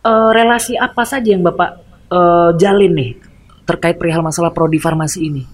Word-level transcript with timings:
eh, 0.00 0.30
relasi 0.30 0.74
apa 0.74 1.02
saja 1.02 1.28
yang 1.28 1.42
Bapak 1.42 1.70
eh, 2.08 2.50
jalin 2.56 2.92
nih 2.92 3.10
terkait 3.64 3.96
perihal 3.96 4.20
masalah 4.20 4.50
prodi 4.50 4.76
farmasi 4.76 5.20
ini? 5.22 5.44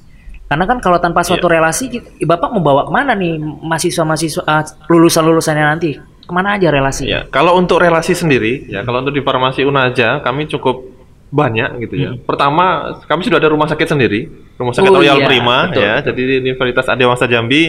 Karena 0.45 0.65
kan 0.65 0.79
kalau 0.79 0.99
tanpa 0.99 1.25
suatu 1.25 1.49
relasi, 1.49 1.89
ki- 1.89 2.23
Bapak 2.23 2.53
mau 2.53 2.61
bawa 2.61 2.85
ke 2.85 2.93
mana 2.93 3.13
nih 3.13 3.41
mahasiswa-mahasiswa 3.41 4.43
eh, 4.43 4.63
lulusan-lulusannya 4.87 5.65
nanti? 5.67 5.91
Ke 6.25 6.33
mana 6.33 6.57
aja 6.57 6.69
relasi? 6.69 7.05
Ya, 7.05 7.25
kalau 7.27 7.53
untuk 7.55 7.79
relasi 7.79 8.13
sendiri, 8.13 8.65
ya 8.67 8.81
kalau 8.81 9.01
untuk 9.01 9.13
di 9.13 9.21
farmasi 9.21 9.61
Unaja 9.61 10.21
kami 10.21 10.47
cukup 10.47 10.93
banyak 11.29 11.83
gitu 11.83 11.95
ya. 11.99 12.11
Pertama, 12.15 12.95
kami 13.05 13.27
sudah 13.27 13.37
ada 13.37 13.51
rumah 13.51 13.67
sakit 13.67 13.89
sendiri, 13.91 14.31
rumah 14.55 14.71
sakit 14.71 14.87
Hmm. 14.87 14.95
Oh, 14.95 15.03
Royal 15.03 15.19
iya, 15.19 15.27
Prima 15.27 15.59
betul. 15.67 15.83
ya. 15.83 15.95
Jadi 16.01 16.23
di 16.23 16.35
Universitas 16.47 16.87
Adiwangsa 16.87 17.27
Jambi 17.27 17.63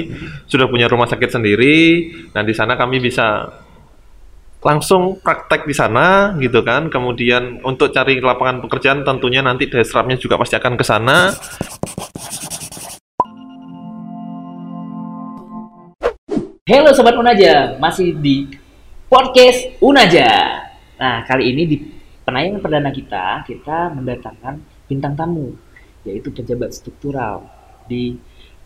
sudah 0.46 0.70
punya 0.70 0.86
rumah 0.86 1.10
sakit 1.10 1.30
sendiri. 1.32 1.78
Nah, 2.32 2.46
di 2.46 2.54
sana 2.54 2.78
kami 2.78 3.02
bisa 3.02 3.50
langsung 4.66 5.21
praktek 5.21 5.70
di 5.70 5.77
sana 5.77 6.34
gitu 6.41 6.65
kan. 6.65 6.89
Kemudian 6.89 7.61
untuk 7.61 7.93
cari 7.93 8.18
lapangan 8.18 8.65
pekerjaan 8.65 9.05
tentunya 9.05 9.46
nanti 9.46 9.69
desrapnya 9.69 10.18
juga 10.18 10.41
pasti 10.41 10.57
akan 10.57 10.74
ke 10.74 10.82
sana. 10.82 11.18
Halo 16.65 16.89
Sobat 16.97 17.14
Unaja, 17.14 17.78
masih 17.78 18.18
di 18.18 18.50
podcast 19.05 19.78
Unaja. 19.86 20.66
Nah, 20.97 21.21
kali 21.29 21.54
ini 21.54 21.63
di 21.69 21.77
penayangan 22.25 22.57
perdana 22.57 22.89
kita, 22.89 23.46
kita 23.46 23.93
mendatangkan 23.93 24.66
bintang 24.89 25.13
tamu, 25.13 25.54
yaitu 26.02 26.33
pejabat 26.33 26.74
struktural 26.74 27.46
di 27.86 28.18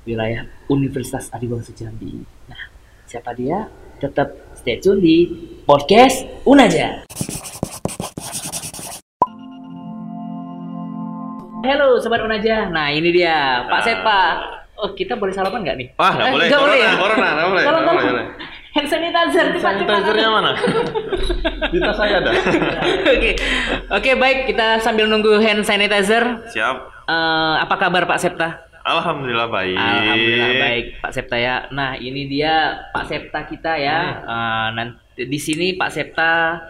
wilayah 0.07 0.47
Universitas 0.71 1.27
Adiwangsa 1.27 1.75
Jambi. 1.75 2.23
Nah, 2.47 2.71
siapa 3.03 3.35
dia? 3.35 3.67
Tetap 3.99 4.55
stay 4.55 4.79
tune 4.79 5.03
di 5.03 5.17
podcast 5.69 6.25
Unaja. 6.49 7.05
Halo 11.61 12.01
Sobat 12.01 12.25
Unaja, 12.25 12.73
nah 12.73 12.89
ini 12.89 13.13
dia 13.13 13.61
Pak 13.69 13.81
Sepa. 13.85 14.21
Oh, 14.73 14.97
kita 14.97 15.13
boleh 15.13 15.29
salaman 15.29 15.61
nggak 15.61 15.77
nih? 15.77 15.87
Wah, 15.93 16.09
nggak 16.09 16.25
Eh, 16.25 16.33
boleh. 16.33 16.47
nggak 16.47 16.57
boleh 16.57 16.73
Corona, 16.73 16.81
ya? 16.81 16.97
corona, 16.97 17.27
nggak 17.29 17.49
boleh, 17.51 17.63
Tolong, 17.63 17.83
tolong. 17.85 18.27
Hand 18.69 18.87
sanitizer, 18.87 19.45
cepat, 19.51 19.73
cepat. 19.75 19.93
Sanitizernya 19.93 20.29
mana? 20.31 20.51
di 21.73 21.77
tas 21.77 21.93
saya 21.93 22.15
ada. 22.17 22.31
Oke, 23.13 23.31
oke 23.91 24.11
baik 24.15 24.39
kita 24.47 24.79
sambil 24.79 25.05
nunggu 25.05 25.37
hand 25.37 25.61
sanitizer. 25.61 26.49
Siap. 26.49 26.77
eh, 27.05 27.55
apa 27.59 27.75
kabar 27.75 28.07
Pak 28.07 28.17
Septa? 28.17 28.65
Alhamdulillah 28.79 29.51
baik. 29.51 29.77
Alhamdulillah 29.77 30.51
baik 30.57 30.85
Pak 30.97 31.11
Septa 31.11 31.37
ya. 31.37 31.69
Nah 31.69 31.93
ini 31.93 32.25
dia 32.25 32.73
Pak 32.89 33.05
Septa 33.05 33.45
kita 33.45 33.75
ya. 33.75 34.17
Eh, 34.17 34.67
nanti 34.73 34.97
di 35.27 35.39
sini 35.39 35.75
Pak 35.75 35.91
Septa 35.91 36.63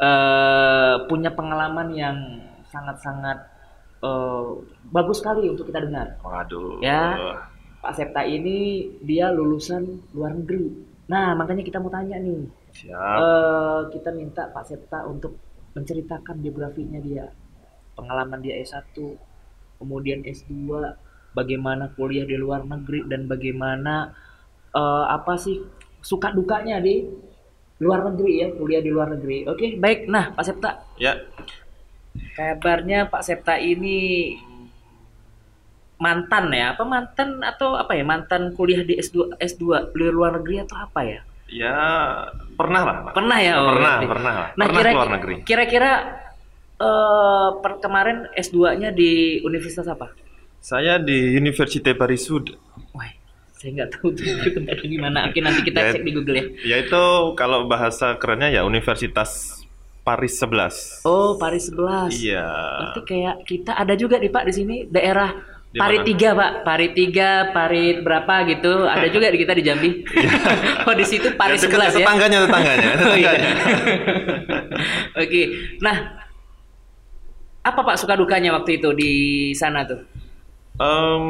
eh, 0.00 0.94
punya 1.04 1.34
pengalaman 1.36 1.92
yang 1.92 2.16
sangat-sangat 2.72 3.38
eh, 4.00 4.48
bagus 4.88 5.20
sekali 5.20 5.52
untuk 5.52 5.68
kita 5.68 5.84
dengar. 5.84 6.16
Waduh. 6.24 6.80
Ya. 6.80 7.18
Pak 7.82 7.92
Septa 7.98 8.22
ini 8.24 8.88
dia 9.02 9.28
lulusan 9.28 10.08
luar 10.16 10.32
negeri. 10.38 10.70
Nah 11.10 11.34
makanya 11.36 11.66
kita 11.66 11.82
mau 11.82 11.92
tanya 11.92 12.16
nih. 12.16 12.48
Siap. 12.72 13.16
Eh, 13.20 13.80
kita 13.92 14.14
minta 14.14 14.48
Pak 14.48 14.64
Septa 14.64 15.04
untuk 15.04 15.36
menceritakan 15.72 16.40
biografinya 16.40 17.00
dia, 17.00 17.32
pengalaman 17.96 18.44
dia 18.44 18.60
S1, 18.60 18.92
kemudian 19.80 20.20
S2, 20.20 20.68
bagaimana 21.32 21.88
kuliah 21.96 22.28
di 22.28 22.36
luar 22.36 22.64
negeri 22.64 23.08
dan 23.08 23.24
bagaimana 23.24 24.12
eh, 24.72 25.04
apa 25.08 25.34
sih 25.36 25.60
suka 26.02 26.34
dukanya 26.34 26.82
di 26.82 27.08
luar 27.82 28.06
negeri 28.06 28.32
ya, 28.38 28.48
kuliah 28.54 28.78
di 28.78 28.88
luar 28.88 29.10
negeri. 29.10 29.42
Oke, 29.44 29.74
baik. 29.76 30.06
Nah, 30.06 30.30
Pak 30.30 30.44
Septa, 30.46 30.70
Ya. 30.96 31.18
kabarnya 32.32 33.10
Pak 33.10 33.22
Septa 33.22 33.58
ini 33.58 34.32
mantan 35.98 36.50
ya, 36.50 36.74
apa 36.74 36.82
mantan 36.82 37.42
atau 37.42 37.74
apa 37.74 37.94
ya, 37.94 38.02
mantan 38.02 38.54
kuliah 38.54 38.82
di 38.82 38.98
S2 38.98 39.38
S2 39.38 39.62
di 39.90 40.06
luar 40.08 40.38
negeri 40.38 40.62
atau 40.62 40.76
apa 40.78 41.00
ya? 41.02 41.20
Ya 41.52 41.76
pernah 42.56 42.82
lah. 42.82 42.96
Pak. 43.06 43.12
Pernah 43.12 43.38
ya? 43.38 43.52
oh, 43.60 43.76
Pernah, 43.76 43.92
berarti. 43.92 44.06
pernah 44.08 44.32
lah. 44.32 44.48
Nah, 44.56 44.66
pernah 44.66 44.80
kira, 44.80 44.90
keluar 44.90 45.10
negeri. 45.12 45.34
kira-kira 45.44 45.90
eh, 46.80 47.48
per 47.60 47.72
kemarin 47.78 48.18
S2-nya 48.32 48.90
di 48.90 49.10
universitas 49.42 49.86
apa? 49.86 50.10
Saya 50.62 50.96
di 50.96 51.34
Université 51.34 51.90
Paris 51.92 52.22
Sud. 52.24 52.54
Wah, 52.94 53.10
saya 53.62 53.70
nggak 53.78 53.90
tahu 53.94 54.10
tuh 54.10 54.26
itu 54.26 54.48
tempatnya 54.50 54.88
di 54.88 54.98
mana. 54.98 55.18
Oke, 55.24 55.38
nanti 55.38 55.62
kita 55.62 55.78
Ya. 55.80 55.90
cek 55.94 56.02
di 56.02 56.10
Google 56.10 56.34
ya. 56.34 56.44
Yaitu 56.74 57.02
kalau 57.32 57.64
bahasa 57.64 58.18
kerennya 58.18 58.50
ya 58.50 58.66
Universitas 58.66 59.62
Paris 60.02 60.34
11. 60.34 61.06
Oh, 61.06 61.38
Paris 61.38 61.70
11. 61.70 62.10
Iya. 62.10 62.42
Berarti 62.42 63.00
kayak 63.06 63.36
kita 63.46 63.72
ada 63.72 63.94
juga 63.94 64.18
nih 64.18 64.28
Pak 64.28 64.44
di 64.44 64.52
sini 64.52 64.76
daerah 64.90 65.30
Di 65.72 65.80
Parit 65.80 66.04
mana? 66.04 66.10
3, 66.12 66.36
Pak. 66.36 66.52
Parit 66.66 66.92
3, 66.92 67.28
Parit 67.48 67.96
berapa 68.02 68.34
gitu. 68.44 68.72
Ada 68.84 69.06
juga 69.08 69.30
di 69.30 69.38
kita 69.38 69.54
di 69.54 69.62
Jambi. 69.62 69.90
oh, 70.84 70.92
di 70.92 71.04
situ 71.06 71.32
Paris 71.32 71.62
Ya, 71.62 71.70
dekat- 71.70 71.96
11 71.96 71.96
ya. 71.96 72.04
Tetangganya, 72.04 72.38
tetangganya. 72.44 72.90
Oh, 73.08 73.16
iya. 73.16 73.30
tetangganya. 73.32 73.52
Oke. 75.22 75.42
Nah, 75.80 75.96
apa 77.62 77.80
Pak 77.80 77.96
suka 77.96 78.18
dukanya 78.18 78.52
waktu 78.52 78.76
itu 78.76 78.90
di 78.92 79.12
sana 79.54 79.86
tuh? 79.86 80.02
Em, 80.74 81.24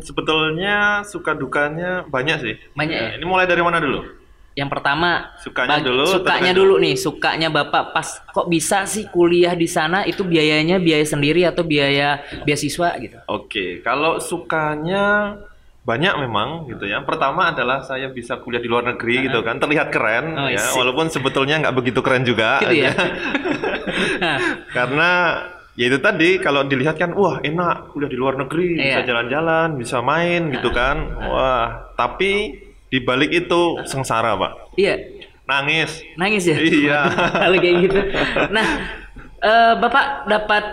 sebetulnya 0.00 1.00
suka 1.02 1.32
dukanya 1.32 2.04
banyak 2.04 2.36
sih. 2.38 2.54
Banyak 2.72 2.92
ya? 2.94 3.08
Ini 3.16 3.24
mulai 3.24 3.48
dari 3.48 3.60
mana 3.60 3.80
dulu? 3.80 4.04
Yang 4.52 4.68
pertama, 4.68 5.32
Sukanya 5.40 5.80
bag- 5.80 5.86
dulu, 5.88 6.04
Sukanya 6.04 6.52
dulu 6.52 6.74
nih, 6.76 6.92
sukanya 6.94 7.48
Bapak 7.48 7.96
pas 7.96 8.20
kok 8.20 8.52
bisa 8.52 8.84
sih 8.84 9.08
kuliah 9.08 9.56
di 9.56 9.64
sana 9.64 10.04
itu 10.04 10.20
biayanya 10.22 10.76
biaya 10.76 11.08
sendiri 11.08 11.48
atau 11.48 11.64
biaya 11.64 12.20
beasiswa 12.44 12.92
gitu. 13.00 13.16
Oke, 13.32 13.80
kalau 13.80 14.20
sukanya 14.20 15.40
banyak 15.82 16.14
memang 16.20 16.68
gitu 16.68 16.84
ya. 16.84 17.00
Pertama 17.00 17.48
adalah 17.48 17.80
saya 17.80 18.12
bisa 18.12 18.36
kuliah 18.36 18.60
di 18.60 18.68
luar 18.68 18.84
negeri 18.86 19.24
gitu 19.24 19.40
kan, 19.40 19.56
terlihat 19.56 19.88
keren 19.88 20.36
Oh, 20.36 20.46
ya, 20.46 20.60
isi. 20.60 20.76
walaupun 20.76 21.08
sebetulnya 21.08 21.56
nggak 21.58 21.74
begitu 21.74 22.04
keren 22.04 22.22
juga. 22.22 22.60
Gitu 22.60 22.84
ya. 22.84 22.92
Nah, 24.22 24.38
Karena 24.70 25.10
ya 25.72 25.84
itu 25.88 25.98
tadi 25.98 26.36
kalau 26.36 26.62
dilihat 26.62 26.96
kan, 26.96 27.12
wah 27.12 27.40
enak 27.40 27.90
kuliah 27.90 28.10
di 28.10 28.18
luar 28.18 28.36
negeri, 28.36 28.76
Iya. 28.76 28.82
bisa 28.82 29.00
jalan-jalan, 29.04 29.68
bisa 29.74 29.98
main 30.00 30.50
gitu 30.50 30.68
kan. 30.68 30.96
Wah, 31.18 31.92
tapi 31.94 32.60
di 32.86 32.98
balik 33.00 33.32
itu 33.32 33.80
sengsara 33.84 34.36
pak, 34.36 34.76
iya, 34.76 35.00
nangis. 35.44 36.04
nangis 36.14 36.44
ya. 36.44 36.56
Iya. 36.60 37.00
Kalau 37.48 37.56
kayak 37.56 37.76
gitu. 37.88 37.98
Nah, 38.52 38.66
eh, 39.40 39.72
Bapak 39.80 40.28
dapat 40.28 40.64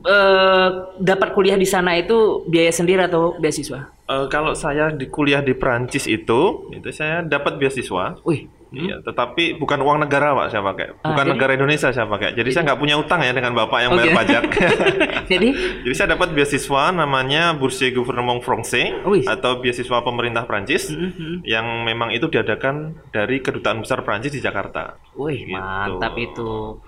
eh, 0.00 0.68
dapat 1.00 1.28
kuliah 1.32 1.56
di 1.56 1.64
sana 1.64 1.96
itu 1.96 2.44
biaya 2.44 2.72
sendiri 2.72 3.04
atau 3.04 3.36
beasiswa? 3.36 3.88
Eh, 4.04 4.26
kalau 4.26 4.52
saya 4.52 4.90
di 4.90 5.06
kuliah 5.06 5.38
di 5.38 5.54
Prancis 5.54 6.04
itu, 6.04 6.66
itu 6.72 6.88
saya 6.90 7.22
dapat 7.22 7.56
beasiswa. 7.56 8.18
Wih, 8.26 8.48
Iya, 8.70 9.02
tetapi 9.02 9.58
bukan 9.58 9.78
uang 9.78 9.98
negara 10.00 10.30
pak 10.32 10.46
saya 10.48 10.62
pakai, 10.62 10.94
Ah, 10.96 11.10
bukan 11.10 11.24
jadi- 11.24 11.32
negara 11.34 11.52
Indonesia 11.52 11.90
saya 11.90 12.06
pakai. 12.06 12.32
Jadi 12.32 12.48
saya 12.48 12.62
nggak 12.64 12.78
punya 12.78 12.94
utang 12.94 13.18
ya 13.18 13.30
dengan 13.30 13.50
bapak 13.52 13.78
yang 13.80 13.90
bayar 13.92 14.06
Oke. 14.06 14.16
pajak. 14.16 14.42
jadi 15.32 15.48
Jadi 15.82 15.94
saya 15.94 16.08
dapat 16.12 16.30
beasiswa 16.30 16.82
namanya 16.90 17.50
Bourse 17.52 17.90
Gouvernement 17.90 18.38
Français 18.40 18.94
Wih. 19.02 19.26
atau 19.26 19.58
beasiswa 19.58 19.98
pemerintah 20.00 20.44
Prancis 20.44 20.86
Mhm. 20.86 21.42
yang 21.42 21.66
memang 21.82 22.10
itu 22.10 22.26
diadakan 22.26 22.94
dari 23.08 23.38
kedutaan 23.38 23.80
besar 23.80 24.00
Prancis 24.00 24.30
di 24.30 24.38
Jakarta. 24.38 24.94
Wih, 25.12 25.42
Gitu. 25.42 25.50
mantap 25.52 26.14
itu. 26.14 26.78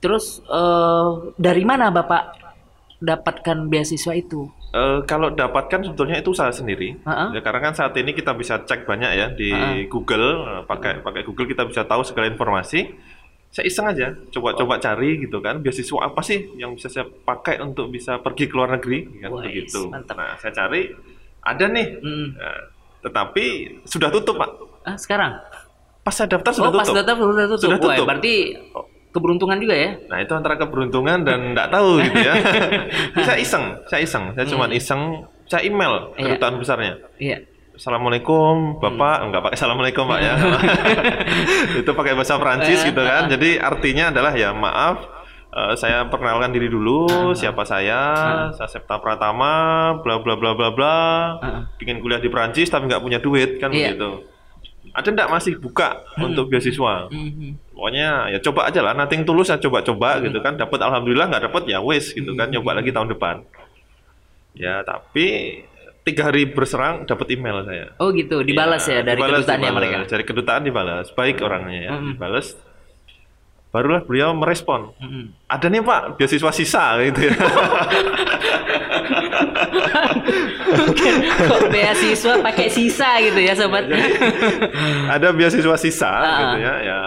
Terus 0.00 0.40
eh, 0.42 1.08
dari 1.34 1.62
mana 1.62 1.88
Bapak 1.88 2.40
dapatkan 2.98 3.68
beasiswa 3.68 4.12
itu? 4.12 4.48
Eh, 4.74 4.98
kalau 5.06 5.30
dapatkan 5.30 5.86
sebetulnya 5.86 6.18
itu 6.18 6.34
usaha 6.34 6.50
sendiri. 6.50 6.98
Ha-ha. 7.06 7.30
Ya, 7.30 7.38
karena 7.46 7.70
kan 7.70 7.78
saat 7.78 7.94
ini 7.94 8.10
kita 8.10 8.34
bisa 8.34 8.58
cek 8.66 8.82
banyak 8.90 9.10
ya 9.14 9.26
di 9.30 9.54
Ha-ha. 9.54 9.86
Google, 9.86 10.26
eh, 10.42 10.62
pakai 10.66 10.98
pakai 10.98 11.22
Google 11.22 11.46
kita 11.46 11.62
bisa 11.62 11.86
tahu 11.86 12.02
segala 12.02 12.26
informasi. 12.26 12.90
Saya 13.54 13.70
iseng 13.70 13.86
aja, 13.86 14.10
coba-coba 14.34 14.82
cari 14.82 15.22
gitu 15.22 15.38
kan, 15.38 15.62
beasiswa 15.62 16.10
apa 16.10 16.18
sih 16.26 16.58
yang 16.58 16.74
bisa 16.74 16.90
saya 16.90 17.06
pakai 17.06 17.62
untuk 17.62 17.86
bisa 17.86 18.18
pergi 18.18 18.50
ke 18.50 18.54
luar 18.58 18.74
negeri 18.74 19.06
kan 19.22 19.30
Wais, 19.30 19.46
begitu. 19.46 19.86
mantap. 19.94 20.18
Nah, 20.18 20.34
saya 20.42 20.50
cari 20.50 20.90
ada 21.38 21.64
nih. 21.70 21.86
Hmm. 22.02 22.34
Nah, 22.34 22.60
tetapi 23.06 23.44
sudah 23.86 24.10
tutup, 24.10 24.42
Pak. 24.42 24.50
Ah, 24.82 24.98
sekarang? 24.98 25.38
Pas 26.02 26.10
saya 26.18 26.34
daftar 26.34 26.50
sudah 26.50 26.70
oh, 26.74 26.74
pas 26.74 26.82
tutup. 26.82 27.06
daftar 27.06 27.14
sudah 27.30 27.46
tutup. 27.46 27.62
Sudah 27.62 27.78
tutup. 27.78 28.04
berarti 28.10 28.34
keberuntungan 29.14 29.56
juga 29.56 29.72
ya? 29.72 29.90
Nah, 30.10 30.18
itu 30.18 30.32
antara 30.34 30.58
keberuntungan 30.58 31.22
dan 31.22 31.54
nggak 31.54 31.70
tahu 31.70 32.02
gitu 32.02 32.18
ya. 32.18 32.34
Saya 33.26 33.38
iseng, 33.38 33.64
saya 33.86 34.02
iseng, 34.02 34.24
saya 34.34 34.44
cuma 34.44 34.66
iseng, 34.68 35.02
saya 35.46 35.62
email 35.62 36.10
Hmm. 36.10 36.18
Iya. 36.18 36.24
kedutaan 36.34 36.54
besarnya. 36.58 36.94
Iya. 37.16 37.38
Assalamualaikum, 37.74 38.78
Bapak. 38.78 39.16
Hmm. 39.16 39.26
Enggak 39.26 39.40
pakai 39.42 39.56
assalamualaikum, 39.56 40.04
Pak 40.04 40.20
ya. 40.20 40.34
itu 41.80 41.90
pakai 41.90 42.12
bahasa 42.12 42.34
Prancis 42.36 42.80
Eh, 42.80 42.90
gitu 42.90 43.00
kan. 43.00 43.26
Jadi 43.26 43.56
artinya 43.56 44.10
adalah 44.10 44.32
ya 44.32 44.50
maaf, 44.50 45.06
eh, 45.50 45.74
saya 45.74 46.06
perkenalkan 46.06 46.50
diri 46.50 46.66
dulu, 46.66 47.06
Ah. 47.06 47.30
siapa 47.32 47.62
saya, 47.62 48.00
saya 48.50 48.68
Septa 48.68 48.98
Pratama, 48.98 49.54
bla 50.00 50.18
bla 50.18 50.34
bla 50.34 50.52
bla 50.52 50.70
bla. 50.70 50.98
Pingin 51.76 51.98
kuliah 51.98 52.18
di 52.18 52.26
Prancis 52.26 52.66
tapi 52.66 52.86
nggak 52.86 53.00
punya 53.00 53.18
duit 53.18 53.58
kan. 53.58 53.70
Iya. 53.70 53.94
begitu. 53.94 54.10
Ada 54.90 55.08
enggak 55.10 55.30
masih 55.32 55.54
buka 55.56 55.98
untuk 56.16 56.46
beasiswa? 56.46 57.10
Mhm. 57.10 57.58
Pokoknya 57.74 58.08
ya 58.28 58.38
coba 58.40 58.66
aja 58.66 58.80
lah 58.80 58.94
nothing 58.94 59.22
tulus 59.22 59.46
ya 59.46 59.58
coba-coba 59.58 60.22
gitu 60.22 60.38
kan 60.38 60.54
dapat 60.54 60.78
alhamdulillah 60.80 61.26
nggak 61.26 61.44
dapat 61.44 61.62
ya 61.66 61.78
wes 61.78 62.10
gitu 62.10 62.32
kan 62.32 62.46
nyoba 62.46 62.70
lagi 62.74 62.88
tahun 62.88 63.10
depan 63.10 63.42
ya 64.54 64.80
tapi 64.80 65.58
tiga 66.00 66.28
hari 66.28 66.46
berserang 66.46 67.02
dapat 67.02 67.26
email 67.30 67.60
saya 67.62 67.90
Oh 67.96 68.08
gitu, 68.10 68.40
dibalas 68.40 68.84
ya, 68.84 69.00
dari 69.00 69.16
dibalas, 69.16 69.40
kedutaannya 69.40 69.64
dibalas. 69.66 69.78
mereka. 69.90 69.98
dari 70.06 70.24
kedutaan 70.24 70.62
dibalas 70.62 71.06
baik 71.10 71.36
orangnya 71.40 71.80
ya 71.80 71.90
Mm-mm. 71.92 72.12
dibalas 72.14 72.46
barulah 73.68 74.00
beliau 74.00 74.30
merespon 74.32 74.94
Mm-mm. 74.94 75.34
ada 75.44 75.66
nih 75.66 75.80
pak 75.80 76.14
beasiswa 76.14 76.52
sisa 76.52 76.84
gitu 77.02 77.20
ya 77.24 77.34
Kok 81.44 81.62
beasiswa 81.68 82.34
pakai 82.40 82.68
sisa 82.68 83.08
gitu 83.20 83.38
ya 83.38 83.54
sobat? 83.54 83.84
ada 85.08 85.28
beasiswa 85.30 85.76
sisa 85.76 86.10
Ah. 86.10 86.38
gitu 86.38 86.56
ya 86.60 86.74
ya 86.82 86.98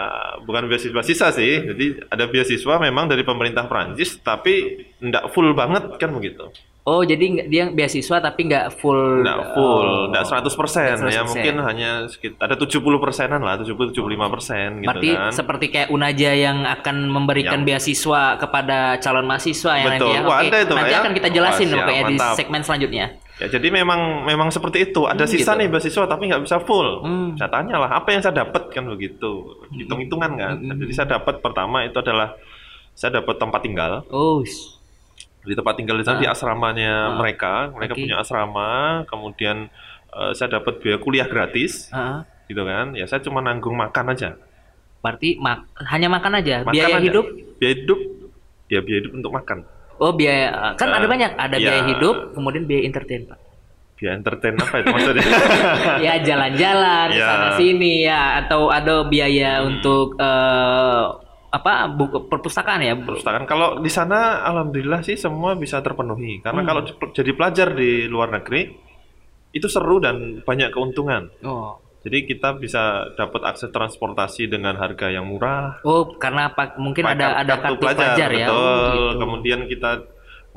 bukan 0.48 0.72
beasiswa. 0.72 1.04
Sisa 1.04 1.28
sih. 1.36 1.60
Jadi 1.68 2.08
ada 2.08 2.26
beasiswa 2.26 2.80
memang 2.80 3.12
dari 3.12 3.28
pemerintah 3.28 3.68
Prancis 3.68 4.18
tapi 4.24 4.88
nggak 5.04 5.36
full 5.36 5.52
banget 5.52 6.00
kan 6.00 6.16
begitu 6.16 6.48
Oh 6.88 7.04
jadi 7.04 7.52
dia 7.52 7.68
beasiswa 7.68 8.18
tapi 8.18 8.48
nggak 8.48 8.80
full. 8.80 9.20
nggak 9.20 9.42
full 9.52 9.84
oh. 9.84 10.08
nggak 10.08 10.24
100% 10.24 10.48
ya 10.80 10.96
100%. 11.20 11.28
mungkin 11.28 11.56
hanya 11.62 11.92
sekitar 12.08 12.48
ada 12.48 12.56
70 12.56 12.80
persenan 12.98 13.44
lah 13.44 13.60
70 13.60 13.92
75 13.92 14.08
persen 14.32 14.68
gitu 14.80 14.88
Berarti 14.88 15.10
kan 15.12 15.30
seperti 15.30 15.66
kayak 15.68 15.90
Unaja 15.90 16.32
yang 16.32 16.64
akan 16.64 16.96
memberikan 17.06 17.62
beasiswa 17.62 18.40
kepada 18.40 18.96
calon 18.98 19.28
mahasiswa 19.28 19.74
ya 19.74 19.84
Betul. 19.86 19.92
nanti 20.00 20.08
ya. 20.08 20.22
Wah, 20.24 20.38
Oke, 20.38 20.48
ada 20.48 20.58
itu, 20.58 20.74
nanti 20.74 20.94
ya. 20.96 21.00
akan 21.04 21.12
kita 21.12 21.30
jelasin 21.30 21.66
Wah, 21.66 21.72
siap, 21.74 21.80
pokoknya 21.84 22.04
di 22.06 22.18
segmen 22.34 22.62
selanjutnya. 22.62 23.06
ya 23.36 23.48
jadi 23.52 23.68
memang 23.70 24.00
memang 24.24 24.48
seperti 24.48 24.88
itu 24.88 25.06
ada 25.06 25.22
Hmm, 25.22 25.30
sisa 25.30 25.54
gitu. 25.54 25.60
nih 25.60 25.68
beasiswa 25.68 26.06
tapi 26.06 26.24
nggak 26.26 26.42
bisa 26.42 26.58
full 26.58 27.04
Hmm. 27.04 27.36
saya 27.36 27.52
tanya 27.52 27.78
lah 27.78 27.92
apa 27.94 28.10
yang 28.10 28.24
saya 28.24 28.34
dapat 28.40 28.72
kan 28.72 28.88
begitu 28.88 29.30
hitung 29.72 30.00
hitungan 30.00 30.32
kan 30.34 30.56
Hmm. 30.56 30.80
jadi 30.80 30.94
saya 30.96 31.08
dapat 31.14 31.38
pertama 31.38 31.84
itu 31.84 31.94
adalah 31.96 32.32
saya 32.94 33.20
dapat 33.20 33.36
tempat 33.36 33.60
tinggal 33.60 34.08
Oh, 34.08 34.40
di 35.48 35.56
tempat 35.56 35.74
tinggal 35.74 35.96
di 35.96 36.04
sana 36.04 36.18
Ah. 36.18 36.22
di 36.22 36.28
asramanya 36.28 36.94
Ah. 37.06 37.16
mereka 37.16 37.54
mereka 37.72 37.94
Oke. 37.94 38.04
punya 38.04 38.16
asrama 38.18 38.70
kemudian 39.06 39.72
eh, 40.10 40.32
saya 40.34 40.54
dapat 40.54 40.78
biaya 40.78 40.98
kuliah 40.98 41.26
gratis 41.26 41.88
ah. 41.90 42.28
gitu 42.46 42.62
kan 42.62 42.92
ya 42.92 43.04
saya 43.04 43.20
cuma 43.20 43.40
nanggung 43.40 43.74
makan 43.74 44.12
aja 44.12 44.36
berarti 44.98 45.38
mak 45.38 45.64
hanya 45.86 46.08
makan 46.08 46.32
aja. 46.36 46.56
Makan 46.62 46.74
biaya 46.74 46.90
aja. 46.92 47.00
hidup? 47.02 47.26
biaya 47.56 47.74
hidup 47.76 48.00
ya 48.68 48.80
biaya 48.82 49.00
hidup 49.00 49.14
untuk 49.16 49.32
makan 49.32 49.60
Oh 49.98 50.12
biaya 50.12 50.78
kan 50.78 50.88
Eh, 50.88 50.96
ada 50.96 51.08
banyak. 51.08 51.32
Ada 51.34 51.58
biaya 51.58 51.82
ya. 51.82 51.90
hidup, 51.90 52.16
kemudian 52.32 52.64
biaya 52.64 52.86
entertain 52.86 53.26
pak. 53.26 53.40
biaya 53.94 54.14
entertain 54.14 54.54
apa 54.54 54.76
itu 54.78 54.88
maksudnya 54.94 55.26
ya 56.06 56.14
jalan-jalan 56.22 57.08
Ya. 57.12 57.26
sana 57.26 57.48
sini 57.58 58.06
ya 58.06 58.22
atau 58.38 58.70
ada 58.70 59.02
biaya 59.04 59.58
Hmm. 59.58 59.70
untuk 59.72 60.14
eh, 60.22 61.04
apa 61.48 61.88
buku 61.88 62.28
perpustakaan 62.28 62.82
ya 62.82 62.94
perpustakaan. 62.94 63.44
Kalau 63.44 63.80
di 63.80 63.88
sana 63.88 64.44
alhamdulillah 64.44 65.00
sih 65.00 65.16
semua 65.16 65.56
bisa 65.56 65.80
terpenuhi. 65.80 66.40
Karena 66.40 66.62
Hmm. 66.62 66.68
kalau 66.68 66.82
di- 66.84 66.96
jadi 67.14 67.32
pelajar 67.32 67.68
di 67.72 68.06
luar 68.06 68.30
negeri 68.30 68.68
itu 69.50 69.68
seru 69.68 69.98
dan 69.98 70.44
banyak 70.44 70.70
keuntungan. 70.70 71.32
Oh. 71.42 71.80
Jadi 72.04 72.24
kita 72.24 72.56
bisa 72.56 72.84
dapat 73.16 73.42
akses 73.44 73.68
transportasi 73.68 74.48
dengan 74.48 74.76
harga 74.76 75.08
yang 75.08 75.28
murah. 75.28 75.80
Oh 75.82 76.16
karena 76.16 76.48
apa? 76.48 76.76
Mungkin 76.78 77.04
ada 77.04 77.42
ada 77.42 77.56
kartu 77.58 77.84
pelajar, 77.84 78.30
ya. 78.32 78.48
Betul. 78.48 78.56
Oh, 78.56 78.92
gitu. 78.94 79.20
Kemudian 79.20 79.60
kita 79.66 79.92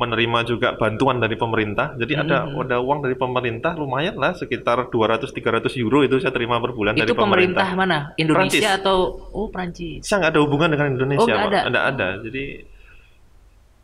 menerima 0.00 0.38
juga 0.42 0.72
bantuan 0.74 1.20
dari 1.20 1.36
pemerintah. 1.36 1.92
Jadi 1.94 2.12
ada 2.14 2.42
Hmm. 2.42 2.56
ada 2.58 2.80
uang 2.80 3.00
dari 3.00 3.12
pemerintah 3.14 3.76
lumayan 3.76 4.16
lah 4.16 4.32
sekitar 4.32 4.88
200-300 4.88 5.28
euro 5.76 6.00
itu 6.00 6.16
saya 6.16 6.32
terima 6.32 6.56
per 6.56 6.72
bulan 6.72 6.96
itu 6.96 7.04
dari 7.04 7.12
pemerintah 7.12 7.68
pemerintah. 7.68 7.68
mana 7.76 7.98
Indonesia 8.16 8.56
Prancis. 8.56 8.80
atau 8.80 8.96
oh 9.30 9.46
Prancis 9.46 10.00
Saya 10.00 10.16
nggak 10.18 10.32
ada 10.32 10.40
hubungan 10.40 10.68
dengan 10.70 10.86
Indonesia, 10.90 11.20
Oh, 11.20 11.26
nggak 11.28 11.38
Pak. 11.38 11.52
ada? 11.52 11.60
Nggak 11.68 11.84
ada. 11.86 12.08
Jadi 12.22 12.44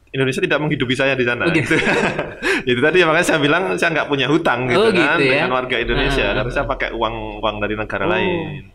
Indonesia 0.08 0.40
tidak 0.40 0.58
menghidupi 0.58 0.94
saya 0.94 1.12
di 1.12 1.24
sana. 1.24 1.44
Oh, 1.44 1.52
gitu. 1.52 1.76
itu 2.70 2.80
tadi 2.80 3.04
makanya 3.04 3.26
saya 3.26 3.38
bilang 3.38 3.76
saya 3.76 3.90
nggak 3.92 4.08
punya 4.08 4.26
hutang 4.26 4.64
gitu 4.64 4.80
Oh, 4.80 4.88
kan 4.88 4.96
gitu 5.20 5.28
ya. 5.28 5.32
dengan 5.36 5.52
warga 5.52 5.76
Indonesia 5.76 6.24
Ah. 6.24 6.34
karena 6.34 6.50
saya 6.50 6.64
pakai 6.64 6.88
uang 6.90 7.14
uang 7.38 7.56
dari 7.60 7.74
negara 7.76 8.04
Oh. 8.04 8.10
lain. 8.10 8.72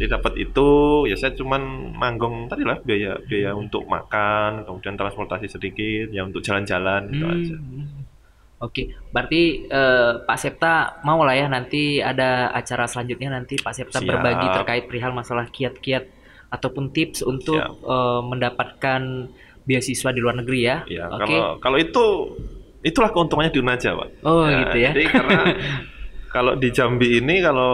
Jadi 0.00 0.08
dapat 0.08 0.32
itu 0.40 0.68
ya 1.04 1.12
saya 1.12 1.36
cuman 1.36 1.60
nanggung 1.94 2.48
tadi 2.48 2.64
lah 2.64 2.80
biaya 2.80 3.20
biaya 3.20 3.52
untuk 3.52 3.84
makan, 3.84 4.64
kemudian 4.64 4.96
transportasi 4.96 5.44
sedikit, 5.46 6.08
ya 6.08 6.24
untuk 6.24 6.40
jalan-jalan 6.40 7.04
gitu 7.06 7.20
Hmm. 7.20 7.36
aja. 7.36 7.56
Oke, 8.60 8.82
berarti 9.08 9.42
eh, 9.66 10.12
Pak 10.18 10.38
Septa 10.38 10.72
mau 11.00 11.20
lah 11.20 11.32
ya 11.32 11.46
nanti 11.46 12.00
ada 12.00 12.48
acara 12.50 12.84
selanjutnya 12.84 13.28
nanti 13.30 13.56
Pak 13.56 13.72
Septa 13.72 14.00
Siap. 14.00 14.08
berbagi 14.10 14.46
terkait 14.54 14.84
perihal 14.84 15.12
masalah 15.12 15.44
kiat-kiat 15.46 16.08
ataupun 16.48 16.88
tips 16.90 17.20
untuk 17.22 17.56
Siap. 17.56 17.68
eh, 17.84 18.20
mendapatkan 18.22 19.02
beasiswa 19.62 20.10
di 20.10 20.20
luar 20.20 20.40
negeri 20.40 20.60
ya. 20.62 20.76
Ya, 20.86 21.08
Oke. 21.10 21.28
kalau 21.28 21.60
kalau 21.60 21.76
itu 21.76 22.04
itulah 22.80 23.08
keuntungannya 23.10 23.48
di 23.50 23.60
Unaja, 23.60 23.92
Pak. 23.92 24.08
Oh, 24.24 24.44
gitu 24.44 24.76
ya. 24.76 24.90
Jadi 24.92 25.04
karena 25.06 25.40
kalau 26.34 26.52
di 26.54 26.68
Jambi 26.68 27.16
ini 27.16 27.40
kalau 27.40 27.72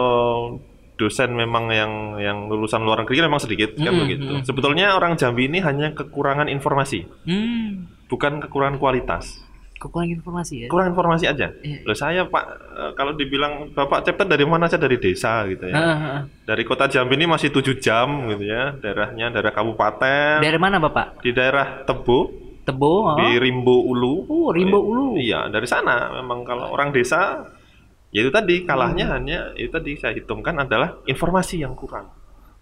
dosen 0.97 1.31
memang 1.31 1.69
yang 1.69 1.91
yang 2.17 2.37
lulusan 2.45 2.81
luar 2.81 3.01
negeri 3.01 3.21
memang 3.21 3.37
sedikit 3.37 3.73
kan 3.73 3.89
Mm, 3.89 4.01
begitu. 4.01 4.31
mm. 4.31 4.43
Sebetulnya 4.43 4.91
orang 4.91 5.13
Jambi 5.13 5.45
ini 5.45 5.59
hanya 5.59 5.93
kekurangan 5.93 6.45
informasi, 6.47 7.05
Hmm, 7.23 7.85
bukan 8.05 8.39
kekurangan 8.39 8.75
kualitas. 8.75 9.45
kekurangan 9.75 10.09
informasi 10.11 10.53
ya. 10.57 10.67
Kurang 10.67 10.89
informasi 10.89 11.25
aja. 11.27 11.53
Iya. 11.55 11.85
Loh 11.85 11.93
saya 11.93 12.25
Pak 12.25 12.43
eh, 12.49 12.91
kalau 12.93 13.13
dibilang 13.13 13.69
Bapak 13.71 14.01
Cepet 14.03 14.25
dari 14.25 14.41
mana 14.41 14.65
saya 14.65 14.81
dari 14.81 14.97
desa 14.97 15.45
gitu 15.45 15.63
ya. 15.63 15.73
Ah, 15.73 15.85
ah, 15.85 15.99
ah. 16.01 16.21
Dari 16.43 16.65
kota 16.65 16.85
Jambi 16.87 17.13
ini 17.13 17.29
masih 17.29 17.53
7 17.53 17.77
jam 17.77 18.09
gitu 18.27 18.41
ya. 18.43 18.73
Daerahnya 18.73 19.29
daerah 19.29 19.53
kabupaten 19.53 20.41
Dari 20.41 20.57
mana 20.57 20.77
Bapak? 20.77 21.21
di 21.21 21.29
daerah 21.29 21.85
Tebo 21.85 22.25
Tebo. 22.65 22.89
oh. 23.05 23.15
di 23.15 23.37
Rimbo 23.37 23.85
Ulu. 23.85 24.25
Oh, 24.25 24.49
Rimbo 24.49 24.81
Ulu. 24.81 25.15
Iya, 25.15 25.45
dari 25.47 25.63
sana 25.63 26.09
memang 26.11 26.41
kalau 26.41 26.67
orang 26.67 26.89
desa 26.89 27.45
ya 28.09 28.19
itu 28.19 28.29
tadi 28.29 28.63
kalahnya 28.63 29.05
Hmm. 29.05 29.13
hanya 29.15 29.37
itu 29.53 29.67
tadi 29.67 29.91
saya 29.93 30.13
hitungkan 30.13 30.55
adalah 30.57 30.99
informasi 31.03 31.59
yang 31.59 31.73
kurang. 31.73 32.07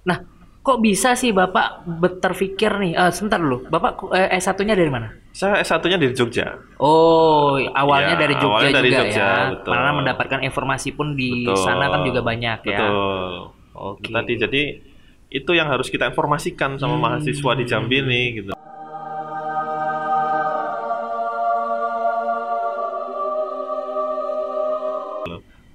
Nah, 0.04 0.18
kok 0.60 0.80
bisa 0.80 1.14
sih 1.14 1.30
Bapak 1.30 1.68
ber- 1.86 2.18
terpikir 2.18 2.74
nih? 2.76 2.94
Eh, 2.94 3.12
sebentar 3.12 3.38
dulu. 3.38 3.68
Bapak 3.68 4.10
eh, 4.12 4.34
S1-nya 4.36 4.74
dari 4.74 4.90
mana? 4.90 5.14
Saya 5.30 5.60
S1-nya 5.60 5.98
dari 5.98 6.12
Jogja. 6.12 6.58
Oh, 6.80 7.60
awalnya 7.60 8.16
Iya, 8.16 8.22
dari 8.22 8.36
Jogja 8.36 8.50
awalnya 8.50 8.72
dari 8.74 8.90
juga 8.90 9.00
Jogja, 9.04 9.20
ya. 9.20 9.34
betul. 9.52 9.72
Karena 9.72 9.92
mendapatkan 9.94 10.40
informasi 10.42 10.90
pun 10.92 11.08
di 11.14 11.44
Betul. 11.44 11.60
sana 11.60 11.86
kan 11.88 12.02
juga 12.02 12.22
banyak 12.22 12.60
ya. 12.64 12.80
Betul. 12.80 13.34
Oke. 13.76 14.00
Itu 14.02 14.10
Tadi 14.10 14.34
jadi 14.40 14.62
itu 15.28 15.52
yang 15.52 15.68
harus 15.68 15.92
kita 15.92 16.08
informasikan 16.08 16.80
sama 16.80 16.96
Hmm. 16.96 17.04
mahasiswa 17.04 17.52
di 17.54 17.64
Jambi 17.66 17.98
ini 18.00 18.22
gitu. 18.34 18.55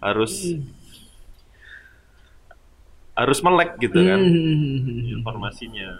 Harus 0.01 0.57
harus 3.13 3.39
melek 3.45 3.77
gitu 3.79 4.01
kan 4.01 4.17
Hmm. 4.17 5.21
informasinya 5.21 5.93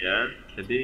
ya. 0.00 0.18
Jadi 0.56 0.80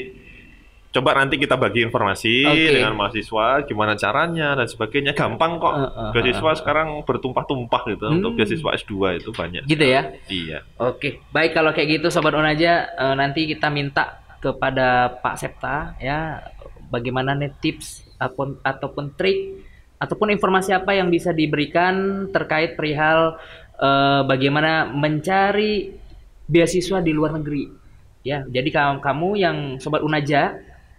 coba 0.89 1.17
nanti 1.17 1.37
kita 1.37 1.57
bagi 1.57 1.85
informasi 1.85 2.45
Oke. 2.45 2.73
dengan 2.77 2.93
mahasiswa 2.97 3.65
gimana 3.65 3.93
caranya 3.97 4.53
dan 4.53 4.69
sebagainya 4.69 5.13
gampang 5.17 5.57
kok. 5.57 5.73
Uh, 5.73 5.85
uh, 5.89 6.11
beasiswa 6.13 6.45
uh, 6.45 6.53
uh. 6.53 6.59
sekarang 6.61 6.89
bertumpah-tumpah 7.09 7.83
gitu 7.89 8.05
Hmm. 8.05 8.21
untuk 8.21 8.37
beasiswa 8.37 8.71
S2 8.77 8.93
itu 9.17 9.31
banyak. 9.33 9.63
Gitu 9.65 9.85
ya. 9.85 10.13
Iya. 10.29 10.59
Oke, 10.77 11.25
baik 11.33 11.57
kalau 11.57 11.73
kayak 11.73 12.01
gitu 12.01 12.13
Sobat 12.13 12.37
Unaja, 12.37 12.85
eh, 12.89 13.15
nanti 13.17 13.49
kita 13.49 13.73
minta 13.73 14.21
kepada 14.39 15.19
Pak 15.19 15.35
Septa 15.35 15.99
ya 15.99 16.39
bagaimana 16.89 17.33
nih 17.35 17.53
tips 17.59 18.07
ataupun 18.19 18.61
ataupun 18.63 19.05
trik 19.19 19.67
ataupun 19.99 20.31
informasi 20.31 20.71
apa 20.73 20.95
yang 20.95 21.11
bisa 21.11 21.35
diberikan 21.35 22.26
terkait 22.31 22.78
perihal 22.78 23.37
eh, 23.76 24.23
bagaimana 24.25 24.87
mencari 24.87 25.93
beasiswa 26.47 27.02
di 27.02 27.12
luar 27.12 27.37
negeri. 27.37 27.69
Ya, 28.23 28.43
jadi 28.47 28.69
kamu, 28.71 28.99
kamu 29.00 29.28
yang 29.38 29.57
Sobat 29.78 30.02
Unaja 30.02 30.59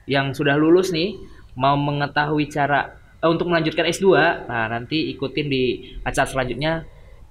yang 0.09 0.33
sudah 0.33 0.55
lulus 0.57 0.89
nih 0.89 1.15
mau 1.55 1.75
mengetahui 1.75 2.47
cara 2.47 2.95
eh, 3.19 3.29
untuk 3.29 3.47
melanjutkan 3.47 3.87
S2, 3.87 4.07
nah 4.47 4.67
nanti 4.67 5.11
ikutin 5.11 5.47
di 5.47 5.63
acara 6.03 6.27
selanjutnya 6.27 6.83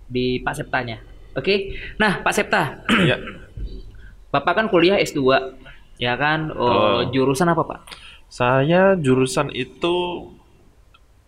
di 0.08 0.40
Pak 0.40 0.54
Septanya. 0.56 0.98
Oke. 1.36 1.76
Nah, 2.00 2.18
Pak 2.24 2.32
Septa, 2.34 2.82
Iya. 2.88 3.20
Bapak 4.32 4.52
kan 4.60 4.66
kuliah 4.68 5.00
S2, 5.00 5.20
ya 5.96 6.12
kan? 6.20 6.52
Oh, 6.52 6.68
Oh. 6.68 6.98
jurusan 7.08 7.48
apa, 7.48 7.64
Pak? 7.64 7.80
Saya 8.28 8.92
jurusan 8.98 9.48
itu 9.56 9.96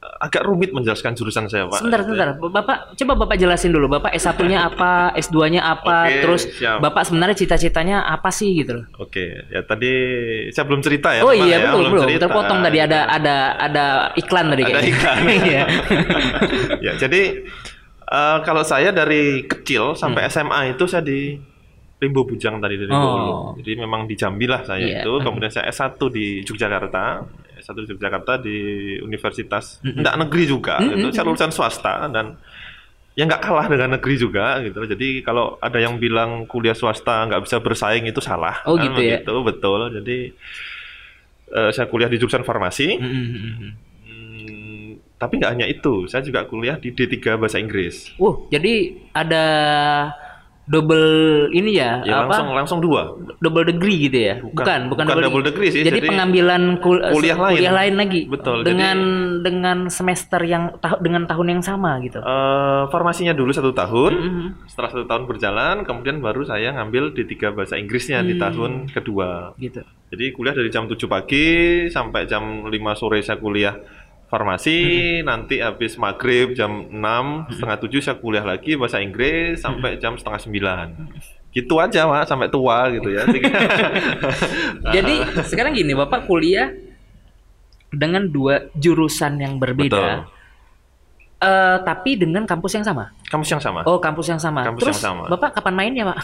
agak 0.00 0.42
rumit 0.42 0.72
menjelaskan 0.72 1.12
jurusan 1.12 1.44
saya, 1.44 1.68
Pak. 1.68 1.76
Sebentar, 1.76 2.00
sebentar. 2.00 2.28
Bapak 2.34 2.96
coba 2.96 3.12
Bapak 3.18 3.36
jelasin 3.36 3.68
dulu. 3.68 3.84
Bapak 3.86 4.12
S1-nya 4.12 4.64
apa, 4.64 5.12
S2-nya 5.12 5.60
apa, 5.60 6.08
Oke, 6.08 6.20
terus 6.20 6.42
siap. 6.50 6.80
Bapak 6.80 7.04
sebenarnya 7.04 7.36
cita-citanya 7.36 8.02
apa 8.02 8.28
sih 8.30 8.48
gitu 8.54 8.80
loh. 8.80 8.84
Oke, 8.96 9.44
ya 9.46 9.60
tadi 9.60 9.92
saya 10.48 10.64
belum 10.64 10.80
cerita 10.80 11.12
ya. 11.12 11.20
oh 11.20 11.30
iya, 11.30 11.56
ya, 11.58 11.70
belum, 11.70 11.92
belum. 11.92 12.04
cerita. 12.06 12.24
Terpotong 12.26 12.60
tadi 12.60 12.78
ada 12.80 13.00
ada 13.06 13.36
ada 13.54 13.84
iklan 14.14 14.46
tadi 14.48 14.62
Ada 14.62 14.70
kayaknya. 14.72 14.88
iklan. 14.90 15.18
Iya. 15.50 15.62
ya, 16.86 16.92
jadi 16.96 17.22
eh, 18.02 18.38
kalau 18.40 18.62
saya 18.62 18.90
dari 18.90 19.44
kecil 19.44 19.92
sampai 19.94 20.22
Hmm. 20.22 20.32
SMA 20.32 20.60
itu 20.72 20.84
saya 20.84 21.04
di 21.04 21.36
Limbo 22.00 22.24
Bujang 22.24 22.56
tadi 22.56 22.74
dari 22.74 22.88
Oh. 22.88 22.96
Bolu. 22.96 23.32
Jadi 23.60 23.76
memang 23.76 24.08
di 24.08 24.16
Jambi 24.16 24.48
lah 24.48 24.64
saya 24.64 24.80
Iya. 24.80 25.04
itu. 25.04 25.12
Kemudian 25.20 25.52
saya 25.52 25.68
S1 25.68 26.00
di 26.08 26.40
Yogyakarta. 26.40 27.04
S1 27.60 27.76
di 27.84 27.92
Yogyakarta 27.92 28.32
di 28.40 28.56
Universitas 29.04 29.78
enggak 29.84 30.16
negeri 30.26 30.44
juga 30.48 30.80
Mm-mm. 30.80 30.90
gitu. 30.96 31.06
Saya 31.14 31.24
lulusan 31.28 31.52
swasta 31.52 32.08
dan 32.08 32.40
ya 33.18 33.28
nggak 33.28 33.42
kalah 33.42 33.66
dengan 33.68 34.00
negeri 34.00 34.14
juga 34.16 34.58
gitu. 34.64 34.80
Jadi 34.88 35.20
kalau 35.20 35.60
ada 35.60 35.76
yang 35.76 36.00
bilang 36.00 36.48
kuliah 36.48 36.74
swasta 36.74 37.28
nggak 37.28 37.44
bisa 37.44 37.56
bersaing 37.60 38.08
itu 38.08 38.24
salah. 38.24 38.64
Oh, 38.64 38.80
Kan 38.80 38.88
gitu 38.88 39.00
ya? 39.04 39.20
begitu, 39.20 39.34
betul. 39.44 39.80
Jadi 40.00 40.18
eh, 41.52 41.70
saya 41.76 41.86
kuliah 41.90 42.08
di 42.08 42.16
jurusan 42.16 42.46
farmasi. 42.46 42.96
Mm. 42.96 43.26
Hmm, 44.08 44.88
tapi 45.20 45.36
nggak 45.36 45.52
hanya 45.52 45.66
itu, 45.68 46.08
saya 46.08 46.24
juga 46.24 46.48
kuliah 46.48 46.80
di 46.80 46.96
D3 46.96 47.36
Bahasa 47.36 47.60
Inggris. 47.60 48.08
Uh, 48.16 48.48
jadi 48.48 48.96
ada 49.12 49.44
double 50.70 51.10
ini 51.50 51.74
ya, 51.74 51.98
Ya 52.00 52.22
apa? 52.22 52.30
langsung 52.30 52.48
langsung 52.54 52.78
dua. 52.78 53.18
Double 53.36 53.66
degree 53.66 54.06
gitu 54.06 54.18
ya? 54.22 54.34
Bukan, 54.38 54.54
Bukan, 54.54 54.80
bukan, 54.86 55.04
bukan 55.04 55.22
double 55.24 55.44
degree 55.44 55.68
sih, 55.68 55.82
Jadi, 55.82 55.98
jadi 55.98 56.08
pengambilan 56.08 56.62
kul- 56.78 57.02
kuliah 57.10 57.34
lain. 57.34 57.56
kuliah 57.58 57.74
lain 57.74 57.94
lagi. 57.96 58.20
Betul, 58.24 58.62
Dengan 58.62 58.98
dengan 59.40 59.78
semester 59.88 60.38
yang 60.40 60.78
tah- 60.78 60.96
dengan 60.96 61.26
tahun 61.26 61.46
yang 61.50 61.62
sama 61.64 61.98
gitu. 62.00 62.20
Eh, 62.20 62.82
farmasinya 62.86 63.32
dulu 63.32 63.50
satu 63.50 63.72
tahun, 63.72 64.12
Mm, 64.14 64.30
mm, 64.30 64.48
setelah 64.64 64.88
satu 64.88 65.04
tahun 65.04 65.24
berjalan, 65.26 65.76
kemudian 65.82 66.20
baru 66.20 66.42
saya 66.42 66.70
ngambil 66.72 67.12
D3 67.12 67.26
Bahasa 67.50 67.74
Inggrisnya 67.74 68.22
di 68.22 68.32
Hmm. 68.32 68.40
tahun 68.40 68.70
kedua. 68.88 69.52
gitu. 69.56 69.82
Jadi 70.08 70.24
kuliah 70.30 70.52
dari 70.52 70.68
jam 70.68 70.84
7 70.84 71.06
pagi 71.06 71.46
sampai 71.86 72.24
jam 72.24 72.42
5 72.64 72.92
sore 72.92 73.18
saya 73.20 73.38
kuliah 73.38 73.74
farmasi, 74.30 74.78
nanti 75.26 75.58
habis 75.58 75.98
maghrib 75.98 76.54
jam 76.54 76.86
6, 76.86 77.58
setengah 77.58 77.78
7 77.82 77.98
saya 77.98 78.16
kuliah 78.22 78.46
lagi 78.46 78.78
bahasa 78.78 79.02
Inggris 79.02 79.58
sampai 79.58 79.98
jam 79.98 80.14
setengah 80.14 80.38
9. 80.94 81.50
Gitu 81.50 81.74
aja, 81.82 82.06
Pak, 82.06 82.30
sampai 82.30 82.46
tua 82.46 82.86
gitu 82.94 83.10
ya. 83.10 83.26
Jadi 84.94 85.14
sekarang 85.50 85.74
gini, 85.74 85.98
Bapak 85.98 86.30
kuliah 86.30 86.70
dengan 87.90 88.30
dua 88.30 88.70
jurusan 88.78 89.42
yang 89.42 89.58
berbeda. 89.58 89.90
Betul. 89.90 90.39
Eh, 91.40 91.78
tapi 91.88 92.20
dengan 92.20 92.44
kampus 92.44 92.76
yang 92.76 92.84
sama. 92.84 93.16
Kampus 93.24 93.48
yang 93.48 93.62
sama. 93.64 93.80
Oh, 93.88 93.96
kampus 93.96 94.28
yang 94.28 94.36
sama. 94.36 94.60
Kampus 94.60 94.84
Terus 94.84 95.00
yang 95.00 95.24
sama. 95.24 95.24
Bapak 95.24 95.56
kapan 95.56 95.72
mainnya, 95.72 96.04
Pak? 96.12 96.18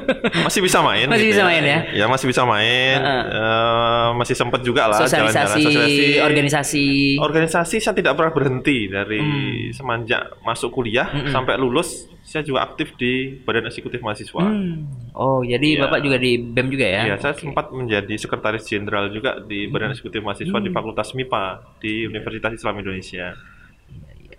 Masih 0.48 0.64
bisa 0.64 0.80
main. 0.80 1.04
Masih 1.12 1.28
gitu 1.28 1.36
bisa 1.36 1.44
main 1.44 1.60
ya? 1.60 1.78
Ya 1.92 2.04
masih 2.08 2.24
bisa 2.24 2.42
main. 2.48 2.96
Heeh. 2.96 3.22
Eh, 3.36 4.08
masih 4.16 4.32
sempet 4.32 4.64
juga 4.64 4.88
lah 4.88 5.04
Sosialisasi, 5.04 5.60
jalan-jalan 5.60 6.24
organisasi. 6.24 6.86
Organisasi 7.20 7.76
saya 7.78 7.92
tidak 7.92 8.16
pernah 8.16 8.32
berhenti 8.32 8.88
dari 8.88 9.20
Hmm. 9.20 9.76
semenjak 9.76 10.40
masuk 10.40 10.72
kuliah 10.72 11.04
Mm-mm. 11.12 11.28
sampai 11.28 11.60
lulus. 11.60 12.08
Saya 12.22 12.40
juga 12.40 12.64
aktif 12.64 12.96
di 12.96 13.44
Badan 13.44 13.68
Eksekutif 13.68 14.00
Mahasiswa. 14.00 14.40
Hmm. 14.40 14.88
Oh, 15.12 15.44
jadi 15.44 15.76
Iya. 15.76 15.84
Bapak 15.84 16.00
juga 16.00 16.16
di 16.16 16.40
BEM 16.40 16.72
juga 16.72 16.86
ya? 16.88 17.12
Ya, 17.12 17.16
saya 17.20 17.36
sempat 17.36 17.68
menjadi 17.74 18.14
sekretaris 18.16 18.64
jenderal 18.64 19.12
juga 19.12 19.36
di 19.36 19.68
Badan 19.68 19.92
Eksekutif 19.92 20.24
Mahasiswa 20.24 20.56
di 20.56 20.70
Hmm. 20.70 20.76
Fakultas 20.80 21.12
MIPA 21.12 21.44
di 21.76 22.08
Universitas 22.08 22.56
Islam 22.56 22.80
Indonesia. 22.80 23.36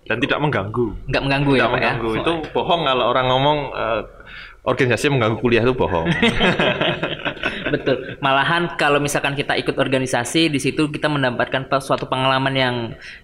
Dan 0.04 0.20
tidak 0.20 0.38
mengganggu. 0.40 0.86
Nggak 1.08 1.22
mengganggu 1.24 1.52
ya, 1.52 1.58
Tidak 1.58 1.68
Pak 1.68 1.74
ya? 1.74 1.80
mengganggu. 1.80 2.10
Itu 2.20 2.32
bohong 2.52 2.82
kalau 2.84 3.04
orang 3.08 3.26
ngomong 3.32 3.58
eh, 3.72 4.00
organisasi 4.64 5.06
mengganggu 5.12 5.38
kuliah 5.40 5.64
itu 5.64 5.72
bohong. 5.72 6.08
Betul. 7.74 8.16
Malahan 8.20 8.76
kalau 8.76 9.00
misalkan 9.00 9.34
kita 9.34 9.56
ikut 9.56 9.76
organisasi 9.76 10.48
di 10.48 10.60
situ 10.60 10.88
kita 10.88 11.08
mendapatkan 11.08 11.68
suatu 11.80 12.06
pengalaman 12.06 12.54
yang 12.54 12.76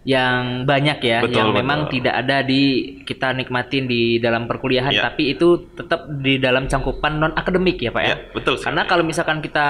yang 0.05 0.65
banyak 0.65 0.99
ya, 1.01 1.19
Betul, 1.25 1.37
yang 1.37 1.49
betul. 1.53 1.59
memang 1.63 1.81
tidak 1.89 2.15
ada 2.17 2.43
di 2.45 2.63
kita 3.05 3.33
nikmatin 3.37 3.85
di 3.87 4.19
dalam 4.19 4.45
perkuliahan, 4.51 4.93
Ya. 4.93 5.07
tapi 5.07 5.33
itu 5.33 5.71
tetap 5.77 6.09
di 6.21 6.37
dalam 6.37 6.67
cangkupan 6.67 7.21
non 7.21 7.33
akademik 7.37 7.79
ya, 7.79 7.93
Pak 7.95 8.03
ya. 8.03 8.09
ya, 8.11 8.17
betul. 8.35 8.55
sekali. 8.59 8.67
Karena 8.73 8.83
kalau 8.89 9.05
misalkan 9.07 9.39
kita 9.41 9.69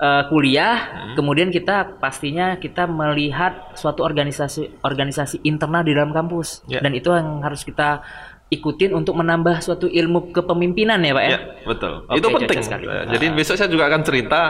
eh, 0.00 0.22
kuliah, 0.26 0.76
Hmm. 0.80 1.14
kemudian 1.14 1.48
kita 1.48 2.00
pastinya 2.00 2.56
kita 2.56 2.88
melihat 2.88 3.76
suatu 3.76 4.00
organisasi 4.00 4.80
organisasi 4.80 5.44
internal 5.44 5.84
di 5.84 5.92
dalam 5.92 6.08
kampus, 6.10 6.64
Ya. 6.64 6.80
dan 6.80 6.96
itu 6.96 7.12
yang 7.12 7.44
harus 7.44 7.60
kita 7.62 8.00
ikutin 8.48 8.90
untuk 8.90 9.14
menambah 9.14 9.60
suatu 9.60 9.86
ilmu 9.86 10.32
kepemimpinan 10.32 10.98
ya, 10.98 11.12
Pak 11.12 11.22
ya. 11.22 11.30
Ya, 11.30 11.40
betul. 11.62 11.92
Oke, 12.02 12.16
itu 12.18 12.26
penting. 12.32 12.62
sekali. 12.64 12.84
Jadi 12.88 13.26
Ah. 13.28 13.34
besok 13.36 13.54
saya 13.54 13.68
juga 13.68 13.86
akan 13.86 14.00
cerita 14.02 14.40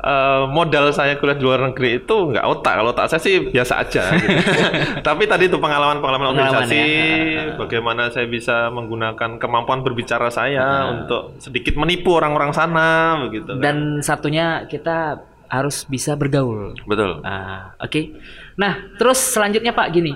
eh, 0.00 0.42
modal 0.46 0.90
saya 0.90 1.14
kuliah 1.14 1.34
di 1.34 1.42
luar 1.42 1.60
negeri 1.64 1.98
itu 1.98 2.14
nggak 2.28 2.44
otak. 2.44 2.74
Kalau 2.76 2.90
otak 2.92 3.06
saya 3.06 3.18
sih 3.18 3.48
biasa 3.48 3.74
aja. 3.78 4.02
gitu. 4.10 4.38
Tapi 5.06 5.22
tadi 5.24 5.46
itu 5.46 5.56
pengalaman-pengalaman 5.56 6.26
Pengalaman 6.28 6.62
organisasi, 6.64 6.78
ya. 6.78 7.44
bagaimana 7.54 8.02
saya 8.08 8.26
bisa 8.26 8.68
menggunakan 8.68 9.36
kemampuan 9.36 9.80
berbicara 9.80 10.28
saya 10.28 10.60
Ah. 10.60 10.82
untuk 10.92 11.34
sedikit 11.38 11.74
menipu 11.74 12.12
orang-orang 12.12 12.50
sana, 12.50 12.88
begitu. 13.22 13.50
kan. 13.50 13.60
Dan 13.60 13.76
satunya 14.00 14.46
kita 14.64 15.18
harus 15.48 15.82
bisa 15.84 16.12
bergaul. 16.12 16.76
betul. 16.84 17.20
Ah, 17.22 17.72
oke. 17.78 18.14
Nah, 18.54 18.76
terus 18.94 19.16
selanjutnya 19.18 19.72
Pak 19.72 19.88
gini. 19.90 20.12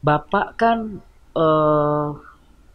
Bapak 0.00 0.46
kan 0.54 1.00
eh 1.34 2.06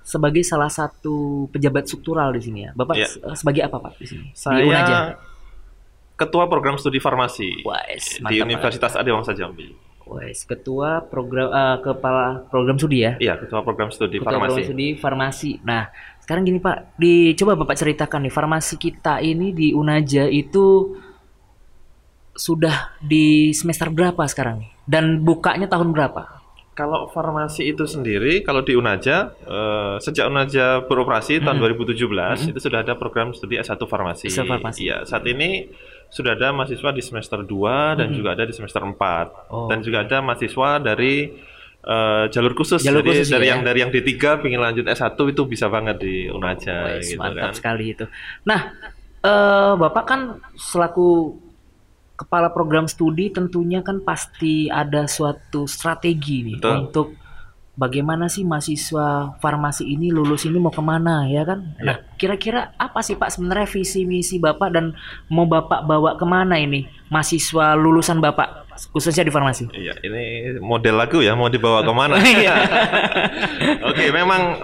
sebagai 0.09 0.41
salah 0.41 0.67
satu 0.67 1.45
pejabat 1.47 1.85
struktural 1.85 2.33
di 2.33 2.41
sini 2.41 2.59
ya. 2.65 2.71
Bapak 2.73 2.95
Iya. 2.97 3.05
se- 3.07 3.21
sebagai 3.37 3.61
apa 3.61 3.77
Pak 3.77 3.93
di 3.95 4.05
sini? 4.07 4.25
Di 4.25 4.33
Saya 4.33 4.65
Unaja. 4.65 4.97
ketua 6.15 6.49
program 6.49 6.75
studi 6.75 6.97
farmasi 6.97 7.61
Wes, 7.61 8.17
di. 8.19 8.41
Universitas 8.41 8.97
Adiwangsa 8.97 9.31
Jambi. 9.31 9.69
Wes, 10.03 10.41
ketua 10.41 11.05
program 11.05 11.47
eh, 11.47 11.77
kepala 11.79 12.41
program 12.43 12.75
studi 12.75 13.05
ya. 13.05 13.13
Iya, 13.15 13.37
ketua 13.37 13.61
program 13.61 13.87
studi 13.87 14.17
Ketua 14.17 14.33
farmasi. 14.33 14.49
program 14.49 14.65
studi 14.65 14.87
farmasi. 14.95 15.51
Nah, 15.61 15.85
sekarang 16.19 16.41
gini 16.43 16.57
Pak, 16.57 16.97
dicoba 16.97 17.53
Bapak 17.55 17.77
ceritakan 17.77 18.25
nih 18.25 18.33
farmasi 18.33 18.75
kita 18.75 19.21
ini 19.21 19.53
di 19.53 19.69
Unaja 19.71 20.25
itu 20.25 20.97
sudah 22.33 22.95
di 22.97 23.51
semester 23.51 23.91
berapa 23.91 24.25
sekarang 24.25 24.63
nih? 24.63 24.71
Dan 24.83 25.21
bukanya 25.21 25.67
tahun 25.67 25.93
berapa? 25.93 26.38
Kalau 26.79 27.11
farmasi 27.11 27.75
itu 27.75 27.83
sendiri, 27.83 28.39
kalau 28.39 28.63
di 28.63 28.71
Unaja, 28.71 29.35
eh, 29.35 29.99
sejak 29.99 30.31
Unaja 30.31 30.79
beroperasi 30.87 31.43
tahun 31.43 31.59
2017, 31.59 32.47
itu 32.47 32.55
sudah 32.55 32.87
ada 32.87 32.95
program 32.95 33.35
studi 33.35 33.59
S1 33.59 33.83
farmasi. 33.83 34.31
S1 34.31 34.47
farmasi. 34.47 34.87
Iya, 34.87 35.03
saat 35.03 35.27
ini 35.27 35.67
sudah 36.07 36.39
ada 36.39 36.55
mahasiswa 36.55 36.95
di 36.95 37.03
semester 37.03 37.43
2 37.43 37.99
dan 37.99 38.15
juga 38.15 38.31
ada 38.31 38.47
di 38.47 38.55
semester 38.55 38.79
4. 38.79 39.51
Oh. 39.51 39.67
Dan 39.67 39.83
juga 39.83 40.07
ada 40.07 40.23
mahasiswa 40.23 40.79
dari 40.79 41.27
eh, 41.83 42.25
jalur 42.31 42.55
khusus. 42.55 42.79
Jalur 42.79 43.03
Jadi 43.03 43.11
khusus 43.11 43.27
dari 43.27 43.51
ya? 43.51 43.59
yang 43.59 43.61
dari 43.67 43.79
yang 43.83 43.91
D3 43.91 44.39
pengen 44.39 44.63
lanjut 44.63 44.87
S1 44.87 45.19
itu 45.19 45.43
bisa 45.51 45.67
banget 45.67 45.99
di 45.99 46.31
Unaja 46.31 46.95
Wes, 46.95 47.11
gitu 47.11 47.19
mantap 47.19 47.51
kan. 47.51 47.59
sekali 47.59 47.91
itu. 47.91 48.07
Nah, 48.47 48.71
eh, 49.19 49.73
Bapak 49.75 50.03
kan 50.07 50.21
selaku 50.55 51.35
kepala 52.19 52.51
program 52.51 52.83
studi 52.91 53.31
tentunya 53.31 53.79
kan 53.79 54.03
pasti 54.03 54.67
ada 54.67 55.07
suatu 55.07 55.63
strategi 55.63 56.43
nih 56.43 56.57
Betul. 56.59 56.75
untuk 56.83 57.07
bagaimana 57.79 58.27
sih 58.27 58.43
mahasiswa 58.43 59.39
farmasi 59.39 59.87
ini 59.87 60.11
lulus 60.11 60.43
ini 60.43 60.59
mau 60.59 60.67
ke 60.67 60.83
mana 60.83 61.23
ya 61.31 61.47
kan? 61.47 61.63
Ya. 61.79 61.83
Nah, 61.87 61.97
kira-kira 62.19 62.75
apa 62.75 62.99
sih 62.99 63.15
Pak 63.15 63.31
sebenarnya 63.31 63.71
visi 63.71 64.03
misi 64.03 64.35
Bapak 64.35 64.69
dan 64.75 64.91
mau 65.31 65.47
Bapak 65.47 65.87
bawa 65.87 66.19
ke 66.19 66.27
mana 66.27 66.59
ini 66.59 66.83
mahasiswa 67.07 67.79
lulusan 67.79 68.19
Bapak 68.19 68.67
khususnya 68.91 69.23
di 69.23 69.31
farmasi? 69.31 69.71
Iya, 69.71 69.95
ini 70.03 70.55
model 70.59 70.99
lagu 70.99 71.23
ya, 71.23 71.35
mau 71.39 71.47
dibawa 71.47 71.83
ke 71.83 71.93
mana? 71.95 72.15
Iya. 72.39 72.55
Oke, 73.91 74.11
memang 74.11 74.55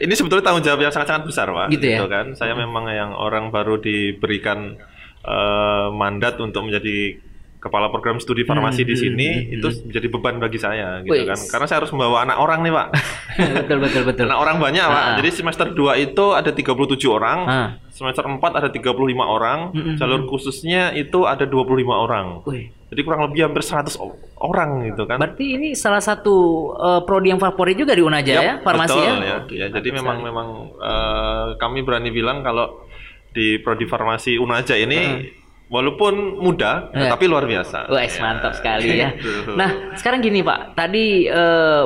ini 0.00 0.12
sebetulnya 0.12 0.44
tanggung 0.44 0.64
jawab 0.64 0.80
yang 0.84 0.92
sangat-sangat 0.92 1.24
besar, 1.24 1.48
Pak. 1.48 1.68
Gitu 1.72 1.86
ya? 1.88 2.04
kan. 2.04 2.36
Saya 2.36 2.52
memang 2.52 2.88
yang 2.92 3.16
orang 3.16 3.48
baru 3.48 3.80
diberikan 3.80 4.76
eh, 5.24 5.86
mandat 5.90 6.36
untuk 6.36 6.64
menjadi 6.64 7.18
kepala 7.58 7.86
program 7.88 8.18
studi 8.18 8.42
farmasi 8.42 8.82
Hmm, 8.82 8.90
di 8.90 8.94
hmm, 8.98 9.02
sini 9.06 9.28
hmm, 9.30 9.54
itu 9.54 9.66
menjadi 9.86 10.06
beban 10.10 10.34
bagi 10.36 10.58
saya 10.58 10.98
gitu 11.00 11.14
Wih. 11.14 11.30
kan. 11.30 11.38
Karena 11.46 11.66
saya 11.66 11.78
harus 11.78 11.94
membawa 11.94 12.26
anak 12.26 12.36
orang 12.36 12.58
nih, 12.60 12.74
Pak. 12.74 12.86
betul 13.62 13.78
betul 13.78 14.02
betul. 14.02 14.26
Anak 14.26 14.40
orang 14.40 14.56
banyak, 14.58 14.82
Pak. 14.82 14.98
Ah. 15.00 15.14
Jadi 15.14 15.28
semester 15.30 15.66
2 15.70 15.94
itu 16.02 16.24
ada 16.34 16.50
37 16.50 16.74
orang. 17.06 17.38
Ah. 17.46 17.68
Semester 17.86 18.26
4 18.26 18.42
ada 18.58 18.66
35 18.66 18.82
orang. 19.22 19.70
Hmm, 19.70 19.82
hmm, 19.84 19.96
Jalur 19.96 20.26
khususnya 20.26 20.90
itu 20.90 21.22
ada 21.22 21.46
25 21.46 21.86
orang. 21.94 22.42
Wih, 22.42 22.66
Jadi 22.90 23.00
kurang 23.00 23.30
lebih 23.30 23.46
hampir 23.46 23.62
100 23.62 23.94
o- 23.94 24.18
orang 24.36 24.82
gitu 24.84 25.06
kan. 25.06 25.22
Berarti 25.22 25.54
ini 25.54 25.72
salah 25.72 26.02
satu 26.02 26.34
eh, 26.74 27.00
prodi 27.06 27.30
yang 27.30 27.38
favorit 27.38 27.78
juga 27.78 27.94
di 27.94 28.02
Unaja 28.02 28.32
ya, 28.32 28.42
Yap, 28.58 28.66
farmasi 28.66 28.90
betul, 28.92 29.06
ya. 29.06 29.14
ya. 29.22 29.34
Oke, 29.38 29.54
Ya, 29.54 29.66
jadi 29.70 29.88
memang 29.94 30.18
sekali. 30.18 30.28
memang 30.28 30.48
eh, 30.76 31.46
kami 31.56 31.78
berani 31.80 32.10
bilang 32.10 32.42
kalau 32.42 32.90
di 33.32 33.56
prodi 33.58 33.84
farmasi 33.84 34.36
Unaja 34.36 34.72
ini 34.74 35.28
walaupun 35.66 36.38
muda 36.38 36.92
Ya. 36.92 37.08
tapi 37.08 37.24
luar 37.24 37.44
biasa. 37.44 37.88
Wes, 37.88 38.12
Ya. 38.12 38.20
mantap 38.22 38.52
sekali 38.52 38.88
ya. 38.94 39.10
Gitu. 39.12 39.56
Nah, 39.60 39.96
sekarang 39.96 40.20
gini 40.20 40.40
Pak, 40.40 40.76
tadi 40.76 41.24
eh, 41.24 41.84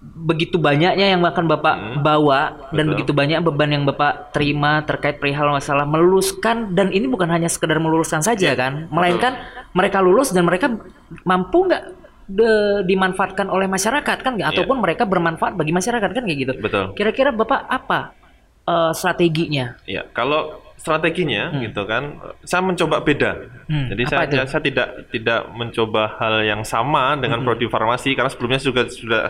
begitu 0.00 0.58
banyaknya 0.58 1.10
yang 1.10 1.22
akan 1.24 1.46
Bapak 1.48 1.74
Hmm, 1.74 1.96
bawa 2.00 2.70
dan 2.70 2.86
betul. 2.86 2.90
begitu 2.92 3.12
banyak 3.12 3.38
beban 3.42 3.70
yang 3.72 3.84
Bapak 3.84 4.30
terima 4.30 4.82
terkait 4.82 5.18
perihal 5.18 5.50
masalah 5.50 5.82
meluluskan 5.84 6.70
dan 6.72 6.90
ini 6.90 7.06
bukan 7.06 7.26
hanya 7.26 7.46
sekedar 7.46 7.78
meluluskan 7.78 8.22
saja 8.22 8.42
Ya, 8.44 8.54
kan, 8.54 8.86
melainkan 8.88 9.34
mereka 9.70 9.98
lulus 9.98 10.30
dan 10.30 10.46
mereka 10.46 10.70
mampu 11.24 11.66
nggak 11.66 11.82
de- 12.26 12.84
dimanfaatkan 12.84 13.48
oleh 13.48 13.66
masyarakat 13.66 14.18
kan? 14.20 14.34
Ya. 14.36 14.50
ataupun 14.50 14.78
mereka 14.78 15.02
bermanfaat 15.02 15.54
bagi 15.54 15.72
masyarakat 15.72 16.10
kan 16.12 16.22
kayak 16.22 16.38
gitu. 16.38 16.52
Betul. 16.58 16.94
Kira-kira 16.94 17.30
Bapak 17.30 17.66
apa 17.66 18.14
eh, 18.64 18.92
strateginya? 18.94 19.78
Ya, 19.82 20.06
kalau 20.08 20.62
strateginya 20.78 21.50
Hmm. 21.50 21.60
gitu 21.60 21.82
kan, 21.84 22.02
saya 22.40 22.62
mencoba 22.62 23.02
beda. 23.02 23.30
Hmm, 23.66 23.90
Jadi 23.90 24.02
saya, 24.06 24.24
itu? 24.24 24.36
saya 24.46 24.62
tidak 24.62 24.88
tidak 25.10 25.40
mencoba 25.50 26.16
hal 26.16 26.40
yang 26.40 26.62
sama 26.62 27.18
dengan 27.18 27.42
Hmm. 27.42 27.46
prodi 27.46 27.66
farmasi 27.66 28.14
karena 28.14 28.30
sebelumnya 28.30 28.56
juga 28.58 28.86
sudah 28.86 29.24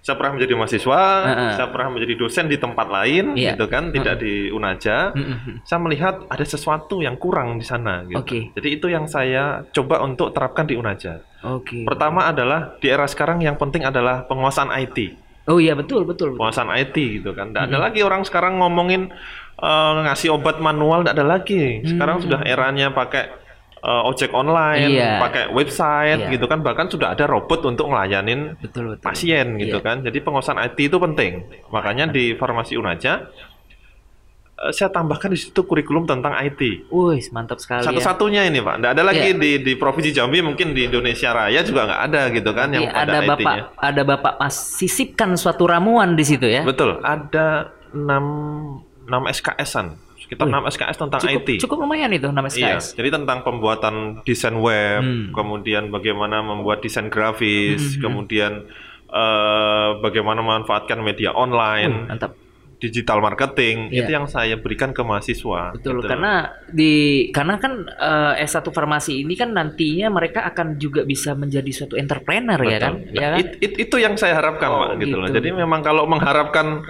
saya 0.00 0.16
pernah 0.16 0.32
menjadi 0.32 0.56
mahasiswa, 0.56 1.02
Heeh. 1.28 1.52
saya 1.54 1.68
pernah 1.68 1.92
menjadi 1.92 2.14
dosen 2.16 2.48
di 2.48 2.56
tempat 2.56 2.88
lain, 2.88 3.36
Iya. 3.36 3.52
gitu 3.52 3.68
kan, 3.68 3.92
tidak 3.92 4.16
di 4.16 4.48
Unaja. 4.48 5.12
Hmm, 5.12 5.20
hmm, 5.20 5.38
hmm. 5.44 5.56
Saya 5.62 5.78
melihat 5.78 6.24
ada 6.24 6.40
sesuatu 6.40 7.04
yang 7.04 7.20
kurang 7.20 7.60
di 7.60 7.68
sana. 7.68 8.08
Gitu. 8.08 8.16
Oke. 8.16 8.38
Jadi 8.56 8.68
itu 8.72 8.88
yang 8.88 9.04
saya 9.04 9.60
coba 9.68 10.00
untuk 10.00 10.32
terapkan 10.32 10.64
di 10.64 10.72
Unaja. 10.72 11.20
Oke. 11.44 11.84
Pertama 11.84 12.24
adalah 12.24 12.80
di 12.80 12.88
era 12.88 13.04
sekarang 13.04 13.44
yang 13.44 13.54
penting 13.54 13.84
adalah 13.84 14.24
penguasaan 14.24 14.72
IT. 14.72 15.20
Oh 15.48 15.56
iya 15.56 15.76
betul 15.76 16.04
betul. 16.04 16.32
betul. 16.32 16.40
penguasaan 16.40 16.72
IT 16.72 16.96
gitu 17.20 17.32
kan. 17.32 17.52
Tidak 17.52 17.68
ada 17.68 17.78
lagi 17.80 18.00
orang 18.00 18.24
sekarang 18.24 18.56
ngomongin 18.56 19.12
eh, 19.60 19.92
ngasih 20.02 20.32
obat 20.32 20.56
manual, 20.58 21.00
tidak 21.00 21.14
ada 21.14 21.26
lagi. 21.30 21.84
Sekarang 21.84 22.16
Hmm. 22.18 22.24
sudah 22.24 22.40
eranya 22.42 22.90
pakai 22.90 23.38
eh, 23.80 24.02
ojek 24.04 24.28
online, 24.32 24.92
Iya. 24.92 25.16
pakai 25.18 25.44
website 25.50 26.20
Iya. 26.20 26.30
gitu 26.30 26.44
kan. 26.44 26.60
Bahkan 26.60 26.88
sudah 26.88 27.12
ada 27.12 27.24
robot 27.24 27.64
untuk 27.64 27.88
ngelayanin 27.88 28.60
Betul 28.60 28.92
betul. 28.92 29.00
pasien 29.00 29.56
gitu 29.56 29.80
Iya. 29.80 29.86
kan. 29.86 29.96
Jadi 30.00 30.20
penguasaan 30.20 30.60
IT 30.60 30.84
itu 30.84 30.96
penting. 30.96 31.32
Makanya 31.68 32.04
di 32.06 32.36
farmasi 32.36 32.76
Unaja 32.76 33.24
eh, 34.58 34.68
saya 34.70 34.92
tambahkan 34.92 35.32
di 35.32 35.40
situ 35.40 35.64
kurikulum 35.64 36.04
tentang 36.04 36.36
IT. 36.36 36.60
Wih 36.92 37.24
mantap 37.32 37.56
sekali. 37.56 37.80
ya. 37.80 37.88
Satu-satunya 37.88 38.44
ini 38.44 38.60
Pak, 38.60 38.76
tidak 38.76 38.90
ada 38.92 39.02
lagi 39.02 39.32
Iya. 39.32 39.40
di 39.40 39.50
di 39.58 39.72
provinsi 39.72 40.12
Jambi 40.12 40.44
mungkin 40.44 40.76
di 40.76 40.84
Indonesia 40.84 41.32
Raya 41.32 41.64
juga 41.64 41.88
nggak 41.88 42.02
ada 42.04 42.22
gitu 42.28 42.50
kan 42.52 42.68
yang 42.68 42.84
ada 42.84 42.92
pada 42.92 43.18
bapak 43.26 43.40
IT-nya. 43.40 43.64
ada 43.80 44.02
bapak 44.04 44.32
pas 44.36 44.52
sisipkan 44.52 45.32
suatu 45.34 45.64
ramuan 45.64 46.12
di 46.12 46.24
situ 46.28 46.44
ya. 46.44 46.60
Betul, 46.62 47.00
ada 47.00 47.72
6 47.96 48.84
6 49.10 49.26
SKS-an, 49.28 49.86
sekitar 50.16 50.46
Wih, 50.46 50.54
6 50.54 50.70
SKS 50.70 50.96
tentang 50.96 51.20
Cukup, 51.20 51.42
IT. 51.42 51.48
cukup 51.58 51.76
lumayan 51.82 52.10
itu 52.10 52.30
nama 52.30 52.46
Iya, 52.46 52.78
SKS. 52.78 52.84
jadi 52.94 53.08
tentang 53.12 53.42
pembuatan 53.42 53.94
desain 54.22 54.54
web, 54.54 55.02
Hmm. 55.02 55.34
kemudian 55.34 55.90
bagaimana 55.90 56.38
membuat 56.40 56.78
desain 56.78 57.10
grafis, 57.10 57.82
Hmm, 57.82 57.92
hmm. 57.92 58.00
kemudian 58.00 58.52
eh, 59.10 59.88
bagaimana 59.98 60.38
memanfaatkan 60.38 61.02
media 61.02 61.34
online, 61.34 62.06
Wih, 62.06 62.08
mantap. 62.08 62.32
digital 62.78 63.18
marketing, 63.18 63.90
Iya. 63.90 64.00
itu 64.00 64.10
yang 64.10 64.24
saya 64.24 64.56
berikan 64.56 64.94
ke 64.94 65.02
mahasiswa. 65.02 65.74
Betul, 65.74 65.98
gitu. 65.98 66.08
karena 66.08 66.32
di 66.64 66.92
karena 67.28 67.58
kan 67.58 67.84
eh, 67.84 68.40
S1 68.40 68.70
farmasi 68.70 69.20
ini 69.20 69.34
kan 69.34 69.50
nantinya 69.50 70.08
mereka 70.08 70.46
akan 70.46 70.78
juga 70.78 71.02
bisa 71.02 71.34
menjadi 71.34 71.68
suatu 71.68 71.92
entrepreneur 71.94 72.56
ya 72.56 72.78
Betul. 72.78 72.80
kan? 72.80 72.94
Nah, 73.04 73.12
Ya 73.12 73.28
kan? 73.28 73.40
it- 73.42 73.56
it- 73.60 73.78
itu 73.82 73.96
yang 73.98 74.14
saya 74.14 74.38
harapkan, 74.38 74.70
Oh, 74.70 74.78
Pak, 74.80 74.90
gitu 74.96 75.12
loh. 75.12 75.26
gitu. 75.26 75.36
Jadi 75.36 75.48
memang 75.52 75.82
kalau 75.82 76.06
mengharapkan 76.06 76.86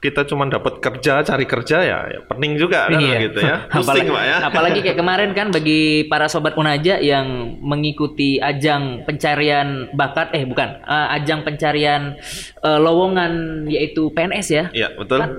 kita 0.00 0.24
cuma 0.24 0.48
dapat 0.48 0.80
kerja, 0.80 1.20
cari 1.20 1.44
kerja 1.44 1.76
ya, 1.84 1.98
ya 2.08 2.20
pening 2.24 2.56
juga 2.56 2.88
kan 2.88 2.96
Iya. 2.96 3.18
gitu 3.28 3.38
ya. 3.44 3.56
apalagi, 3.68 4.08
Pusing, 4.08 4.16
Pak 4.16 4.24
ya. 4.24 4.36
apalagi 4.48 4.78
kayak 4.80 4.98
kemarin 4.98 5.30
kan 5.36 5.52
bagi 5.52 6.08
para 6.08 6.24
sobat 6.24 6.56
Unaja 6.56 6.96
yang 6.96 7.60
mengikuti 7.60 8.40
ajang 8.40 9.04
pencarian 9.04 9.92
bakat 9.92 10.32
eh 10.32 10.48
bukan 10.48 10.80
eh, 10.80 11.16
ajang 11.20 11.44
pencarian 11.44 12.16
eh, 12.64 12.78
lowongan 12.80 13.64
yaitu 13.68 14.08
PNS 14.16 14.46
ya. 14.48 14.64
Iya, 14.72 14.88
betul. 14.96 15.20
Kan 15.20 15.30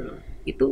itu 0.46 0.70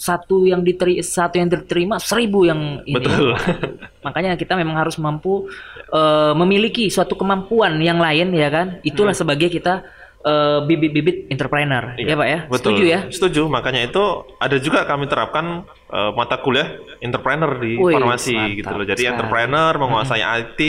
satu 0.00 0.48
yang 0.48 0.64
diteri 0.64 1.04
satu 1.04 1.36
yang 1.40 1.48
diterima 1.48 1.96
seribu 2.00 2.44
yang 2.44 2.84
ini. 2.84 3.00
Betul. 3.00 3.32
Makanya 4.06 4.36
kita 4.36 4.60
memang 4.60 4.76
harus 4.76 5.00
mampu 5.00 5.48
eh, 5.88 6.32
memiliki 6.36 6.92
suatu 6.92 7.16
kemampuan 7.16 7.80
yang 7.80 7.96
lain 7.96 8.28
ya 8.36 8.52
kan. 8.52 8.66
Itulah 8.84 9.16
sebagai 9.16 9.48
kita 9.48 9.88
eh, 10.20 10.58
bibit-bibit 10.62 11.28
entrepreneur. 11.28 11.94
Hmm. 11.94 11.98
Iya, 11.98 12.08
Ya 12.08 12.16
Pak 12.16 12.28
ya. 12.28 12.38
Betul. 12.44 12.58
Setuju 12.58 12.84
ya? 12.84 13.00
Setuju. 13.08 13.42
Makanya 13.46 13.80
itu 13.84 14.04
ada 14.36 14.56
juga 14.56 14.84
kami 14.84 15.04
terapkan 15.06 15.64
eh, 15.88 16.10
mata 16.12 16.36
kuliah 16.38 16.68
entrepreneur 16.98 17.52
di 17.56 17.76
Wih, 17.76 17.94
farmasi 17.94 18.34
mantap 18.34 18.56
gitu 18.56 18.72
loh. 18.74 18.86
Jadi 18.86 19.02
sekali. 19.02 19.12
entrepreneur 19.14 19.72
menguasai 19.76 20.22
IT 20.22 20.60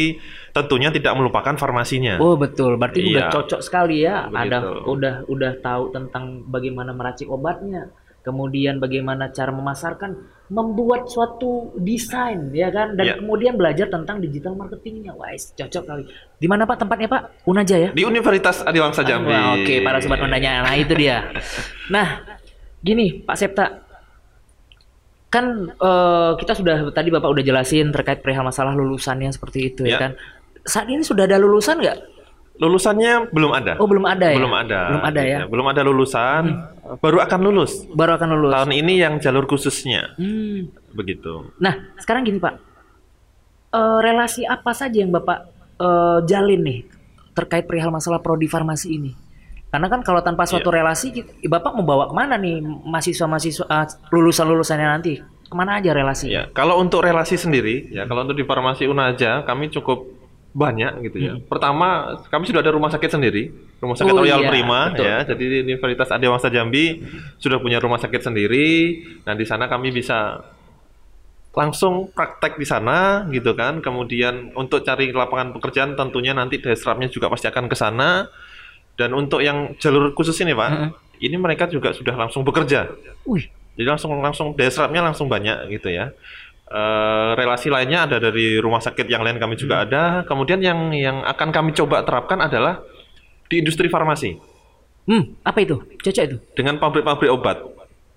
tentunya 0.52 0.90
tidak 0.92 1.14
melupakan 1.16 1.56
farmasinya. 1.56 2.20
Oh 2.20 2.36
betul, 2.36 2.76
berarti 2.76 3.00
udah 3.06 3.28
Iya. 3.28 3.32
cocok 3.32 3.62
sekali 3.62 4.04
ya. 4.04 4.28
Begitu. 4.28 4.40
Ada 4.52 4.58
udah 4.84 5.16
udah 5.28 5.52
tahu 5.60 5.84
tentang 5.92 6.44
bagaimana 6.46 6.92
meracik 6.92 7.28
obatnya, 7.28 7.88
kemudian 8.22 8.78
bagaimana 8.78 9.32
cara 9.32 9.52
memasarkan, 9.52 10.12
membuat 10.52 11.08
suatu 11.08 11.72
desain 11.80 12.52
ya 12.52 12.68
kan, 12.68 13.00
dan 13.00 13.06
Iya. 13.08 13.16
kemudian 13.24 13.56
belajar 13.56 13.88
tentang 13.88 14.20
digital 14.20 14.52
marketingnya. 14.54 15.16
Wah, 15.16 15.32
cocok 15.32 15.84
kali. 15.88 16.04
Di 16.36 16.48
mana 16.52 16.68
Pak 16.68 16.76
tempatnya 16.78 17.08
Pak? 17.08 17.48
Unaja 17.48 17.80
ya. 17.80 17.90
Di 17.96 18.04
Universitas 18.04 18.60
Adiwangsa 18.60 19.08
Jambi. 19.08 19.32
Wah, 19.32 19.56
Oke, 19.56 19.80
para 19.80 20.04
sobat 20.04 20.20
menanya. 20.20 20.68
Nah, 20.68 20.76
itu 20.76 20.92
dia. 20.92 21.32
Nah, 21.88 22.20
gini 22.84 23.24
Pak 23.24 23.36
Septa. 23.40 23.66
Kan 25.32 25.72
eh, 25.72 26.32
kita 26.36 26.52
sudah 26.52 26.92
tadi 26.92 27.08
Bapak 27.08 27.32
udah 27.32 27.40
jelasin 27.42 27.88
terkait 27.96 28.20
perihal 28.20 28.44
masalah 28.44 28.76
lulusannya 28.76 29.32
seperti 29.32 29.72
itu 29.72 29.88
ya, 29.88 29.96
Ya. 29.96 29.98
kan. 30.04 30.12
Saat 30.68 30.92
ini 30.92 31.00
sudah 31.02 31.24
ada 31.24 31.40
lulusan 31.40 31.80
nggak? 31.80 31.98
Lulusannya 32.60 33.32
belum 33.32 33.52
ada. 33.56 33.74
Oh, 33.80 33.88
belum 33.88 34.04
ada 34.04 34.28
ya? 34.28 34.38
Belum 34.38 34.54
ada. 34.54 34.80
Belum 34.92 35.04
ada 35.08 35.22
ya. 35.24 35.38
Gitu. 35.40 35.48
Belum 35.48 35.66
ada 35.72 35.82
lulusan. 35.82 36.44
Baru 37.00 37.24
akan 37.24 37.40
lulus. 37.40 37.88
Baru 37.88 38.20
akan 38.20 38.28
lulus. 38.36 38.52
Tahun 38.52 38.74
ini 38.76 39.00
yang 39.00 39.22
jalur 39.24 39.48
khususnya. 39.48 40.12
Hmm. 40.20 40.68
Begitu. 40.92 41.56
Nah, 41.62 41.96
sekarang 41.96 42.28
gini 42.28 42.42
Pak. 42.42 42.60
Eh, 43.72 44.00
relasi 44.04 44.44
apa 44.44 44.76
saja 44.76 45.00
yang 45.00 45.16
Bapak 45.16 45.48
eh, 45.80 46.20
jalin 46.28 46.60
nih 46.60 46.80
terkait 47.32 47.64
perihal 47.64 47.88
masalah 47.88 48.20
prodi 48.20 48.52
farmasi 48.52 49.00
ini? 49.00 49.12
Karena 49.72 49.88
kan 49.88 50.04
kalau 50.04 50.20
tanpa 50.20 50.44
suatu 50.44 50.68
Iya. 50.68 50.84
relasi, 50.84 51.24
Bapak 51.48 51.72
mau 51.80 51.88
bawa 51.88 52.12
ke 52.12 52.16
mana 52.18 52.36
nih 52.36 52.60
mahasiswa-mahasiswa 52.60 53.64
eh, 53.72 53.88
lulusan-lulusannya 54.12 54.88
nanti? 54.92 55.14
Ke 55.24 55.56
mana 55.56 55.80
aja 55.80 55.96
relasi? 55.96 56.28
Ya, 56.28 56.52
kalau 56.52 56.80
untuk 56.84 57.04
relasi 57.04 57.40
sendiri, 57.40 57.88
ya 57.92 58.04
kalau 58.08 58.28
untuk 58.28 58.36
di 58.36 58.44
farmasi 58.44 58.88
Unaja 58.92 59.44
kami 59.48 59.72
cukup 59.72 60.04
banyak 60.52 61.08
gitu 61.08 61.18
ya. 61.18 61.34
Pertama, 61.48 62.20
kami 62.28 62.44
sudah 62.44 62.60
ada 62.60 62.76
rumah 62.76 62.92
sakit 62.92 63.08
sendiri, 63.08 63.52
rumah 63.80 63.96
sakit 63.96 64.12
Hmm. 64.12 64.20
Oh, 64.20 64.24
Royal 64.28 64.42
iya, 64.44 64.50
Prima 64.52 64.92
betul. 64.92 65.06
ya. 65.08 65.18
Jadi 65.24 65.44
di 65.48 65.58
Universitas 65.64 66.12
Adiwangsa 66.12 66.52
Jambi 66.52 67.00
sudah 67.40 67.58
punya 67.64 67.80
rumah 67.80 68.00
sakit 68.04 68.20
sendiri. 68.20 69.00
Nah, 69.24 69.34
di 69.34 69.46
sana 69.48 69.72
kami 69.72 69.96
bisa 69.96 70.44
langsung 71.52 72.12
praktek 72.12 72.60
di 72.60 72.68
sana 72.68 73.28
gitu 73.32 73.56
kan. 73.56 73.80
Kemudian 73.80 74.52
untuk 74.56 74.84
cari 74.84 75.12
lapangan 75.12 75.56
pekerjaan 75.56 75.96
tentunya 75.96 76.36
nanti 76.36 76.60
desrapnya 76.60 77.08
juga 77.08 77.32
pasti 77.32 77.48
akan 77.48 77.66
ke 77.72 77.76
sana. 77.76 78.28
Dan 79.00 79.16
untuk 79.16 79.40
yang 79.40 79.80
jalur 79.80 80.12
khusus 80.12 80.36
ini, 80.44 80.52
Pak, 80.52 80.70
Mm-mm. 80.70 80.90
ini 81.24 81.36
mereka 81.40 81.66
juga 81.72 81.96
sudah 81.96 82.12
langsung 82.14 82.44
bekerja. 82.44 82.92
Wih, 83.24 83.48
Jadi 83.80 83.88
langsung 83.88 84.12
langsung 84.20 84.52
desrapnya 84.52 85.00
langsung 85.00 85.32
banyak 85.32 85.72
gitu 85.72 85.90
ya. 85.96 86.12
Eh, 86.72 87.32
relasi 87.36 87.68
lainnya 87.68 88.08
ada 88.08 88.16
dari 88.16 88.56
rumah 88.56 88.80
sakit 88.80 89.04
yang 89.04 89.28
lain 89.28 89.36
kami 89.36 89.60
Hmm. 89.60 89.64
juga 89.68 89.76
ada. 89.84 90.04
Kemudian 90.24 90.64
yang 90.64 90.96
yang 90.96 91.20
akan 91.20 91.52
kami 91.52 91.76
coba 91.76 92.00
terapkan 92.08 92.40
adalah 92.40 92.80
di 93.52 93.60
industri 93.60 93.92
farmasi 93.92 94.40
hmm, 95.04 95.44
apa 95.44 95.60
itu? 95.60 95.84
Cocok 96.00 96.24
itu? 96.24 96.38
dengan 96.56 96.80
pabrik-pabrik 96.80 97.28
obat. 97.28 97.60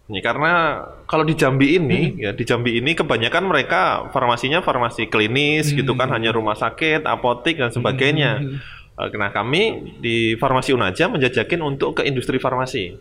Ini 0.07 0.23
karena 0.23 0.85
kalau 1.11 1.27
di 1.27 1.35
Jambi 1.35 1.83
ini 1.83 2.15
Hmm. 2.15 2.23
ya 2.23 2.31
di 2.31 2.47
Jambi 2.47 2.79
ini 2.79 2.95
kebanyakan 2.95 3.43
mereka 3.43 3.81
farmasinya 4.15 4.63
farmasi 4.63 5.11
klinis 5.11 5.75
gitu 5.75 5.99
kan 5.99 6.07
Hmm. 6.07 6.23
hanya 6.23 6.31
rumah 6.31 6.55
sakit, 6.55 7.03
apotik 7.03 7.59
dan 7.59 7.75
sebagainya. 7.75 8.39
Eh, 8.39 8.63
Nah 8.95 9.31
kami 9.35 9.95
di 9.99 10.39
farmasi 10.39 10.71
Unaja 10.71 11.11
menjajakin 11.11 11.59
untuk 11.67 11.99
ke 11.99 12.07
industri 12.07 12.39
farmasi. 12.39 12.95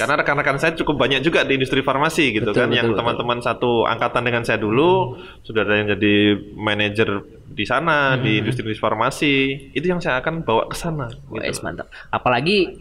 Karena 0.00 0.16
rekan-rekan 0.24 0.56
saya 0.56 0.72
cukup 0.72 0.96
banyak 0.96 1.20
juga 1.20 1.44
di 1.44 1.60
industri 1.60 1.84
farmasi 1.84 2.32
gitu 2.40 2.56
Betul, 2.56 2.64
kan, 2.64 2.70
yang 2.72 2.88
betul, 2.88 3.04
teman-teman 3.04 3.38
satu 3.44 3.84
angkatan 3.84 4.24
dengan 4.24 4.42
saya 4.48 4.56
dulu 4.56 5.20
sudah 5.44 5.60
ada 5.68 5.76
yang 5.76 5.88
jadi 5.92 6.40
manajer 6.56 7.08
di 7.52 7.64
sana 7.68 8.16
di 8.16 8.40
industri 8.40 8.72
farmasi. 8.72 9.68
Itu 9.76 9.84
yang 9.84 10.00
saya 10.00 10.24
akan 10.24 10.40
bawa 10.40 10.72
ke 10.72 10.76
sana. 10.76 11.12
Gitu. 11.12 11.60
mantap. 11.60 11.92
Apalagi 12.08 12.72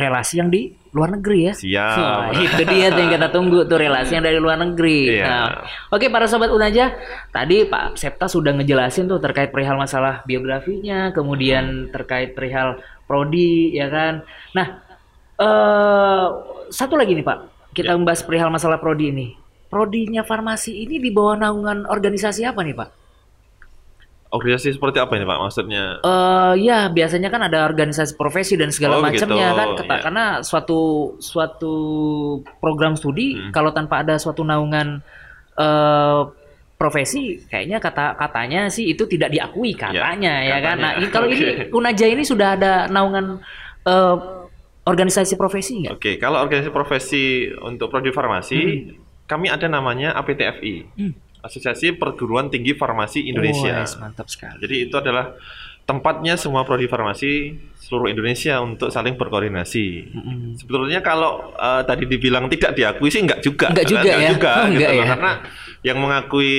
relasi 0.00 0.40
yang 0.40 0.48
di 0.48 0.72
luar 0.90 1.14
negeri 1.14 1.38
ya. 1.46 1.54
Siap. 1.54 1.96
Wah, 2.00 2.42
itu 2.48 2.62
dia 2.66 2.90
yang 2.90 3.10
kita 3.12 3.28
tunggu 3.30 3.62
tuh 3.68 3.78
relasi 3.78 4.18
yang 4.18 4.24
dari 4.26 4.40
luar 4.40 4.58
negeri. 4.58 5.20
Iya. 5.20 5.26
Nah, 5.28 5.48
oke 5.92 6.08
para 6.10 6.26
sobat 6.26 6.50
Unaja, 6.50 6.96
tadi 7.30 7.68
Pak 7.68 7.94
Septa 8.00 8.26
sudah 8.26 8.56
ngejelasin 8.56 9.06
tuh 9.06 9.22
terkait 9.22 9.52
perihal 9.54 9.78
masalah 9.78 10.24
biografinya, 10.26 11.12
kemudian 11.14 11.92
terkait 11.94 12.34
perihal 12.34 12.80
prodi, 13.06 13.76
ya 13.76 13.86
kan. 13.86 14.26
Nah, 14.56 14.66
eh 15.38 16.26
satu 16.70 16.94
lagi 16.98 17.14
nih 17.14 17.26
Pak, 17.26 17.38
kita 17.74 17.92
Ya. 17.92 17.96
membahas 17.98 18.22
perihal 18.26 18.50
masalah 18.50 18.78
prodi 18.82 19.10
ini. 19.14 19.34
Prodinya 19.70 20.26
farmasi 20.26 20.82
ini 20.82 20.98
di 20.98 21.14
bawah 21.14 21.38
naungan 21.38 21.86
organisasi 21.86 22.42
apa 22.42 22.66
nih 22.66 22.74
Pak? 22.74 22.99
Organisasi 24.30 24.78
seperti 24.78 24.96
apa 24.96 25.10
ini 25.14 25.26
Pak 25.26 25.38
maksudnya? 25.40 25.84
Eh 26.00 26.52
ya 26.62 26.86
biasanya 26.86 27.28
kan 27.28 27.42
ada 27.42 27.66
organisasi 27.66 28.14
profesi 28.14 28.54
dan 28.54 28.70
segala 28.70 28.98
Oh, 28.98 29.02
macamnya 29.02 29.50
begitu. 29.50 29.58
kan 29.58 29.68
Kata- 29.76 29.90
Iya. 29.90 30.02
karena 30.02 30.24
suatu 30.40 30.80
suatu 31.18 31.74
program 32.56 32.94
studi 32.94 33.34
Hmm. 33.34 33.50
kalau 33.50 33.70
tanpa 33.70 34.00
ada 34.00 34.14
suatu 34.16 34.40
naungan 34.40 35.02
eh 35.56 36.20
profesi 36.74 37.36
kayaknya 37.44 37.76
kata 37.76 38.16
katanya 38.16 38.70
sih 38.70 38.88
itu 38.88 39.04
tidak 39.04 39.28
diakui 39.28 39.74
katanya 39.74 40.40
ya, 40.40 40.56
kan 40.56 40.78
katanya. 40.78 40.80
nah 40.80 40.90
ini- 40.96 41.10
kalau 41.10 41.26
ini. 41.28 41.42
Unaja 41.76 42.06
ini 42.06 42.22
sudah 42.22 42.54
ada 42.54 42.72
naungan 42.86 43.36
eh 43.82 44.16
organisasi 44.82 45.34
profesi 45.34 45.84
nggak? 45.84 45.92
Oke, 45.92 46.12
kalau 46.16 46.40
organisasi 46.40 46.70
profesi 46.70 47.24
untuk 47.60 47.90
prodi 47.90 48.10
farmasi, 48.10 48.60
kami 49.24 49.46
ada 49.46 49.66
namanya 49.66 50.14
APTFI, 50.14 50.74
Hmm. 50.96 51.12
Asosiasi 51.40 51.92
Perguruan 51.92 52.48
Tinggi 52.48 52.72
Farmasi 52.72 53.26
Indonesia. 53.26 53.84
Mantap 53.98 54.28
sekali. 54.28 54.60
Jadi 54.60 54.76
itu 54.86 54.94
adalah 54.94 55.32
tempatnya 55.80 56.38
semua 56.38 56.62
prodi 56.62 56.86
farmasi 56.86 57.56
seluruh 57.74 58.06
Indonesia 58.06 58.62
untuk 58.62 58.94
saling 58.94 59.18
berkoordinasi. 59.18 59.86
Mm-mm. 60.14 60.54
Sebetulnya 60.54 61.02
kalau 61.02 61.50
eh, 61.52 61.82
tadi 61.82 62.06
dibilang 62.06 62.46
tidak 62.46 62.78
diakui 62.78 63.10
sih 63.10 63.24
enggak 63.24 63.42
juga. 63.42 63.74
Enggak 63.74 63.86
juga 63.90 64.06
ya? 64.06 64.30
juga, 64.30 64.52
Oh, 64.54 64.66
gitu 64.70 64.78
enggak 64.78 64.92
loh. 64.92 65.02
ya? 65.02 65.06
Karena 65.10 65.32
yang 65.80 65.98
mengakui 65.98 66.52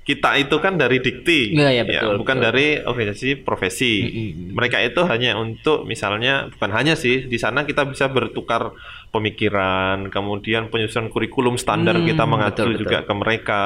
kita 0.00 0.34
itu 0.36 0.56
kan 0.58 0.74
dari 0.74 0.98
dikti, 0.98 1.54
Iya, 1.54 1.70
iya, 1.70 1.82
betul, 1.84 2.18
bukan 2.18 2.36
betul. 2.36 2.46
dari 2.48 2.66
organisasi 2.80 3.30
profesi. 3.38 3.92
Mm-mm. 4.02 4.56
Mereka 4.56 4.80
itu 4.82 5.00
hanya 5.04 5.36
untuk 5.36 5.84
misalnya 5.84 6.48
bukan 6.48 6.70
hanya 6.72 6.94
sih 6.94 7.24
di 7.24 7.36
sana 7.36 7.62
kita 7.62 7.84
bisa 7.84 8.08
bertukar 8.08 8.74
pemikiran, 9.10 10.08
kemudian 10.08 10.66
penyusunan 10.66 11.10
kurikulum 11.10 11.54
standar 11.54 11.94
Hmm, 11.94 12.06
kita 12.06 12.24
mengacu 12.24 12.62
betul, 12.62 12.70
betul. 12.72 12.82
juga 12.82 12.98
ke 13.02 13.12
mereka, 13.12 13.62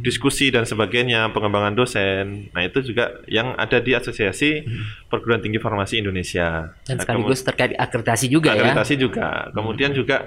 diskusi 0.00 0.48
dan 0.48 0.64
sebagainya, 0.64 1.30
pengembangan 1.30 1.72
dosen. 1.72 2.50
Nah 2.50 2.62
itu 2.62 2.82
juga 2.82 3.22
yang 3.24 3.54
ada 3.54 3.78
di 3.78 3.92
Asosiasi 3.92 4.64
Perguruan 5.06 5.40
Tinggi 5.40 5.56
Farmasi 5.56 6.00
Indonesia. 6.00 6.72
Dan 6.82 6.98
Nah, 6.98 7.02
sekaligus 7.02 7.40
terkait 7.40 7.72
akreditasi 7.72 8.26
juga 8.26 8.52
ya. 8.52 8.60
akreditasi 8.60 8.94
juga. 8.96 9.48
Kemudian 9.50 9.92
juga 9.92 10.26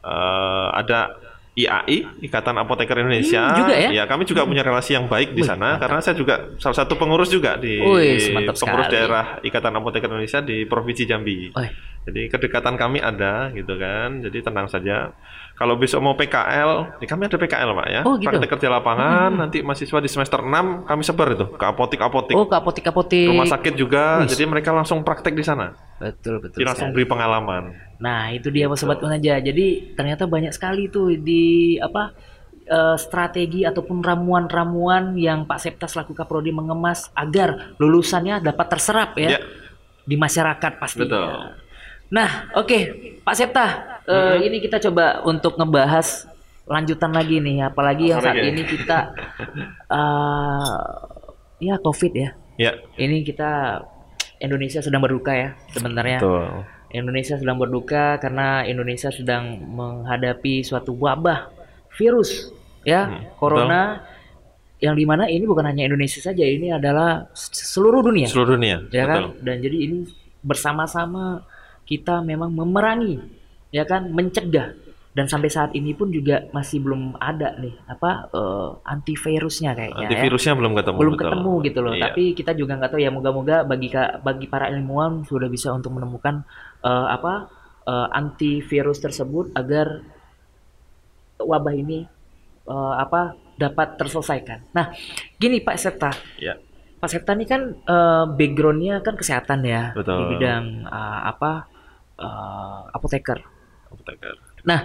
eh, 0.00 0.68
ada 0.72 1.14
IAI, 1.64 1.96
Ikatan 2.24 2.56
Apoteker 2.56 2.96
Indonesia. 3.00 3.42
Hmm, 3.50 3.58
juga 3.60 3.74
ya? 3.76 4.04
kami 4.06 4.22
juga 4.24 4.42
punya 4.44 4.62
relasi 4.62 4.96
yang 4.96 5.06
baik 5.10 5.34
di 5.34 5.42
Wih, 5.42 5.48
sana 5.48 5.76
mantap. 5.76 5.88
karena 5.88 6.00
saya 6.00 6.16
juga 6.16 6.34
salah 6.56 6.76
satu 6.80 6.94
pengurus 6.96 7.28
juga 7.28 7.56
di 7.60 7.80
Wih, 7.80 8.32
pengurus 8.34 8.60
sekali. 8.86 8.94
daerah 8.94 9.24
Ikatan 9.40 9.74
Apoteker 9.76 10.08
Indonesia 10.08 10.40
di 10.40 10.64
Provinsi 10.64 11.04
Jambi. 11.04 11.52
Oh, 11.52 11.64
Jadi 12.08 12.32
kedekatan 12.32 12.74
kami 12.80 12.98
ada 12.98 13.52
gitu 13.52 13.76
kan. 13.76 14.24
Jadi 14.24 14.38
tenang 14.40 14.66
saja. 14.66 15.12
Kalau 15.60 15.76
besok 15.76 16.00
mau 16.00 16.16
PKL, 16.16 17.04
ya 17.04 17.06
kami 17.06 17.28
ada 17.28 17.36
PKL 17.36 17.70
Pak 17.76 17.86
ya. 17.92 18.00
Oh, 18.08 18.16
gitu. 18.16 18.32
Praktek 18.32 18.48
kerja 18.56 18.68
lapangan, 18.72 19.28
nanti 19.36 19.60
mahasiswa 19.60 20.00
di 20.00 20.08
semester 20.08 20.40
6 20.40 20.88
kami 20.88 21.02
sebar 21.04 21.36
itu 21.36 21.46
ke 21.52 21.64
apotik-apotik. 21.68 22.32
oh 22.32 22.48
ke 22.48 22.56
apotik-apotik. 22.56 23.28
Rumah 23.28 23.44
sakit 23.44 23.74
juga, 23.76 24.24
Wih. 24.24 24.32
jadi 24.32 24.48
mereka 24.48 24.72
langsung 24.72 25.04
praktek 25.04 25.36
di 25.36 25.44
sana. 25.44 25.76
Betul 26.00 26.40
betul. 26.40 26.56
Jadi 26.56 26.64
langsung 26.64 26.88
sekali. 26.88 26.96
beri 26.96 27.12
pengalaman. 27.12 27.62
Nah 28.00 28.32
itu 28.32 28.48
dia 28.48 28.72
Gitu. 28.72 28.80
sobat 28.80 29.04
aja. 29.04 29.36
Jadi 29.36 29.92
ternyata 29.92 30.24
banyak 30.24 30.56
sekali 30.56 30.88
tuh 30.88 31.12
di 31.20 31.76
apa 31.76 32.16
eh, 32.64 32.96
strategi 32.96 33.60
ataupun 33.66 34.00
ramuan-ramuan 34.00 35.12
yang 35.12 35.44
Pak 35.44 35.60
Septa 35.60 35.84
selaku 35.84 36.16
Kaprodi 36.16 36.56
mengemas 36.56 37.12
agar 37.12 37.76
lulusannya 37.76 38.40
dapat 38.40 38.66
terserap 38.72 39.12
ya, 39.20 39.36
Ya. 39.36 39.40
di 40.06 40.16
masyarakat 40.16 40.80
pastinya. 40.80 41.04
Betul. 41.04 41.34
Nah 42.10 42.30
oke 42.54 42.78
Pak 43.22 43.34
Septa, 43.36 43.66
eh, 44.10 44.34
Mhm. 44.34 44.42
ini 44.44 44.56
kita 44.60 44.82
coba 44.82 45.22
untuk 45.22 45.54
ngebahas 45.54 46.26
lanjutan 46.66 47.10
lagi 47.10 47.38
nih, 47.38 47.64
apalagi 47.64 48.10
yang 48.10 48.18
saat 48.20 48.38
ini 48.38 48.62
kita 48.62 49.14
eh, 49.90 50.80
ya 51.60 51.74
COVID 51.78 52.12
ya. 52.12 52.30
Ya. 52.56 52.72
Ini 52.94 53.22
kita 53.22 53.80
Indonesia 54.38 54.80
sedang 54.80 55.00
berduka 55.00 55.32
ya 55.32 55.48
sebenarnya. 55.70 56.18
Betul. 56.20 56.44
Indonesia 56.90 57.38
sedang 57.38 57.54
berduka 57.54 58.18
karena 58.18 58.66
Indonesia 58.66 59.08
sedang 59.08 59.62
menghadapi 59.62 60.60
suatu 60.60 60.90
wabah 60.92 61.46
virus 61.94 62.50
ya 62.82 63.06
Hmm, 63.06 63.22
corona 63.38 64.02
yang 64.80 64.96
di 64.96 65.04
mana 65.04 65.28
ini 65.28 65.44
bukan 65.44 65.70
hanya 65.70 65.86
Indonesia 65.86 66.18
saja 66.18 66.42
ini 66.42 66.72
adalah 66.72 67.30
seluruh 67.36 68.02
dunia 68.02 68.26
Seluruh 68.26 68.56
dunia. 68.58 68.82
ya 68.90 69.06
kan 69.06 69.30
betul. 69.30 69.44
dan 69.44 69.56
jadi 69.60 69.76
ini 69.78 69.96
bersama-sama 70.40 71.44
kita 71.84 72.24
memang 72.24 72.50
memerangi 72.50 73.22
ya 73.70 73.86
kan 73.86 74.10
mencegah 74.10 74.74
dan 75.10 75.26
sampai 75.26 75.50
saat 75.50 75.74
ini 75.74 75.90
pun 75.90 76.14
juga 76.14 76.46
masih 76.54 76.78
belum 76.86 77.18
ada 77.18 77.58
nih 77.58 77.74
apa 77.90 78.30
eh, 78.30 78.70
antivirusnya 78.86 79.74
kayaknya 79.74 80.06
ya 80.06 80.06
Antivirusnya 80.06 80.52
belum 80.54 80.72
ketemu. 80.78 80.96
belum 81.02 81.14
betul. 81.18 81.24
ketemu 81.26 81.52
gitu 81.66 81.78
loh. 81.82 81.94
Iya. 81.98 82.02
Tapi 82.06 82.22
kita 82.38 82.52
juga 82.54 82.72
nggak 82.78 82.90
tahu 82.94 83.00
ya. 83.02 83.10
Moga-moga 83.10 83.56
bagi 83.66 83.90
bagi 84.22 84.46
para 84.46 84.70
ilmuwan 84.70 85.26
sudah 85.26 85.50
bisa 85.50 85.74
untuk 85.74 85.90
menemukan 85.98 86.46
eh, 86.86 87.06
apa 87.10 87.50
eh, 87.90 88.08
antivirus 88.14 89.02
tersebut 89.02 89.50
agar 89.58 89.98
wabah 91.42 91.74
ini 91.74 92.06
eh, 92.70 92.94
apa 93.02 93.34
dapat 93.58 93.98
terselesaikan. 93.98 94.70
Nah, 94.72 94.94
gini 95.36 95.58
Pak 95.60 95.76
Septa, 95.76 96.14
Ya. 96.38 96.54
Pak 96.96 97.10
Septa 97.10 97.34
ini 97.34 97.50
kan 97.50 97.66
eh, 97.82 98.24
backgroundnya 98.30 99.02
kan 99.02 99.18
kesehatan 99.18 99.66
ya 99.66 99.90
Betul. 99.90 100.22
di 100.22 100.24
bidang 100.38 100.86
eh, 100.86 101.20
apa 101.26 101.66
eh, 102.14 102.80
apoteker. 102.94 103.58
Apoteker. 103.90 104.34
Nah, 104.62 104.80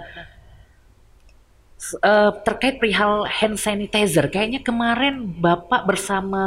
eh, 2.01 2.31
terkait 2.43 2.75
perihal 2.77 3.25
hand 3.25 3.55
sanitizer, 3.55 4.27
kayaknya 4.27 4.61
kemarin 4.61 5.21
Bapak 5.37 5.85
bersama 5.85 6.43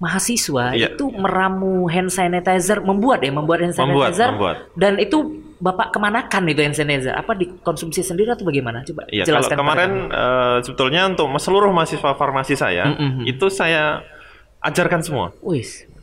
mahasiswa 0.00 0.72
Iya. 0.72 0.96
itu 0.96 1.12
meramu 1.12 1.84
hand 1.84 2.08
sanitizer, 2.08 2.80
membuat 2.80 3.20
ya, 3.20 3.28
membuat 3.30 3.60
hand 3.60 3.76
Membuat, 3.76 4.16
sanitizer, 4.16 4.30
membuat. 4.32 4.56
dan 4.74 4.96
itu 4.96 5.18
Bapak 5.60 5.92
kemanakan 5.92 6.48
itu 6.48 6.60
hand 6.64 6.72
sanitizer? 6.72 7.12
Apa 7.12 7.36
dikonsumsi 7.36 8.00
sendiri 8.00 8.32
atau 8.32 8.48
bagaimana? 8.48 8.80
Coba 8.80 9.04
Iya, 9.12 9.28
kalau 9.28 9.44
jelaskan. 9.44 9.56
kemarin 9.60 9.90
eh, 10.08 10.56
sebetulnya 10.64 11.02
untuk 11.04 11.28
seluruh 11.36 11.68
mahasiswa 11.68 12.16
farmasi 12.16 12.56
saya, 12.56 12.96
Mm-mm. 12.96 13.28
itu 13.28 13.46
saya 13.52 14.00
ajarkan 14.64 15.04
semua. 15.04 15.36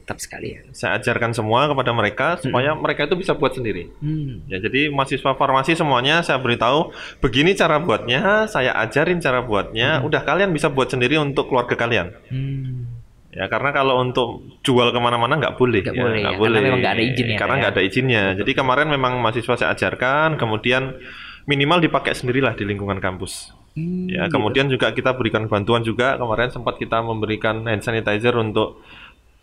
Mantap 0.08 0.24
sekali 0.24 0.56
ya. 0.56 0.64
Saya 0.72 1.04
ajarkan 1.04 1.36
semua 1.36 1.68
kepada 1.68 1.92
mereka 1.92 2.40
supaya 2.40 2.72
mereka 2.80 3.12
itu 3.12 3.20
bisa 3.20 3.36
buat 3.36 3.52
sendiri. 3.52 3.92
Hmm. 4.00 4.48
Ya, 4.48 4.64
jadi 4.64 4.88
mahasiswa 4.88 5.36
farmasi 5.36 5.76
semuanya 5.76 6.24
saya 6.24 6.40
beritahu 6.40 6.96
begini 7.20 7.52
cara 7.60 7.76
buatnya, 7.84 8.48
saya 8.48 8.72
ajarin 8.88 9.20
cara 9.20 9.44
buatnya, 9.44 10.00
udah 10.08 10.24
kalian 10.24 10.56
bisa 10.56 10.72
buat 10.72 10.88
sendiri 10.88 11.20
untuk 11.20 11.52
keluarga 11.52 11.76
kalian. 11.76 12.16
Hmm. 12.32 12.88
Ya 13.36 13.52
karena 13.52 13.76
kalau 13.76 14.00
untuk 14.00 14.48
jual 14.64 14.96
ke 14.96 15.00
mana-mana 15.04 15.36
nggak 15.36 15.60
boleh, 15.60 15.84
Nggak 15.84 15.94
ya, 15.94 16.02
boleh, 16.08 16.20
nggak 16.24 16.32
ya, 16.32 16.40
karena 16.40 16.48
boleh. 16.48 16.62
memang 16.64 16.80
nggak 16.80 16.94
ada 16.96 17.04
izin 17.04 17.28
ya, 17.28 17.38
Karena 17.38 17.54
nggak 17.60 17.68
ya. 17.70 17.76
ada 17.76 17.82
izinnya. 17.84 18.24
Jadi 18.40 18.52
kemarin 18.56 18.88
memang 18.88 19.14
mahasiswa 19.20 19.56
saya 19.60 19.70
ajarkan, 19.76 20.40
kemudian 20.40 20.96
minimal 21.44 21.84
dipakai 21.84 22.16
sendirilah 22.16 22.56
di 22.56 22.64
lingkungan 22.64 23.04
kampus. 23.04 23.52
Hmm, 23.78 24.10
Ya 24.10 24.26
gitu. 24.26 24.40
kemudian 24.40 24.72
juga 24.74 24.90
kita 24.90 25.14
berikan 25.14 25.46
bantuan 25.46 25.86
juga 25.86 26.18
kemarin 26.18 26.50
sempat 26.50 26.82
kita 26.82 26.98
memberikan 27.06 27.62
hand 27.70 27.86
sanitizer 27.86 28.34
untuk 28.34 28.82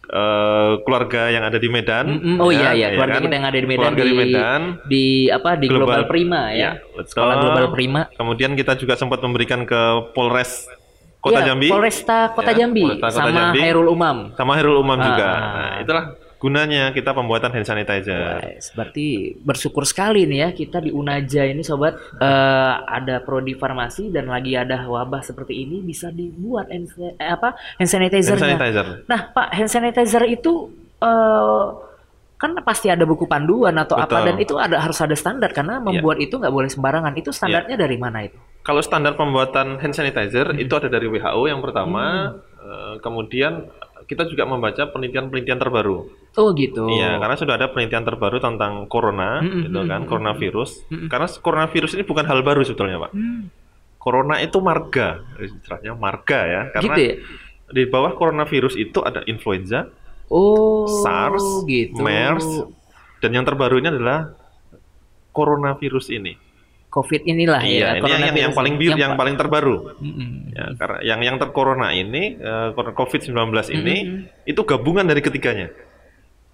eh, 0.06 0.72
keluarga 0.80 1.22
yang 1.28 1.42
ada 1.42 1.56
di 1.56 1.66
Medan. 1.66 2.06
Mm-mm. 2.10 2.36
Oh 2.38 2.48
iya 2.48 2.72
iya, 2.72 2.88
ya 2.88 2.88
keluarga 2.94 3.14
kan? 3.14 3.24
kita 3.24 3.34
yang 3.34 3.46
ada 3.46 3.56
di 3.56 3.66
Medan 3.66 3.92
Keluarga 3.92 4.04
di, 4.04 4.14
Medan. 4.14 4.60
di 4.84 5.04
apa 5.28 5.50
di 5.54 5.66
Global, 5.66 6.02
Prima 6.04 6.42
ya. 6.50 6.56
Ya, 6.56 6.70
betul. 6.92 7.08
Sekolah 7.10 7.34
Global 7.38 7.66
Prima. 7.70 8.00
Kemudian 8.12 8.50
kita 8.52 8.72
juga 8.74 8.94
sempat 8.94 9.18
memberikan 9.18 9.62
ke 9.62 9.80
Polres 10.10 10.68
Kota 11.18 11.40
Iya, 11.40 11.46
Jambi. 11.50 11.68
Polresta 11.68 12.18
Kota 12.30 12.52
Ya, 12.52 12.58
Jambi 12.60 12.84
Polresta 12.84 13.08
Kota 13.08 13.16
sama 13.18 13.30
Jambi. 13.32 13.58
Hairul 13.58 13.88
Umam. 13.88 14.16
sama 14.32 14.52
Herul 14.54 14.76
Umam 14.76 14.98
Ah. 14.98 15.04
juga. 15.06 15.28
Nah, 15.30 15.74
itulah 15.80 16.04
gunanya 16.44 16.92
kita 16.92 17.16
pembuatan 17.16 17.48
hand 17.48 17.64
sanitizer. 17.64 18.36
Wes, 18.44 18.68
berarti 18.76 19.32
bersyukur 19.40 19.88
sekali 19.88 20.28
nih 20.28 20.38
ya 20.44 20.48
kita 20.52 20.84
di 20.84 20.92
Unaja 20.92 21.48
ini 21.48 21.64
sobat 21.64 21.96
eh, 22.20 22.74
ada 22.84 23.24
prodi 23.24 23.56
farmasi 23.56 24.12
dan 24.12 24.28
lagi 24.28 24.52
ada 24.52 24.84
wabah 24.84 25.24
seperti 25.24 25.64
ini 25.64 25.80
bisa 25.80 26.12
dibuat 26.12 26.68
hand, 26.68 26.92
eh, 27.16 27.32
apa 27.32 27.56
hand 27.80 27.88
Hand 27.88 27.88
sanitizer-nya. 27.88 28.60
sanitizer. 28.60 28.86
Nah, 29.08 29.32
Pak, 29.32 29.48
hand 29.56 29.70
sanitizer 29.72 30.20
itu 30.28 30.68
eh, 31.00 31.64
kan 32.34 32.52
pasti 32.60 32.92
ada 32.92 33.08
buku 33.08 33.24
panduan 33.24 33.72
atau 33.80 33.96
apa 33.96 34.04
Betul. 34.04 34.20
Iya. 34.20 34.26
dan 34.28 34.36
itu 34.36 34.54
ada 34.60 34.76
harus 34.76 34.98
ada 35.00 35.16
standar 35.16 35.48
karena 35.48 35.80
membuat 35.80 36.20
itu 36.20 36.36
nggak 36.36 36.52
boleh 36.52 36.68
sembarangan. 36.68 37.16
Itu 37.16 37.32
standarnya 37.32 37.80
dari 37.80 37.96
mana 37.96 38.20
itu? 38.20 38.36
Kalau 38.60 38.84
standar 38.84 39.16
pembuatan 39.16 39.80
hand 39.80 39.96
sanitizer 39.96 40.52
Hmm. 40.52 40.60
itu 40.60 40.72
ada 40.76 40.92
dari 40.92 41.08
WHO 41.08 41.48
yang 41.48 41.64
pertama, 41.64 42.36
eh, 42.60 42.94
kemudian 43.00 43.64
kita 44.04 44.28
juga 44.28 44.44
membaca 44.44 44.84
penelitian-penelitian 44.84 45.56
terbaru. 45.56 46.04
Oh 46.34 46.50
gitu. 46.52 46.90
Iya, 46.90 47.22
karena 47.22 47.36
sudah 47.38 47.54
ada 47.54 47.70
penelitian 47.70 48.02
terbaru 48.02 48.42
tentang 48.42 48.90
corona, 48.90 49.38
Mm, 49.38 49.70
gitu 49.70 49.80
mm, 49.80 49.88
kan, 49.88 50.00
mm, 50.02 50.08
coronavirus. 50.10 50.70
Mm. 50.90 51.06
Karena 51.06 51.26
coronavirus 51.30 51.92
ini 51.94 52.02
bukan 52.02 52.24
hal 52.26 52.42
baru 52.42 52.60
sebetulnya, 52.66 52.98
Pak. 53.06 53.12
Hmm, 53.14 53.42
Corona 53.96 54.36
itu 54.36 54.60
marga, 54.60 55.24
istilahnya 55.40 55.96
marga 55.96 56.40
ya, 56.44 56.62
karena 56.76 56.92
gitu 56.92 57.00
ya. 57.00 57.14
di 57.72 57.82
bawah 57.88 58.12
coronavirus 58.12 58.76
itu 58.76 59.00
ada 59.00 59.24
influenza, 59.24 59.88
Oh, 60.28 60.84
SARS, 61.00 61.64
gitu. 61.64 62.04
MERS, 62.04 62.44
dan 63.24 63.30
yang 63.32 63.48
terbaru 63.48 63.80
ini 63.80 63.88
adalah 63.88 64.36
coronavirus 65.32 66.12
ini. 66.12 66.36
COVID 66.92 67.26
inilah 67.26 67.58
ya. 67.66 67.70
iya, 67.70 67.88
ini 67.98 68.06
yang, 68.06 68.22
yang, 68.22 68.36
yang 68.38 68.54
paling 68.54 68.74
biru, 68.78 68.94
yang 68.94 69.18
pa- 69.18 69.26
paling 69.26 69.34
terbaru. 69.34 69.98
Mm-mm. 69.98 70.30
Ya, 70.54 70.66
karena 70.78 70.98
yang 71.02 71.20
yang 71.26 71.36
tercorona 71.42 71.90
ini, 71.90 72.38
eh, 72.38 72.70
COVID-19 72.70 73.34
ini, 73.74 73.96
Mm-mm. 74.06 74.46
itu 74.46 74.60
gabungan 74.62 75.02
dari 75.02 75.18
ketiganya. 75.18 75.74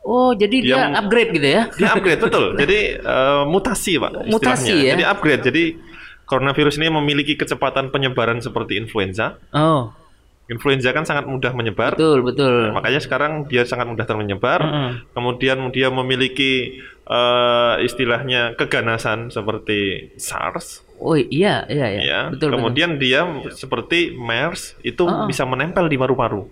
Oh, 0.00 0.32
jadi 0.32 0.56
dia 0.58 0.76
Yang- 0.88 0.94
upgrade 0.96 1.30
gitu 1.30 1.48
ya? 1.50 1.62
Dia 1.70 1.88
upgrade 1.92 2.20
betul. 2.20 2.46
Jadi 2.62 2.78
eh, 2.96 3.42
mutasi, 3.44 3.92
Pak. 3.96 4.10
Mutasi 4.26 4.72
istilahnya. 4.72 4.80
ya? 4.80 4.92
Jadi 4.92 5.04
upgrade. 5.04 5.42
Jadi 5.44 5.64
coronavirus 6.24 6.74
ini 6.78 6.88
memiliki 6.88 7.34
kecepatan 7.34 7.90
penyebaran 7.90 8.40
seperti 8.40 8.76
influenza. 8.76 9.36
Oh. 9.52 9.92
Influenza 10.46 10.90
kan 10.90 11.04
sangat 11.04 11.28
mudah 11.28 11.52
menyebar. 11.52 11.94
Betul, 11.94 12.24
betul. 12.24 12.72
Makanya 12.72 12.98
sekarang 12.98 13.46
dia 13.46 13.62
sangat 13.62 13.86
mudah 13.86 14.02
termenyebar. 14.02 14.58
Mm-mm. 14.58 14.90
Kemudian 15.12 15.68
dia 15.68 15.92
memiliki 15.92 16.80
eh, 17.04 17.74
istilahnya 17.80 18.54
keganasan 18.54 19.28
seperti 19.28 20.10
SARS, 20.16 20.82
Oh 20.96 21.16
iya, 21.16 21.64
iya, 21.66 21.86
iya. 21.90 22.00
ya. 22.00 22.20
Betul, 22.28 22.52
Kemudian 22.52 22.96
dia 22.96 23.24
seperti 23.50 24.12
MERS 24.12 24.76
itu 24.80 25.00
Ah. 25.02 25.24
bisa 25.24 25.44
menempel 25.44 25.86
di 25.86 25.96
paru-paru. 25.96 26.44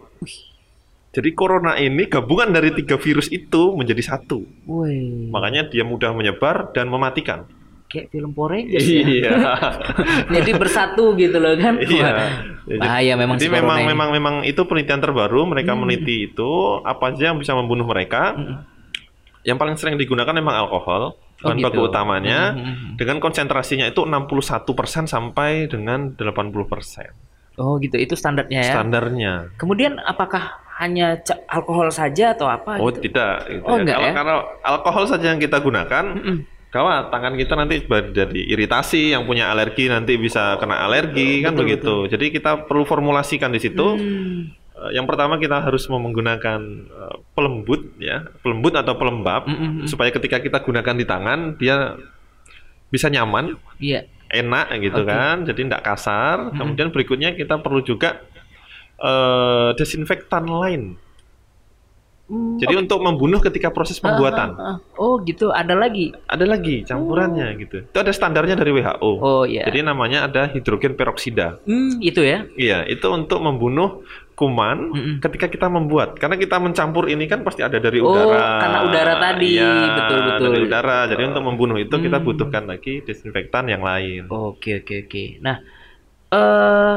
Jadi 1.08 1.32
corona 1.32 1.74
ini 1.74 2.04
gabungan 2.04 2.52
dari 2.52 2.70
tiga 2.70 2.96
virus 2.96 3.28
itu 3.28 3.72
menjadi 3.72 4.02
satu. 4.04 4.44
Wih. 4.68 5.32
Makanya 5.32 5.66
dia 5.66 5.82
mudah 5.82 6.12
menyebar 6.12 6.70
dan 6.70 6.86
mematikan. 6.86 7.48
Kayak 7.88 8.12
film 8.12 8.36
Rangers 8.36 8.84
ya. 8.84 9.00
Iya. 9.00 9.30
Jadi 10.36 10.50
bersatu 10.52 11.16
gitu 11.16 11.40
loh 11.40 11.56
kan. 11.56 11.80
Iya. 11.80 12.04
Wah, 12.04 12.30
Bahaya 12.76 13.16
memang 13.16 13.40
Jadi 13.40 13.48
si 13.48 13.56
memang 13.56 13.78
ini. 13.80 13.88
memang 13.88 14.08
memang 14.12 14.34
itu 14.44 14.60
penelitian 14.62 15.00
terbaru 15.00 15.48
mereka 15.48 15.72
Hmm. 15.72 15.80
meneliti 15.80 16.28
itu 16.28 16.50
apa 16.84 17.08
aja 17.08 17.32
yang 17.32 17.40
bisa 17.40 17.56
membunuh 17.56 17.88
mereka. 17.88 18.36
Mm-mm. 18.36 18.60
Yang 19.40 19.56
paling 19.56 19.76
sering 19.80 19.96
digunakan 19.96 20.36
memang 20.36 20.52
alkohol, 20.60 21.16
Oh, 21.16 21.40
bahan 21.40 21.56
gitu. 21.56 21.64
baku 21.64 21.80
utamanya 21.88 22.52
Mm-mm. 22.52 23.00
dengan 23.00 23.16
konsentrasinya 23.16 23.88
itu 23.88 24.04
61% 24.04 24.68
sampai 25.08 25.64
dengan 25.64 26.12
80%. 26.12 27.56
Oh 27.56 27.80
gitu, 27.80 27.96
itu 27.96 28.12
standarnya 28.12 28.68
ya. 28.68 28.74
Standarnya. 28.76 29.32
Kemudian 29.56 29.96
apakah 29.98 30.60
hanya 30.78 31.18
alkohol 31.46 31.90
saja 31.90 32.32
atau 32.32 32.46
apa? 32.46 32.78
Oh, 32.78 32.88
gitu? 32.88 33.10
tidak 33.10 33.50
gitu 33.50 33.66
Oh, 33.66 33.74
ya. 33.74 33.82
enggak 33.82 33.98
Kalau 33.98 34.06
ya? 34.06 34.12
kalau 34.14 34.38
alkohol 34.62 35.04
saja 35.04 35.26
yang 35.30 35.42
kita 35.42 35.58
gunakan, 35.58 36.04
gawat 36.68 37.10
tangan 37.10 37.34
kita 37.34 37.52
nanti 37.58 37.74
jadi 38.14 38.40
iritasi, 38.46 39.10
yang 39.10 39.26
punya 39.26 39.50
alergi 39.50 39.90
nanti 39.90 40.14
bisa 40.14 40.54
kena 40.56 40.86
alergi 40.86 41.42
kan 41.42 41.52
Betul, 41.52 41.62
begitu. 41.66 41.94
Jadi 42.08 42.26
kita 42.30 42.64
perlu 42.64 42.84
formulasikan 42.84 43.50
di 43.50 43.58
situ. 43.58 43.86
Hmm. 43.98 44.54
Eh, 44.78 44.90
Yang 44.94 45.06
pertama 45.10 45.42
kita 45.42 45.58
harus 45.58 45.82
menggunakan 45.90 46.60
eh, 46.86 47.16
pelembut 47.34 47.98
ya, 47.98 48.30
pelembut 48.40 48.78
atau 48.78 48.94
pelembab 48.94 49.50
Mm-mm. 49.50 49.90
supaya 49.90 50.14
ketika 50.14 50.38
kita 50.38 50.62
gunakan 50.62 50.94
di 50.94 51.02
tangan 51.02 51.58
dia 51.58 51.98
bisa 52.88 53.10
nyaman, 53.10 53.58
Iya. 53.82 54.06
enak 54.30 54.78
gitu 54.78 55.02
Oke. 55.02 55.10
kan, 55.10 55.42
jadi 55.42 55.60
tidak 55.66 55.82
kasar. 55.82 56.36
Mm-mm. 56.38 56.56
Kemudian 56.56 56.88
berikutnya 56.94 57.34
kita 57.34 57.58
perlu 57.58 57.82
juga 57.82 58.22
eh, 58.98 59.68
desinfektan 59.74 60.44
lain. 60.44 60.98
Hmm, 62.28 62.60
Jadi 62.60 62.76
untuk 62.76 63.00
membunuh 63.00 63.40
ketika 63.40 63.72
proses 63.72 63.96
ah, 63.98 64.04
pembuatan. 64.04 64.52
ah, 64.52 64.76
ah. 64.76 64.76
Oh 65.00 65.16
gitu, 65.24 65.48
ada 65.48 65.72
lagi. 65.72 66.12
Ada 66.28 66.44
lagi 66.44 66.84
campurannya 66.84 67.56
gitu. 67.56 67.88
Itu 67.88 67.96
ada 67.96 68.12
standarnya 68.12 68.52
dari 68.52 68.68
WHO. 68.70 69.10
Oh 69.16 69.48
iya. 69.48 69.64
Jadi 69.64 69.80
namanya 69.80 70.28
ada 70.28 70.44
hidrogen 70.44 70.92
peroksida. 70.92 71.56
Hmm, 71.64 71.96
itu 72.04 72.20
ya. 72.20 72.44
Iya, 72.52 72.84
itu 72.84 73.08
untuk 73.08 73.40
membunuh 73.40 74.04
kuman 74.36 74.92
Mm-mm. 74.92 75.14
ketika 75.18 75.48
kita 75.48 75.66
membuat. 75.66 76.20
Karena 76.20 76.36
kita 76.36 76.60
mencampur 76.60 77.08
ini 77.08 77.24
kan 77.24 77.40
pasti 77.40 77.64
ada 77.64 77.80
dari 77.80 77.96
Oh, 77.98 78.12
udara. 78.12 78.60
karena 78.60 78.78
udara 78.84 79.14
tadi. 79.18 79.48
Iya, 79.56 79.72
Betul, 79.96 80.18
betul. 80.20 80.48
Dari 80.52 80.64
udara. 80.68 80.98
Jadi 81.08 81.22
untuk 81.24 81.44
membunuh 81.48 81.76
itu 81.80 81.96
kita 81.96 82.20
Hmm. 82.20 82.26
butuhkan 82.28 82.64
lagi 82.68 83.00
desinfektan 83.02 83.72
yang 83.72 83.80
lain. 83.80 84.28
Oke 84.28 84.84
oke 84.84 85.08
oke. 85.08 85.24
Nah, 85.40 85.64
eh 86.28 86.96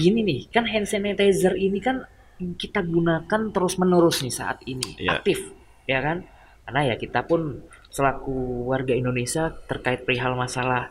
gini 0.00 0.20
nih, 0.22 0.40
kan 0.48 0.64
hand 0.64 0.84
sanitizer 0.84 1.52
ini 1.52 1.78
kan 1.78 2.08
kita 2.40 2.80
gunakan 2.80 3.40
terus 3.50 3.76
menerus 3.76 4.20
nih 4.20 4.32
saat 4.32 4.64
ini 4.64 4.96
Iya. 4.96 5.20
aktif, 5.20 5.52
ya 5.84 6.00
kan? 6.00 6.24
Karena 6.64 6.80
ya 6.86 6.96
kita 6.96 7.22
pun 7.22 7.60
selaku 7.86 8.32
warga 8.64 8.92
Indonesia 8.92 9.52
terkait 9.66 10.02
perihal 10.02 10.32
masalah 10.32 10.88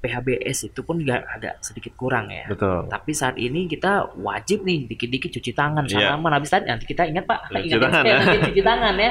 PHBS 0.00 0.66
itu 0.66 0.80
pun 0.80 0.96
nggak 0.96 1.22
agak 1.28 1.54
sedikit 1.60 1.92
kurang 1.92 2.32
ya. 2.32 2.48
Betul. 2.48 2.88
Tapi 2.88 3.12
saat 3.12 3.36
ini 3.36 3.68
kita 3.68 4.16
wajib 4.16 4.64
nih 4.64 4.88
dikit-dikit 4.88 5.28
cuci 5.30 5.52
tangan 5.52 5.84
Iya. 5.84 6.16
salaman 6.16 6.32
habis 6.32 6.48
tadi 6.48 6.64
nanti 6.64 6.88
kita 6.88 7.04
ingat 7.04 7.28
Pak, 7.28 7.52
Cuci 7.52 7.68
ingat 7.68 7.80
tangan, 7.84 8.02
saya 8.02 8.16
ya. 8.16 8.40
cuci 8.40 8.62
tangan 8.64 8.94
ya. 8.96 9.10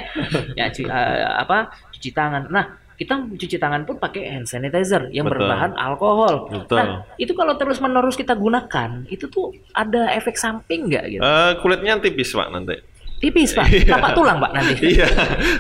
ya 0.57 0.65
cu- 0.67 0.89
eh, 0.89 1.25
apa? 1.37 1.57
Cuci 1.93 2.09
tangan. 2.09 2.41
Nah, 2.49 2.65
kita 2.99 3.31
cuci 3.31 3.55
tangan 3.55 3.87
pun 3.87 3.95
pakai 3.95 4.27
hand 4.27 4.43
sanitizer 4.51 5.07
yang 5.15 5.23
Betul. 5.23 5.47
berbahan 5.47 5.71
alkohol. 5.79 6.51
Betul. 6.51 6.77
Nah, 6.83 7.07
itu 7.15 7.31
kalau 7.31 7.55
terus-menerus 7.55 8.19
kita 8.19 8.35
gunakan, 8.35 9.07
itu 9.07 9.31
tuh 9.31 9.55
ada 9.71 10.11
efek 10.11 10.35
samping 10.35 10.91
nggak 10.91 11.05
gitu? 11.07 11.23
Eh, 11.23 11.51
kulitnya 11.63 11.95
tipis 12.03 12.35
pak 12.35 12.51
nanti. 12.51 12.75
Tipis, 13.19 13.51
Pak. 13.51 13.67
iya. 13.67 13.99
Tapak 13.99 14.15
tulang, 14.15 14.39
Pak, 14.39 14.51
nanti. 14.55 14.95
iya, 14.95 15.07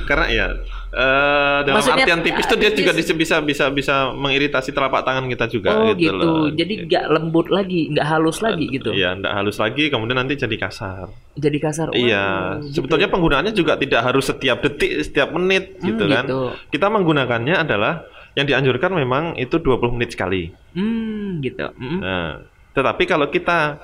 karena 0.07 0.25
ya 0.31 0.47
eh, 0.89 1.59
dalam 1.61 1.77
Maksudnya, 1.77 2.01
artian 2.01 2.19
tipis 2.19 2.43
itu 2.43 2.55
dia 2.55 2.69
tipis. 2.69 2.79
juga 2.79 2.91
dis- 2.93 3.13
bisa 3.15 3.35
bisa 3.39 3.65
bisa 3.69 3.95
mengiritasi 4.11 4.69
telapak 4.69 5.01
tangan 5.01 5.25
kita 5.25 5.45
juga 5.45 5.69
Oh, 5.71 5.93
gitu, 5.93 6.01
gitu. 6.01 6.15
loh. 6.15 6.49
Jadi 6.49 6.73
nggak 6.83 7.03
lembut 7.09 7.47
lagi, 7.47 7.89
nggak 7.89 8.05
halus 8.05 8.39
lagi 8.39 8.65
gitu. 8.67 8.89
Iya, 8.89 9.13
nggak 9.15 9.33
halus 9.33 9.57
lagi, 9.57 9.87
kemudian 9.87 10.17
nanti 10.17 10.33
jadi 10.33 10.55
kasar. 10.55 11.07
Jadi 11.33 11.57
kasar. 11.57 11.87
Oh, 11.89 11.95
iya, 11.95 12.57
gitu. 12.59 12.81
sebetulnya 12.81 13.05
penggunaannya 13.07 13.53
juga 13.53 13.75
tidak 13.75 14.01
harus 14.01 14.25
setiap 14.25 14.59
detik, 14.59 15.03
setiap 15.03 15.29
menit 15.29 15.77
Hmm, 15.77 15.87
gitu 15.87 16.03
kan. 16.05 16.25
gitu. 16.25 16.41
Kita 16.69 16.89
menggunakannya 16.89 17.55
adalah 17.55 18.03
yang 18.33 18.45
dianjurkan 18.45 18.89
memang 18.91 19.35
itu 19.35 19.57
20 19.57 19.91
menit 19.91 20.13
sekali. 20.13 20.49
Hmm, 20.73 21.37
gitu. 21.39 21.69
Mm. 21.75 21.99
Nah, 21.99 22.31
tetapi 22.71 23.03
kalau 23.03 23.27
kita 23.27 23.77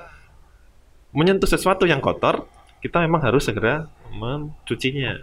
menyentuh 1.10 1.46
sesuatu 1.46 1.84
yang 1.84 1.98
kotor, 1.98 2.46
kita 2.78 2.98
memang 2.98 3.22
harus 3.22 3.42
segera 3.42 3.86
mencucinya. 4.12 5.16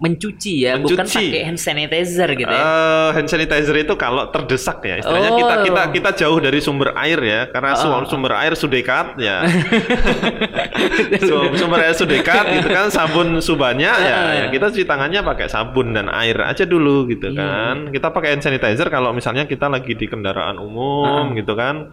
Mencuci 0.00 0.64
ya, 0.64 0.80
bukan 0.80 1.04
Mencuci. 1.04 1.28
pakai 1.28 1.42
hand 1.44 1.60
sanitizer 1.60 2.32
gitu 2.32 2.48
ya. 2.48 2.64
Eh, 2.64 3.08
hand 3.20 3.28
sanitizer 3.28 3.76
itu 3.76 3.92
kalau 3.94 4.32
terdesak 4.32 4.80
ya, 4.80 4.96
istilahnya 4.96 5.28
Oh. 5.28 5.38
kita 5.38 5.54
kita 5.60 5.82
kita 5.92 6.10
jauh 6.16 6.40
dari 6.40 6.56
sumber 6.58 6.96
air 6.96 7.20
ya, 7.20 7.40
karena 7.52 7.76
Oh. 7.76 8.08
sumber 8.08 8.32
air 8.32 8.56
sudah 8.56 8.72
dekat 8.72 9.20
ya. 9.20 9.44
Su- 11.20 11.52
sumber 11.52 11.84
air 11.84 11.92
sudah 11.92 12.16
dekat 12.16 12.44
gitu 12.48 12.68
kan, 12.70 12.88
sabun 12.88 13.38
subanya 13.40 13.92
ya, 14.00 14.18
ya 14.34 14.44
kita 14.48 14.72
cuci 14.72 14.84
tangannya 14.84 15.20
pakai 15.20 15.46
sabun 15.46 15.92
dan 15.92 16.08
air 16.08 16.36
aja 16.40 16.64
dulu 16.64 17.04
gitu 17.04 17.30
Iya. 17.30 17.36
kan. 17.36 17.76
Kita 17.92 18.08
pakai 18.08 18.28
hand 18.32 18.42
sanitizer 18.42 18.88
kalau 18.88 19.12
misalnya 19.12 19.44
kita 19.44 19.68
lagi 19.68 19.92
di 19.92 20.06
kendaraan 20.06 20.56
umum 20.56 21.28
Ah. 21.28 21.36
gitu 21.36 21.52
kan. 21.52 21.92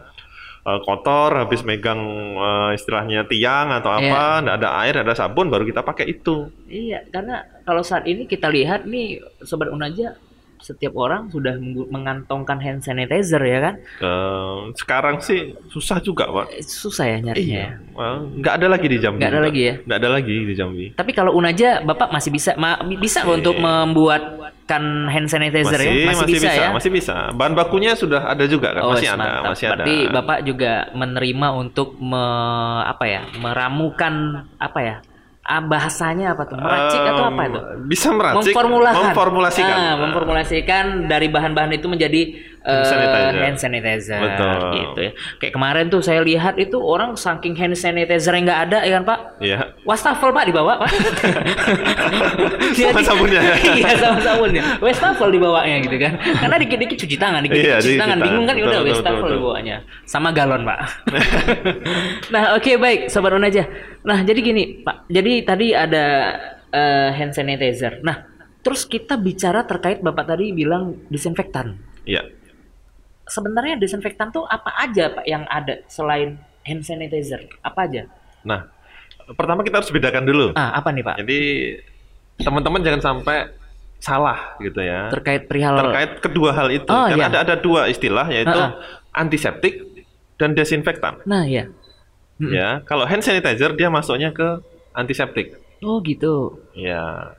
Eh, 0.67 0.79
kotor 0.83 1.31
habis 1.37 1.63
megang 1.63 2.01
eh, 2.35 2.75
istilahnya 2.75 3.23
tiang 3.23 3.71
atau 3.71 3.89
Iya. 3.93 4.03
apa, 4.05 4.23
nggak 4.41 4.55
ada 4.57 4.69
air, 4.81 4.93
nggak 4.93 5.07
ada 5.07 5.15
sabun 5.17 5.47
baru 5.47 5.63
kita 5.63 5.81
pakai 5.81 6.05
itu. 6.09 6.51
Iya, 6.67 7.07
karena 7.07 7.35
kalau 7.63 7.81
saat 7.81 8.03
ini 8.03 8.23
kita 8.23 8.47
lihat 8.47 8.83
nih 8.83 9.17
sobat 9.41 9.69
Unaja 9.69 10.19
setiap 10.57 10.97
orang 10.97 11.29
sudah 11.29 11.53
mengantongkan 11.87 12.57
hand 12.57 12.81
sanitizer 12.81 13.39
ya 13.39 13.59
kan? 13.61 13.75
Eh, 14.01 14.57
sekarang 14.75 15.21
sih 15.21 15.53
susah 15.67 15.97
juga, 15.99 16.25
Pak. 16.27 16.59
Susah 16.59 17.05
ya 17.07 17.17
nyarinya. 17.21 17.57
ya. 17.57 17.69
Well, 17.93 18.33
nggak 18.35 18.53
ada 18.57 18.67
lagi 18.67 18.87
di 18.87 18.97
Jambi. 18.97 19.21
Nggak 19.21 19.31
ada 19.31 19.41
lagi 19.43 19.61
ya? 19.61 19.73
Nggak 19.79 19.97
ada 19.97 20.09
lagi 20.09 20.35
di 20.43 20.53
Jambi. 20.53 20.85
Tapi 20.91 21.11
kalau 21.13 21.31
Unaja 21.31 21.79
Bapak 21.79 22.09
masih 22.09 22.29
bisa 22.29 22.51
ma- 22.57 22.81
bisa 22.83 23.21
Masih. 23.21 23.35
untuk 23.37 23.55
membuatkan 24.67 24.83
hand 25.07 25.27
sanitizer 25.31 25.79
Masih, 25.79 25.87
ya? 25.87 26.05
masih, 26.11 26.25
bisa, 26.27 26.49
ya? 26.51 26.69
masih 26.75 26.91
bisa. 26.91 27.15
Bahan 27.31 27.53
bakunya 27.55 27.95
sudah 27.95 28.27
ada 28.27 28.43
juga 28.45 28.75
kan? 28.75 28.83
Oh, 28.83 28.91
masih 28.93 29.07
ada, 29.07 29.17
mantap. 29.17 29.43
masih 29.55 29.65
ada. 29.71 29.83
Berarti 29.83 29.95
Bapak 30.11 30.39
juga 30.43 30.71
menerima 30.91 31.47
untuk 31.55 31.95
me- 31.99 32.83
apa 32.83 33.05
ya? 33.07 33.21
meramukan 33.39 34.13
apa 34.59 34.79
ya? 34.83 34.95
Ah, 35.47 35.63
bahasanya 35.63 36.35
apa 36.35 36.43
tuh? 36.43 36.59
Meracik 36.59 36.99
atau 36.99 37.23
apa 37.23 37.41
itu? 37.47 37.59
Bisa 37.87 38.11
meracik, 38.11 38.51
memformulasikan. 38.51 39.03
memformulasikan. 39.07 39.77
Ah, 39.79 39.95
memformulasikan 39.95 40.85
dari 41.07 41.31
bahan-bahan 41.31 41.71
itu 41.71 41.87
menjadi 41.87 42.21
Eh, 42.67 42.83
sanitizer. 42.83 43.39
hand 43.47 43.57
sanitizer. 43.63 44.19
Betul. 44.19 44.59
Gitu 44.75 44.99
ya. 44.99 45.11
Kayak 45.39 45.53
kemarin 45.55 45.85
tuh 45.87 46.03
saya 46.03 46.19
lihat 46.19 46.59
itu 46.59 46.75
orang 46.75 47.15
saking 47.15 47.55
hand 47.55 47.79
sanitizer 47.79 48.35
yang 48.35 48.43
nggak 48.43 48.61
ada 48.67 48.83
ya 48.83 48.91
kan 48.99 49.03
Pak? 49.07 49.19
Iya. 49.39 49.57
Wastafel 49.87 50.35
Pak 50.35 50.43
dibawa 50.51 50.83
Pak. 50.83 50.91
Sama 52.75 52.99
sabunnya. 52.99 53.39
iya 53.79 53.95
sama 53.95 54.19
sabunnya. 54.19 54.63
Wastafel 54.83 55.31
dibawanya 55.31 55.79
gitu 55.79 55.95
kan. 55.95 56.19
Karena 56.19 56.55
dikit-dikit 56.59 56.97
cuci 57.07 57.15
tangan, 57.15 57.39
dikit-dikit 57.47 57.71
Iya, 57.71 57.77
cuci 57.79 57.95
tangan. 58.03 58.17
Bingung 58.19 58.45
kan 58.45 58.55
ya 58.59 58.63
Betul, 58.67 58.73
udah 58.75 58.81
wastafel 58.91 59.29
dibawanya. 59.39 59.75
Sama 60.03 60.29
galon 60.35 60.61
Pak. 60.67 60.79
nah 62.35 62.43
oke 62.59 62.71
baik 62.75 63.07
Sobat 63.07 63.31
aja. 63.31 63.63
Nah 64.03 64.27
jadi 64.27 64.39
gini 64.43 64.83
Pak. 64.83 65.07
Jadi 65.07 65.33
tadi 65.47 65.67
ada 65.71 66.05
eh, 66.67 67.09
hand 67.15 67.31
sanitizer. 67.31 68.03
Nah 68.03 68.27
terus 68.59 68.83
kita 68.83 69.15
bicara 69.15 69.63
terkait 69.63 70.03
Bapak 70.03 70.35
tadi 70.35 70.51
bilang 70.51 71.07
disinfektan. 71.07 71.79
Iya. 72.03 72.36
Sebenarnya 73.27 73.75
disinfektan 73.75 74.31
tuh 74.31 74.47
apa 74.47 74.71
aja 74.79 75.11
Pak 75.11 75.25
yang 75.27 75.43
ada 75.47 75.83
selain 75.91 76.39
hand 76.63 76.83
sanitizer? 76.83 77.43
Apa 77.59 77.87
aja? 77.87 78.07
Nah, 78.47 78.67
pertama 79.35 79.63
kita 79.63 79.83
harus 79.83 79.91
bedakan 79.91 80.23
dulu. 80.23 80.55
Ah 80.55 80.79
apa 80.79 80.89
nih 80.95 81.03
Pak? 81.03 81.15
Jadi 81.23 81.39
teman-teman 82.39 82.81
jangan 82.83 83.01
sampai 83.03 83.51
salah 83.97 84.55
gitu 84.61 84.77
ya. 84.79 85.09
Terkait 85.09 85.49
perihal 85.49 85.75
Terkait 85.75 86.11
kedua 86.21 86.53
hal 86.53 86.69
itu. 86.69 86.87
Oh, 86.87 87.05
Karena 87.09 87.27
iya. 87.27 87.31
ada 87.33 87.39
ada 87.43 87.55
dua 87.57 87.89
istilah 87.89 88.27
yaitu 88.29 88.53
Ah, 88.53 88.77
antiseptik 89.11 89.81
dan 90.37 90.53
desinfektan. 90.53 91.21
Nah 91.25 91.43
ya. 91.49 91.67
Mm-mm. 92.37 92.53
Ya, 92.53 92.85
kalau 92.85 93.09
hand 93.09 93.25
sanitizer 93.25 93.73
dia 93.73 93.89
masuknya 93.89 94.29
ke 94.29 94.61
antiseptik. 94.93 95.57
Oh 95.81 95.97
gitu. 96.05 96.61
Ya. 96.77 97.33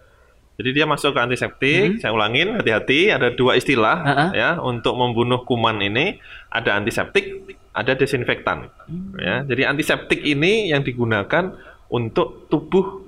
Jadi 0.59 0.75
dia 0.75 0.85
masuk 0.85 1.15
ke 1.15 1.21
antiseptik. 1.23 2.03
Saya 2.03 2.11
ulangin, 2.11 2.59
hati-hati. 2.59 3.15
Ada 3.15 3.31
dua 3.31 3.55
istilah 3.55 3.97
Hmm. 4.03 4.11
Ah, 4.11 4.19
ah. 4.19 4.31
ya 4.35 4.51
untuk 4.59 4.99
membunuh 4.99 5.47
kuman 5.47 5.79
ini. 5.79 6.19
ada 6.49 6.75
antiseptik, 6.75 7.45
ada 7.71 7.93
desinfektan. 7.93 8.73
Hmm. 8.89 9.13
Ya, 9.15 9.45
jadi 9.45 9.69
antiseptik 9.69 10.19
ini 10.19 10.73
yang 10.73 10.81
digunakan 10.81 11.55
untuk 11.87 12.49
tubuh 12.49 13.05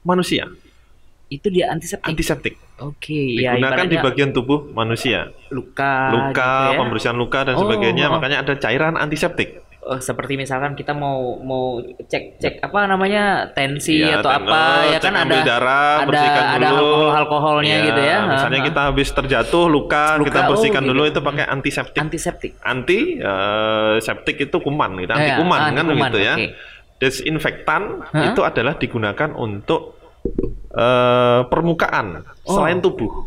manusia. 0.00 0.46
Itu 1.28 1.50
dia 1.50 1.68
antiseptik. 1.68 2.08
Antiseptik 2.08 2.54
Oke, 2.78 3.34
ya 3.36 3.52
digunakan 3.52 3.84
di 3.84 3.98
ibaratnya 3.98 4.00
bagian 4.00 4.30
tubuh 4.30 4.70
manusia. 4.70 5.34
luka, 5.50 6.08
Luka, 6.08 6.32
gitu 6.62 6.72
ya. 6.72 6.78
pembersihan 6.78 7.16
luka 7.18 7.40
dan 7.44 7.54
Oh, 7.58 7.66
sebagainya, 7.66 8.06
oh. 8.08 8.16
makanya 8.16 8.38
ada 8.40 8.54
cairan 8.56 8.94
antiseptik. 8.94 9.60
Oh, 9.88 9.96
seperti 9.96 10.36
misalkan 10.36 10.76
kita 10.76 10.92
mau 10.92 11.40
mau 11.40 11.80
cek 11.80 12.36
cek 12.36 12.54
apa 12.60 12.84
namanya 12.84 13.48
tensi 13.56 13.96
Iya, 13.96 14.20
atau 14.20 14.28
apa 14.28 14.84
oh, 14.84 14.92
ya 14.92 14.98
kan 15.00 15.16
ada 15.16 15.36
darah, 15.40 15.94
ada 15.96 16.08
bersihkan 16.12 16.44
ada 16.44 16.66
dulu. 16.68 16.76
alkohol 16.76 17.08
alkoholnya 17.16 17.72
Iya, 17.72 17.86
gitu 17.88 18.00
ya. 18.04 18.18
Misalnya 18.28 18.60
kita 18.68 18.80
habis 18.84 19.08
terjatuh 19.08 19.64
luka, 19.64 20.20
Luka, 20.20 20.26
kita 20.28 20.38
oh, 20.44 20.48
bersihkan 20.52 20.82
gitu. 20.84 20.90
dulu 20.92 21.02
itu 21.08 21.20
pakai 21.24 21.44
antiseptik. 21.48 22.00
antiseptik. 22.04 22.52
Anti 22.60 23.16
eh, 23.16 23.94
septik 23.98 24.36
itu 24.38 24.56
kuman 24.60 25.00
gitu, 25.00 25.08
anti 25.08 25.24
Ya, 25.24 25.32
ya, 25.32 25.38
kuman 25.40 25.56
ah, 25.56 25.64
kan 25.64 25.72
anti-kuman, 25.72 25.96
begitu 26.04 26.18
ya. 26.20 26.34
oke. 26.36 26.46
Desinfektan 26.98 27.82
Hah? 28.12 28.24
itu 28.28 28.40
adalah 28.44 28.74
digunakan 28.76 29.30
untuk 29.32 29.96
eh, 30.74 31.40
permukaan 31.48 32.28
Oh. 32.44 32.60
selain 32.60 32.84
tubuh. 32.84 33.24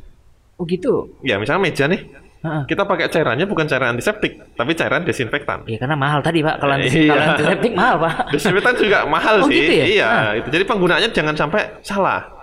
Oh 0.58 0.66
gitu. 0.66 1.10
Ya, 1.22 1.42
misalnya 1.42 1.66
meja 1.66 1.90
nih, 1.90 2.06
Heeh. 2.42 2.64
kita 2.66 2.84
pakai 2.84 3.06
cairannya 3.06 3.46
bukan 3.46 3.70
cairan 3.70 3.94
antiseptik, 3.94 4.58
tapi 4.58 4.74
cairan 4.74 5.06
desinfektan. 5.06 5.62
Ya 5.66 5.78
karena 5.78 5.94
mahal 5.94 6.20
tadi 6.20 6.42
Pak. 6.42 6.58
Kalau 6.58 6.74
antis- 6.74 6.90
Iya. 6.92 7.14
kalau 7.14 7.24
antiseptik 7.32 7.72
mahal 7.72 7.96
Pak. 8.02 8.14
Desinfektan 8.34 8.74
juga 8.76 9.00
mahal 9.06 9.36
Oh, 9.40 9.48
sih. 9.48 9.56
gitu 9.56 9.72
ya? 9.72 9.86
Iya, 9.86 10.08
Ah. 10.10 10.32
itu. 10.34 10.48
Jadi 10.50 10.64
penggunaannya 10.66 11.10
jangan 11.12 11.36
sampai 11.38 11.62
salah. 11.82 12.41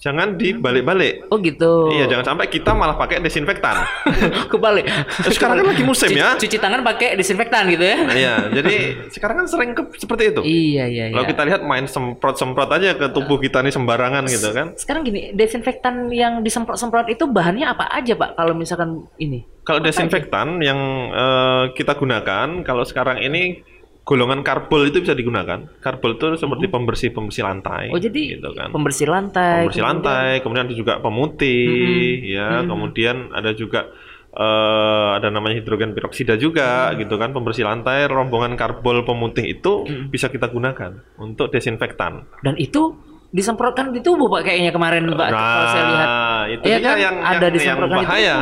Jangan 0.00 0.36
dibalik-balik. 0.36 1.32
Oh 1.32 1.40
gitu. 1.40 1.88
Iya, 1.88 2.04
jangan 2.10 2.34
sampai 2.34 2.52
kita 2.52 2.76
malah 2.76 2.92
pakai 2.92 3.24
desinfektan. 3.24 3.72
Kebalik. 4.52 4.84
Eh, 4.84 5.32
sekarang 5.32 5.64
kan 5.64 5.72
lagi 5.72 5.80
musim 5.80 6.12
Cuci- 6.12 6.20
ya. 6.20 6.36
Cuci 6.36 6.56
tangan 6.60 6.84
pakai 6.84 7.16
disinfektan 7.16 7.72
gitu 7.72 7.80
ya. 7.80 7.98
Iya, 8.12 8.34
jadi 8.52 8.74
sekarang 9.08 9.44
kan 9.44 9.46
sering 9.48 9.70
ke- 9.72 9.96
seperti 9.96 10.34
itu. 10.34 10.40
Iya 10.44 10.84
iya 10.86 11.04
iya. 11.08 11.14
Kalau 11.16 11.26
kita 11.26 11.42
lihat 11.48 11.60
main 11.64 11.88
semprot-semprot 11.88 12.68
aja 12.68 12.92
ke 12.94 13.06
tubuh 13.10 13.40
kita 13.40 13.64
nih 13.64 13.72
sembarangan 13.72 14.28
gitu 14.28 14.52
kan. 14.52 14.76
Sekarang 14.76 15.08
gini, 15.08 15.32
desinfektan 15.32 16.12
yang 16.12 16.44
disemprot-semprot 16.44 17.08
itu 17.08 17.24
bahannya 17.24 17.64
apa 17.64 17.88
aja 17.88 18.12
Pak? 18.12 18.36
Kalau 18.36 18.52
misalkan 18.52 19.08
ini. 19.16 19.48
Kalau 19.64 19.80
desinfektan 19.80 20.60
yang 20.60 20.76
eh, 21.08 21.64
kita 21.72 21.96
gunakan, 21.96 22.60
kalau 22.60 22.84
sekarang 22.84 23.24
ini 23.24 23.64
golongan 24.04 24.44
karbol 24.44 24.84
itu 24.84 25.00
bisa 25.00 25.16
digunakan. 25.16 25.64
Karbol 25.80 26.20
itu 26.20 26.36
seperti 26.36 26.68
pembersih-pembersih 26.68 27.42
lantai. 27.42 27.88
Oh 27.88 27.98
jadi 27.98 28.36
gitu 28.38 28.52
kan. 28.52 28.68
pembersih 28.70 29.08
lantai. 29.08 29.64
pembersih 29.64 29.80
kemudian- 29.80 30.04
lantai, 30.04 30.30
kemudian 30.44 30.64
ada 30.68 30.76
juga 30.76 30.92
pemutih, 31.00 32.20
ya, 32.28 32.62
kemudian 32.62 33.32
ada 33.32 33.50
juga 33.56 33.88
eh, 34.34 35.08
ada 35.14 35.30
namanya 35.30 35.62
hidrogen 35.62 35.94
peroksida 35.94 36.34
juga, 36.34 36.90
gitu 36.98 37.14
kan, 37.14 37.30
pembersih 37.30 37.62
lantai, 37.62 38.10
rombongan 38.10 38.58
karbol 38.58 39.06
pemutih 39.06 39.46
itu 39.46 39.86
bisa 40.10 40.26
kita 40.26 40.50
gunakan 40.50 40.90
untuk 41.22 41.54
desinfektan. 41.54 42.26
Dan 42.42 42.58
itu 42.58 42.98
disemprotkan 43.30 43.94
di 43.94 44.02
tubuh 44.02 44.26
Pak 44.26 44.42
kayaknya 44.42 44.74
kemarin 44.74 45.06
Pak. 45.10 45.30
kalau 45.30 45.66
saya 45.70 45.84
lihat. 45.86 46.08
Nah, 46.10 46.42
itu 46.50 46.62
dia 46.66 46.78
kan? 46.82 46.96
yang, 46.98 47.16
Ada 47.18 47.30
yang, 47.30 47.42
yang 47.42 47.54
disemprotkan 47.54 47.98
di 47.98 48.06
bahaya. 48.06 48.36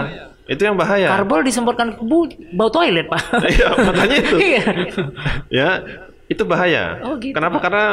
Itu 0.51 0.63
yang 0.67 0.75
bahaya. 0.75 1.09
Karbol 1.19 1.47
disemprotkan 1.47 1.95
ke 1.95 2.03
bu, 2.03 2.27
bau 2.55 2.71
toilet 2.71 3.07
Pak. 3.07 3.23
Iya, 3.55 3.69
makanya 3.79 4.17
itu. 4.19 4.37
Iya. 4.39 4.63
ya, 5.49 5.71
itu 6.27 6.43
bahaya. 6.43 6.99
Oh, 7.07 7.15
gitu, 7.19 7.35
Kenapa? 7.35 7.59
Pak. 7.59 7.63
Karena 7.63 7.87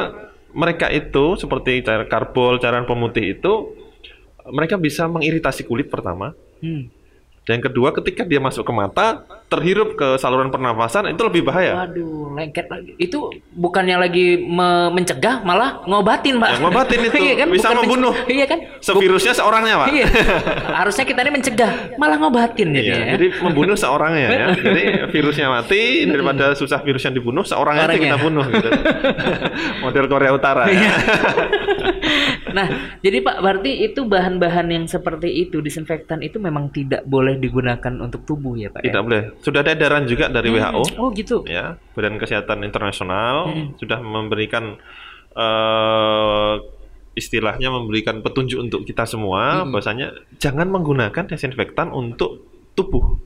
mereka 0.50 0.88
itu 0.90 1.38
seperti 1.38 1.86
cairan 1.86 2.10
karbol, 2.10 2.58
cairan 2.58 2.90
pemutih 2.90 3.38
itu 3.38 3.78
mereka 4.50 4.82
bisa 4.82 5.06
mengiritasi 5.06 5.66
kulit 5.70 5.94
pertama. 5.94 6.34
Hmm. 6.60 6.90
Dan 7.50 7.58
yang 7.58 7.66
kedua, 7.66 7.90
ketika 7.92 8.22
dia 8.22 8.38
masuk 8.38 8.62
ke 8.62 8.70
mata, 8.70 9.26
terhirup 9.50 9.98
ke 9.98 10.22
saluran 10.22 10.54
pernafasan 10.54 11.10
itu 11.10 11.18
lebih 11.20 11.42
bahaya. 11.42 11.82
Waduh, 11.82 12.38
lengket 12.38 12.70
lagi. 12.70 12.94
Itu 12.96 13.34
bukannya 13.50 13.98
lagi 13.98 14.38
me- 14.38 14.94
mencegah, 14.94 15.42
malah 15.42 15.82
ngobatin, 15.82 16.38
Pak. 16.38 16.46
Ya, 16.46 16.58
ngobatin 16.62 17.00
itu. 17.10 17.18
Iya 17.18 17.34
kan? 17.36 17.48
Bisa 17.50 17.68
Bukan 17.68 17.78
membunuh. 17.82 18.14
Iya 18.30 18.46
kan? 18.46 18.60
Sevirusnya 18.78 19.34
seorangnya, 19.34 19.82
Pak. 19.82 19.88
Iya. 19.90 20.06
Harusnya 20.86 21.10
kita 21.10 21.26
ini 21.26 21.32
mencegah, 21.34 21.72
malah 21.98 22.22
ngobatin 22.22 22.70
Iya, 22.70 22.86
ya. 22.86 23.06
jadi 23.18 23.28
membunuh 23.42 23.74
seorangnya 23.74 24.28
ya. 24.30 24.48
Jadi 24.70 24.84
virusnya 25.10 25.50
mati 25.50 26.06
daripada 26.06 26.54
susah 26.54 26.86
virus 26.86 27.02
yang 27.02 27.18
dibunuh 27.18 27.42
seorang 27.42 27.82
aja 27.82 27.90
Orangnya. 27.90 28.14
kita 28.14 28.18
bunuh 28.22 28.46
gitu. 28.46 28.70
Model 29.82 30.06
Korea 30.06 30.32
Utara 30.32 30.70
Iya. 30.70 30.78
ya. 30.78 30.94
nah, 32.52 32.68
jadi 33.00 33.18
Pak, 33.20 33.36
berarti 33.40 33.72
itu 33.84 34.04
bahan-bahan 34.04 34.68
yang 34.68 34.86
seperti 34.86 35.30
itu 35.40 35.58
disinfektan 35.60 36.20
itu 36.20 36.38
memang 36.38 36.70
tidak 36.70 37.02
boleh 37.06 37.39
digunakan 37.40 37.94
untuk 37.98 38.22
tubuh 38.24 38.54
ya, 38.54 38.68
Pak? 38.68 38.82
ya? 38.82 38.92
Tidak 38.92 39.02
boleh. 39.02 39.22
Sudah 39.40 39.60
ada 39.60 39.72
edaran 39.72 40.04
juga 40.04 40.28
dari 40.28 40.48
WHO 40.50 40.84
Oh, 40.96 41.10
gitu. 41.12 41.42
ya, 41.44 41.80
Badan 41.92 42.16
Kesehatan 42.16 42.62
Internasional 42.62 43.48
Hmm. 43.48 43.68
sudah 43.76 44.00
memberikan 44.00 44.76
eh 45.34 46.54
istilahnya 47.12 47.68
memberikan 47.70 48.20
petunjuk 48.20 48.60
untuk 48.62 48.82
kita 48.84 49.04
semua 49.04 49.64
Hmm. 49.64 49.72
bahwasanya 49.72 50.08
jangan 50.38 50.68
menggunakan 50.68 51.26
desinfektan 51.26 51.90
untuk 51.90 52.44
tubuh 52.74 53.20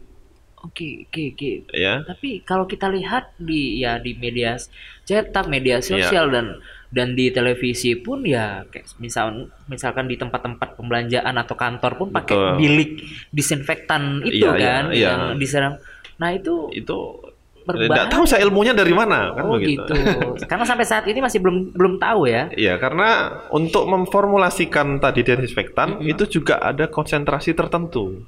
Oke, 0.63 1.04
oke, 1.04 1.36
oke. 1.36 1.52
ya. 1.76 1.99
Tapi 2.02 2.39
kalau 2.41 2.63
kita 2.63 2.88
lihat 2.88 3.36
di 3.36 3.78
ya 3.78 3.99
di 3.99 4.15
media 4.15 4.56
cetak, 5.04 5.45
media 5.45 5.78
Iya. 5.78 5.84
sosial 5.84 6.32
dan 6.32 6.63
dan 6.93 7.17
di 7.17 7.34
televisi 7.34 7.97
pun 7.97 8.21
ya 8.21 8.62
kayak 8.69 8.86
misal 9.01 9.49
misalkan 9.65 10.06
di 10.06 10.13
tempat-tempat 10.13 10.77
pembelanjaan 10.77 11.34
atau 11.41 11.58
kantor 11.58 11.91
pun 11.97 12.08
pakai 12.13 12.36
Betul. 12.38 12.53
bilik 12.62 12.91
disinfektan 13.34 14.21
itu 14.21 14.45
Iya, 14.45 14.53
iya, 14.53 14.62
kan 14.62 14.84
iya. 14.93 15.10
yang 15.10 15.21
diserang. 15.41 15.82
Nah, 16.21 16.29
itu 16.38 16.69
Itu 16.69 17.17
Berbahaya. 17.63 17.88
tidak 17.88 18.06
tahu 18.12 18.23
saya 18.27 18.43
ilmunya 18.43 18.75
dari 18.75 18.91
mana 18.91 19.32
kan 19.34 19.47
oh 19.47 19.56
begitu. 19.56 19.88
gitu. 19.88 20.36
Karena 20.51 20.67
sampai 20.67 20.84
saat 20.84 21.08
ini 21.08 21.23
masih 21.23 21.39
belum 21.39 21.71
belum 21.71 21.93
tahu 21.95 22.27
ya. 22.27 22.51
Iya, 22.51 22.75
karena 22.75 23.39
untuk 23.56 23.88
memformulasikan 23.88 24.99
tadi 24.99 25.23
desinfektan 25.23 25.97
Mm-mm. 26.03 26.12
itu 26.12 26.27
juga 26.27 26.60
ada 26.60 26.91
konsentrasi 26.91 27.56
tertentu. 27.56 28.19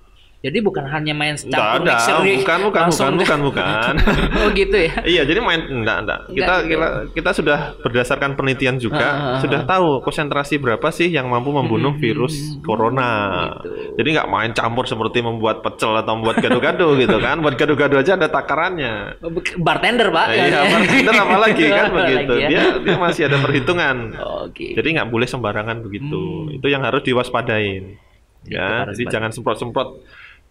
Jadi 0.46 0.58
bukan 0.62 0.86
hanya 0.86 1.18
main 1.18 1.34
campur 1.34 1.82
ada, 1.82 1.98
mixer 1.98 2.16
bukan, 2.22 2.60
bukan, 2.70 2.82
langsung 2.86 3.18
bukan, 3.18 3.40
bukan, 3.50 3.66
bukan. 3.74 3.94
oh 4.46 4.50
gitu 4.54 4.78
ya. 4.78 4.94
iya, 5.02 5.22
jadi 5.26 5.42
main 5.42 5.62
enggak, 5.66 5.98
enggak. 6.06 6.20
Kita, 6.30 6.54
Enggak, 6.54 6.60
kita 6.70 6.88
kita 7.18 7.30
sudah 7.34 7.60
berdasarkan 7.82 8.38
penelitian 8.38 8.78
juga 8.78 9.02
ah, 9.02 9.26
ah. 9.36 9.40
sudah 9.42 9.66
tahu 9.66 10.06
konsentrasi 10.06 10.62
berapa 10.62 10.86
sih 10.94 11.10
yang 11.10 11.26
mampu 11.34 11.50
membunuh 11.50 11.98
Hmm, 11.98 12.02
virus 12.02 12.36
corona. 12.62 13.10
gitu. 13.58 13.98
Jadi 13.98 14.10
nggak 14.20 14.30
main 14.30 14.52
campur 14.54 14.86
seperti 14.86 15.26
membuat 15.26 15.66
pecel 15.66 15.96
atau 15.98 16.14
membuat 16.14 16.38
gado-gado 16.38 16.94
gitu 17.02 17.18
kan. 17.18 17.42
Buat 17.42 17.56
gado-gado 17.58 17.96
aja 17.98 18.14
ada 18.14 18.30
takarannya. 18.30 19.18
Bartender, 19.58 20.14
Pak. 20.14 20.28
Iya, 20.30 20.62
bartender 20.70 21.16
apalagi 21.18 21.64
kan 21.78 21.88
begitu. 21.90 22.34
ya. 22.38 22.48
Dia 22.52 22.64
dia 22.86 22.98
masih 23.02 23.22
ada 23.26 23.38
perhitungan. 23.42 24.14
Oke. 24.46 24.78
Jadi 24.78 24.88
nggak 24.94 25.10
boleh 25.10 25.26
sembarangan 25.26 25.82
begitu. 25.82 26.22
Hmm. 26.46 26.56
Itu 26.62 26.68
yang 26.70 26.86
harus 26.86 27.02
diwaspadain. 27.02 27.98
Ya, 28.46 28.86
jadi 28.94 29.10
jangan 29.10 29.34
semprot-semprot 29.34 30.06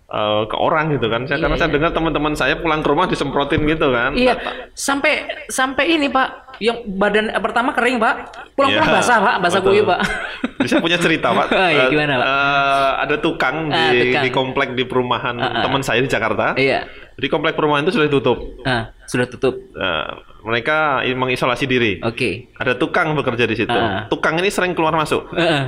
eh, 0.06 0.42
ke 0.44 0.56
orang 0.56 0.90
gitu 0.90 1.06
kan. 1.06 1.24
Saya 1.24 1.36
Iya, 1.36 1.42
karena 1.42 1.56
saya 1.56 1.68
iya. 1.68 1.74
dengar 1.74 1.90
teman-teman 1.90 2.32
saya 2.34 2.54
pulang 2.56 2.80
ke 2.80 2.88
rumah 2.88 3.06
disemprotin 3.06 3.64
gitu 3.64 3.88
kan. 3.88 4.12
Iya, 4.12 4.34
sampai 4.72 5.12
sampai 5.46 5.84
ini 5.90 6.06
Pak, 6.06 6.28
yang 6.58 6.82
badan 6.90 7.28
eh, 7.28 7.38
pertama 7.38 7.72
kering 7.72 7.96
Pak, 7.96 8.14
pulang-pulang 8.52 8.86
Iya, 8.86 8.96
basah 8.96 9.18
Pak, 9.18 9.36
basah 9.40 9.60
kuyup 9.60 9.86
Pak. 9.86 10.00
Jadi 10.60 10.68
saya 10.70 10.80
punya 10.80 10.96
cerita 10.96 11.28
pak. 11.28 11.46
Oh, 11.54 11.68
iya, 11.68 11.84
Eh, 11.84 11.88
gimana, 11.90 12.14
Pak? 12.16 12.26
eh, 12.26 12.90
ada 13.02 13.16
tukang 13.18 13.56
di, 13.66 13.74
Ah, 13.74 13.90
tukang. 13.92 14.22
di 14.22 14.30
komplek 14.30 14.68
di 14.72 14.84
perumahan 14.84 15.34
Ah, 15.36 15.50
ah. 15.50 15.62
teman 15.62 15.82
saya 15.82 16.00
di 16.00 16.06
Jakarta. 16.06 16.54
iya. 16.54 16.86
Di 17.14 17.26
komplek 17.26 17.54
perumahan 17.54 17.82
itu 17.82 17.94
sudah 17.94 18.08
tutup. 18.08 18.38
Nah, 18.62 18.90
sudah 19.04 19.26
tutup. 19.26 19.54
Eh, 19.70 20.08
mereka 20.42 20.76
mengisolasi 21.06 21.64
diri. 21.64 22.02
Oke. 22.02 22.50
Ada 22.54 22.74
tukang 22.74 23.14
bekerja 23.14 23.44
di 23.44 23.54
situ. 23.54 23.70
Ah. 23.70 24.06
Tukang 24.06 24.34
ini 24.36 24.48
sering 24.48 24.72
keluar 24.72 24.92
masuk. 24.92 25.30
Heeh. 25.30 25.62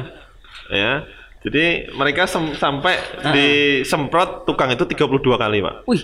ya. 0.69 1.07
Jadi 1.47 1.95
mereka 1.95 2.27
sampai 2.27 2.99
Ah. 3.23 3.31
disemprot 3.31 4.43
tukang 4.43 4.67
itu 4.69 4.83
32 4.83 5.39
kali, 5.39 5.63
Pak. 5.63 5.87
Wih, 5.87 6.03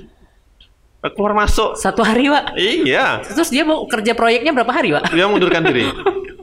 Eh, 1.02 1.10
Keluar 1.10 1.34
masuk. 1.34 1.74
satu 1.74 2.06
hari 2.06 2.30
Pak. 2.30 2.54
Iya. 2.54 3.26
Terus 3.26 3.50
dia 3.50 3.66
mau 3.66 3.82
kerja 3.90 4.14
proyeknya 4.14 4.54
berapa 4.54 4.70
hari 4.70 4.94
Pak? 4.94 5.10
Dia 5.10 5.26
mundurkan 5.26 5.66
diri. 5.66 5.82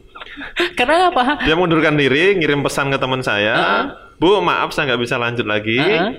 Karena 0.77 1.07
apa? 1.07 1.39
Dia 1.39 1.55
mundurkan 1.55 1.95
diri, 1.95 2.35
ngirim 2.35 2.59
pesan 2.59 2.91
ke 2.91 2.99
teman 2.99 3.23
saya. 3.23 3.55
Ah. 3.55 3.83
Bu, 4.19 4.43
maaf 4.43 4.75
saya 4.75 4.91
nggak 4.91 4.99
bisa 4.99 5.15
lanjut 5.15 5.47
lagi. 5.47 5.79
Ah. 5.79 6.11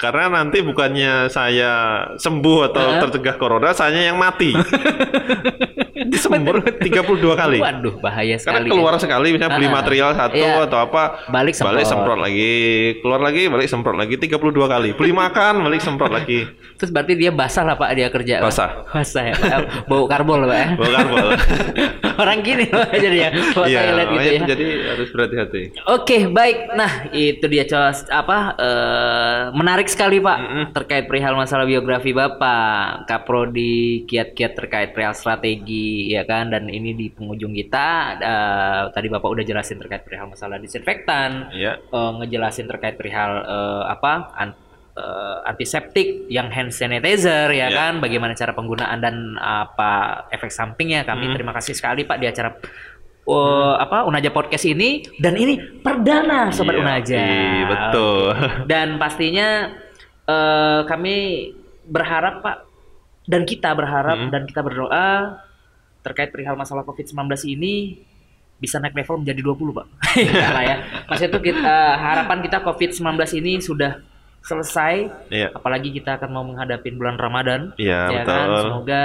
Karena 0.00 0.32
nanti 0.32 0.64
bukannya 0.64 1.28
saya 1.28 1.70
sembuh 2.16 2.72
atau 2.72 2.96
Ah. 2.96 3.00
tercegah 3.04 3.36
corona, 3.36 3.76
saya 3.76 4.08
yang 4.08 4.16
mati. 4.16 4.56
disembur 6.06 6.56
32 6.64 7.18
kali. 7.34 7.58
Waduh, 7.62 7.94
bahaya 8.02 8.36
Karena 8.38 8.62
sekali. 8.62 8.68
keluar 8.70 8.94
ya. 8.96 9.00
sekali 9.02 9.28
misalnya 9.34 9.56
beli 9.58 9.68
material 9.68 10.10
satu 10.16 10.36
iya. 10.38 10.64
atau 10.66 10.78
apa 10.78 11.02
Balik 11.28 11.54
semprot. 11.54 11.74
balik 11.74 11.86
semprot 11.86 12.18
lagi 12.20 12.52
keluar 13.02 13.20
lagi 13.20 13.42
balik 13.46 13.68
semprot 13.68 13.96
lagi 13.98 14.14
32 14.16 14.38
kali 14.66 14.88
beli 14.96 15.12
makan 15.22 15.54
balik 15.66 15.80
semprot 15.82 16.12
lagi 16.12 16.46
Terus 16.78 16.90
berarti 16.90 17.14
dia 17.14 17.30
basah 17.30 17.62
lah 17.62 17.78
Pak 17.78 17.90
dia 17.94 18.08
kerja. 18.10 18.42
Pak. 18.42 18.46
Basah. 18.50 18.70
Basah 18.90 19.22
ya. 19.22 19.34
Pak. 19.38 19.86
Bau 19.86 20.10
karbol 20.10 20.50
Pak 20.50 20.58
ya. 20.58 20.68
bukan 20.74 21.04
boleh 21.06 21.38
Orang 22.22 22.38
gini 22.42 22.66
loh 22.68 22.86
jadi 22.92 23.16
ya. 23.16 23.30
Iya 23.62 23.80
gitu 24.10 24.18
ya. 24.18 24.42
jadi 24.54 24.64
harus 24.94 25.08
berhati-hati 25.14 25.62
Oke, 25.88 26.28
baik. 26.28 26.72
Nah, 26.74 26.92
itu 27.10 27.44
dia 27.46 27.64
cos 27.68 28.06
apa 28.08 28.56
eh, 28.56 29.40
menarik 29.54 29.88
sekali, 29.90 30.18
Pak, 30.18 30.38
Mm-mm. 30.38 30.64
terkait 30.72 31.04
perihal 31.06 31.34
masalah 31.34 31.66
biografi 31.68 32.14
Bapak, 32.14 33.04
Kaprodi, 33.08 34.04
kiat-kiat 34.06 34.52
terkait 34.56 34.88
perihal 34.96 35.14
strategi, 35.16 35.91
ya 36.08 36.22
kan? 36.22 36.48
Dan 36.48 36.68
ini 36.68 36.92
di 36.92 37.06
penghujung 37.08 37.52
kita 37.52 37.88
eh, 38.16 38.82
tadi 38.90 39.06
Bapak 39.06 39.28
udah 39.28 39.42
jelasin 39.42 39.76
terkait 39.76 40.02
perihal 40.02 40.26
masalah 40.26 40.56
disinfektan, 40.56 41.50
iya 41.50 41.76
eh, 41.78 42.10
ngejelasin 42.18 42.66
terkait 42.66 42.94
perihal 42.94 43.32
eh, 43.42 43.82
apa? 43.86 44.12
an- 44.34 44.58
eh, 44.92 45.36
antiseptik 45.46 46.28
yang 46.28 46.48
hand 46.48 46.68
sanitizer 46.70 47.48
ya 47.48 47.66
Iya. 47.66 47.72
kan 47.72 47.92
bagaimana 47.98 48.32
cara 48.32 48.52
penggunaan 48.52 48.98
dan 48.98 49.16
apa 49.36 49.92
efek 50.28 50.50
sampingnya 50.50 51.02
kami 51.02 51.26
Hmm. 51.26 51.34
terima 51.34 51.52
kasih 51.52 51.72
sekali 51.72 52.04
Pak 52.04 52.18
di 52.18 52.26
acara 52.26 52.52
uh, 53.24 53.74
apa 53.78 54.04
Unaja 54.04 54.28
podcast 54.28 54.66
ini 54.66 55.00
dan 55.16 55.34
ini 55.34 55.56
perdana 55.80 56.50
sobat 56.50 56.74
Iya, 56.74 56.82
Unaja. 56.82 57.22
iya, 57.24 57.64
betul. 57.64 58.24
Dan 58.66 58.98
pastinya 58.98 59.48
eh, 60.22 60.80
kami 60.84 61.16
berharap 61.82 62.34
Pak 62.40 62.56
dan 63.24 63.42
kita 63.42 63.72
berharap 63.72 64.18
Hmm. 64.18 64.30
dan 64.30 64.42
kita 64.44 64.60
berdoa 64.60 65.06
terkait 66.02 66.34
perihal 66.34 66.58
masalah 66.58 66.82
Covid-19 66.82 67.30
ini 67.46 68.02
bisa 68.62 68.78
naik 68.78 68.94
level 68.94 69.26
menjadi 69.26 69.40
20 69.42 69.74
Pak. 69.74 69.86
Enggak 70.18 70.52
lah 70.58 70.64
ya. 70.66 70.76
Maksudnya 71.10 71.30
itu 71.34 71.40
kita 71.50 71.76
harapan 71.98 72.38
kita 72.46 72.58
Covid-19 72.62 73.10
ini 73.42 73.52
sudah 73.58 73.92
selesai. 74.42 74.94
Iya. 75.30 75.48
Apalagi 75.50 75.90
kita 75.90 76.18
akan 76.18 76.30
mau 76.30 76.46
menghadapi 76.46 76.94
bulan 76.94 77.18
Ramadan. 77.18 77.74
Iya 77.74 78.00
ya 78.10 78.22
betul. 78.22 78.30
Kan 78.30 78.48
semoga 78.62 79.02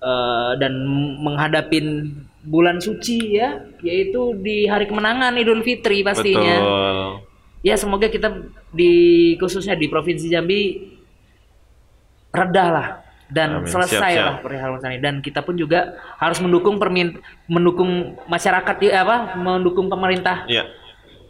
eh, 0.00 0.52
dan 0.56 0.72
menghadapin 1.20 1.86
bulan 2.48 2.80
suci 2.80 3.36
ya 3.36 3.60
yaitu 3.84 4.32
di 4.40 4.64
hari 4.64 4.88
kemenangan 4.88 5.36
Idul 5.36 5.60
Fitri 5.60 6.00
pastinya. 6.00 6.56
Betul. 6.56 6.96
Ya 7.60 7.74
semoga 7.76 8.08
kita 8.08 8.28
di 8.72 9.34
khususnya 9.36 9.76
di 9.76 9.90
provinsi 9.90 10.32
Jambi 10.32 10.96
redah 12.32 12.68
lah 12.72 12.88
dan 13.28 13.60
Amin. 13.60 13.68
selesai 13.68 14.12
Siap, 14.16 14.24
lah 14.24 14.36
perihal 14.40 14.72
masalah 14.72 14.92
ini 14.92 15.00
dan 15.00 15.20
kita 15.20 15.44
pun 15.44 15.52
juga 15.54 15.92
harus 16.16 16.40
mendukung 16.40 16.80
permin 16.80 17.20
mendukung 17.44 18.16
masyarakat 18.24 18.76
ya 18.80 19.04
apa 19.04 19.36
mendukung 19.36 19.86
pemerintah. 19.86 20.48
Iya. 20.48 20.64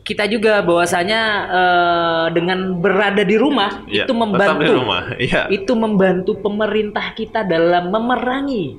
Kita 0.01 0.25
juga 0.25 0.65
bahwasanya 0.65 1.21
eh, 1.51 2.27
dengan 2.33 2.79
berada 2.79 3.21
di 3.21 3.37
rumah 3.37 3.85
iya 3.85 4.07
itu 4.07 4.13
tetap 4.15 4.17
di 4.17 4.23
membantu. 4.25 4.73
rumah 4.73 5.03
iya. 5.19 5.43
Itu 5.51 5.73
membantu 5.75 6.33
pemerintah 6.39 7.13
kita 7.13 7.43
dalam 7.43 7.91
memerangi 7.91 8.79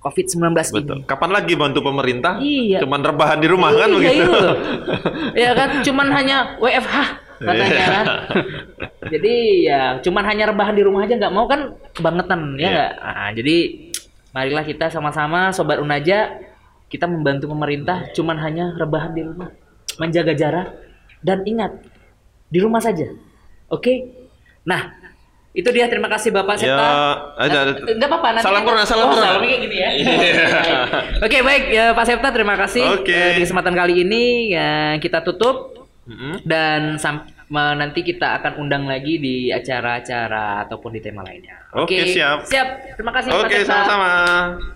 COVID-19 0.00 0.56
betul 0.72 0.96
ini. 0.96 1.04
kapan 1.04 1.30
lagi 1.30 1.52
bantu 1.52 1.84
pemerintah? 1.84 2.40
Iya. 2.40 2.80
cuman 2.80 3.00
rebahan 3.04 3.36
di 3.36 3.48
rumah 3.52 3.68
kan 3.76 3.84
Iya, 3.84 3.96
begitu? 4.00 4.16
iya. 4.16 4.24
Loh. 4.32 4.56
ya 5.44 5.50
kan? 5.52 5.68
Cuman 5.84 6.08
hanya 6.08 6.36
WFH 6.56 6.96
katanya 7.40 7.72
Iya. 7.72 7.86
kan. 7.96 8.06
jadi 9.08 9.34
ya 9.60 9.80
cuman 10.00 10.24
hanya 10.24 10.44
rebahan 10.48 10.72
di 10.72 10.84
rumah 10.84 11.02
aja 11.02 11.16
nggak 11.16 11.32
mau 11.32 11.44
kan 11.44 11.60
kebangetan 11.90 12.40
ya 12.54 12.60
Iya. 12.60 12.70
nggak? 12.70 12.92
Nah, 13.00 13.30
jadi 13.32 13.56
marilah 14.30 14.62
kita 14.62 14.86
sama-sama 14.88 15.50
sobat 15.50 15.80
Unaja 15.80 16.36
kita 16.86 17.06
membantu 17.06 17.46
pemerintah 17.46 18.10
cuman 18.12 18.36
hanya 18.36 18.74
rebahan 18.74 19.10
di 19.10 19.22
rumah, 19.22 19.50
menjaga 19.96 20.34
jarak 20.34 20.68
dan 21.20 21.42
ingat 21.44 21.70
di 22.46 22.58
rumah 22.58 22.78
saja. 22.78 23.06
Oke? 23.66 24.10
Nah, 24.60 24.90
itu 25.50 25.66
dia 25.70 25.86
terima 25.86 26.06
kasih 26.06 26.30
Bapak 26.30 26.58
ya 26.58 26.74
Septa. 26.74 26.86
ada 27.38 27.56
ada 27.64 27.72
Eh, 27.80 27.94
Nggak 27.94 28.06
apa-apa 28.06 28.28
nanti 28.32 28.46
Salam 28.46 28.62
corona, 28.62 28.84
salam 28.84 29.06
oh, 29.06 29.14
salamnya 29.14 29.48
kayak 29.48 29.62
gini 29.62 29.76
ya. 29.76 29.90
Iya. 29.92 30.14
Oke 31.26 31.38
baik 31.40 31.64
ya 31.70 31.84
Pak 31.90 32.04
Septa 32.04 32.28
terima 32.30 32.54
kasih. 32.54 32.82
Oke. 32.92 33.10
Eh, 33.10 33.30
di 33.34 33.42
kesempatan 33.42 33.74
kali 33.74 34.02
ini 34.02 34.24
ya, 34.50 34.70
kita 34.98 35.22
tutup 35.22 35.69
Mm-mm. 36.10 36.42
dan 36.42 36.98
sam- 36.98 37.30
nanti 37.50 38.06
kita 38.06 38.38
akan 38.38 38.62
undang 38.62 38.86
lagi 38.86 39.18
di 39.18 39.50
acara-acara 39.50 40.66
ataupun 40.66 40.94
di 40.94 41.00
tema 41.02 41.26
lainnya. 41.26 41.58
Oke, 41.74 42.06
siap. 42.06 42.46
Siap. 42.46 42.94
Terima 42.94 43.10
kasih 43.10 43.30
oke 43.34 43.50
Septa. 43.50 43.66
sama-sama 43.66 44.10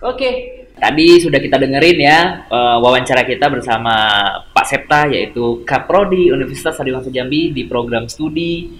Oke. 0.02 0.30
Tadi 0.74 1.22
sudah 1.22 1.38
kita 1.38 1.54
dengerin 1.54 1.98
ya 2.02 2.18
eh, 2.50 2.76
wawancara 2.82 3.22
kita 3.22 3.46
bersama 3.46 3.94
Pak 4.50 4.66
Septa 4.66 5.06
yaitu 5.06 5.62
Kaprodi 5.62 6.34
Universitas 6.34 6.74
Adiwangsa 6.82 7.14
Jambi 7.14 7.54
di 7.54 7.62
program 7.70 8.10
studi 8.10 8.74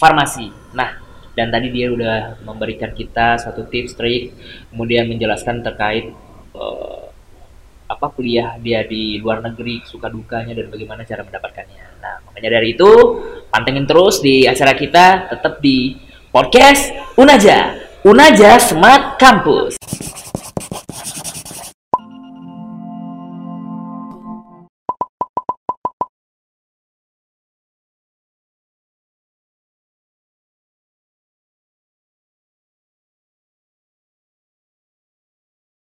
farmasi. 0.00 0.48
Nah, 0.72 0.96
dan 1.36 1.52
tadi 1.52 1.68
dia 1.68 1.92
udah 1.92 2.40
memberikan 2.48 2.96
kita 2.96 3.36
suatu 3.36 3.68
tips 3.68 3.92
trik, 3.92 4.32
kemudian 4.72 5.04
menjelaskan 5.04 5.60
terkait 5.60 6.16
eh, 6.56 7.04
apa 7.86 8.06
kuliah 8.10 8.58
dia 8.58 8.82
di 8.82 9.22
luar 9.22 9.42
negeri, 9.42 9.82
suka 9.86 10.10
dukanya 10.10 10.52
dan 10.58 10.66
bagaimana 10.66 11.06
cara 11.06 11.22
mendapatkannya. 11.22 12.02
Nah, 12.02 12.14
makanya 12.26 12.58
dari 12.58 12.74
itu 12.74 12.90
pantengin 13.48 13.86
terus 13.86 14.18
di 14.18 14.44
acara 14.44 14.74
kita 14.74 15.30
tetap 15.30 15.62
di 15.62 15.94
podcast 16.34 16.90
Unaja. 17.14 17.78
Unaja 18.02 18.58
Smart 18.58 19.18
Campus. 19.18 19.78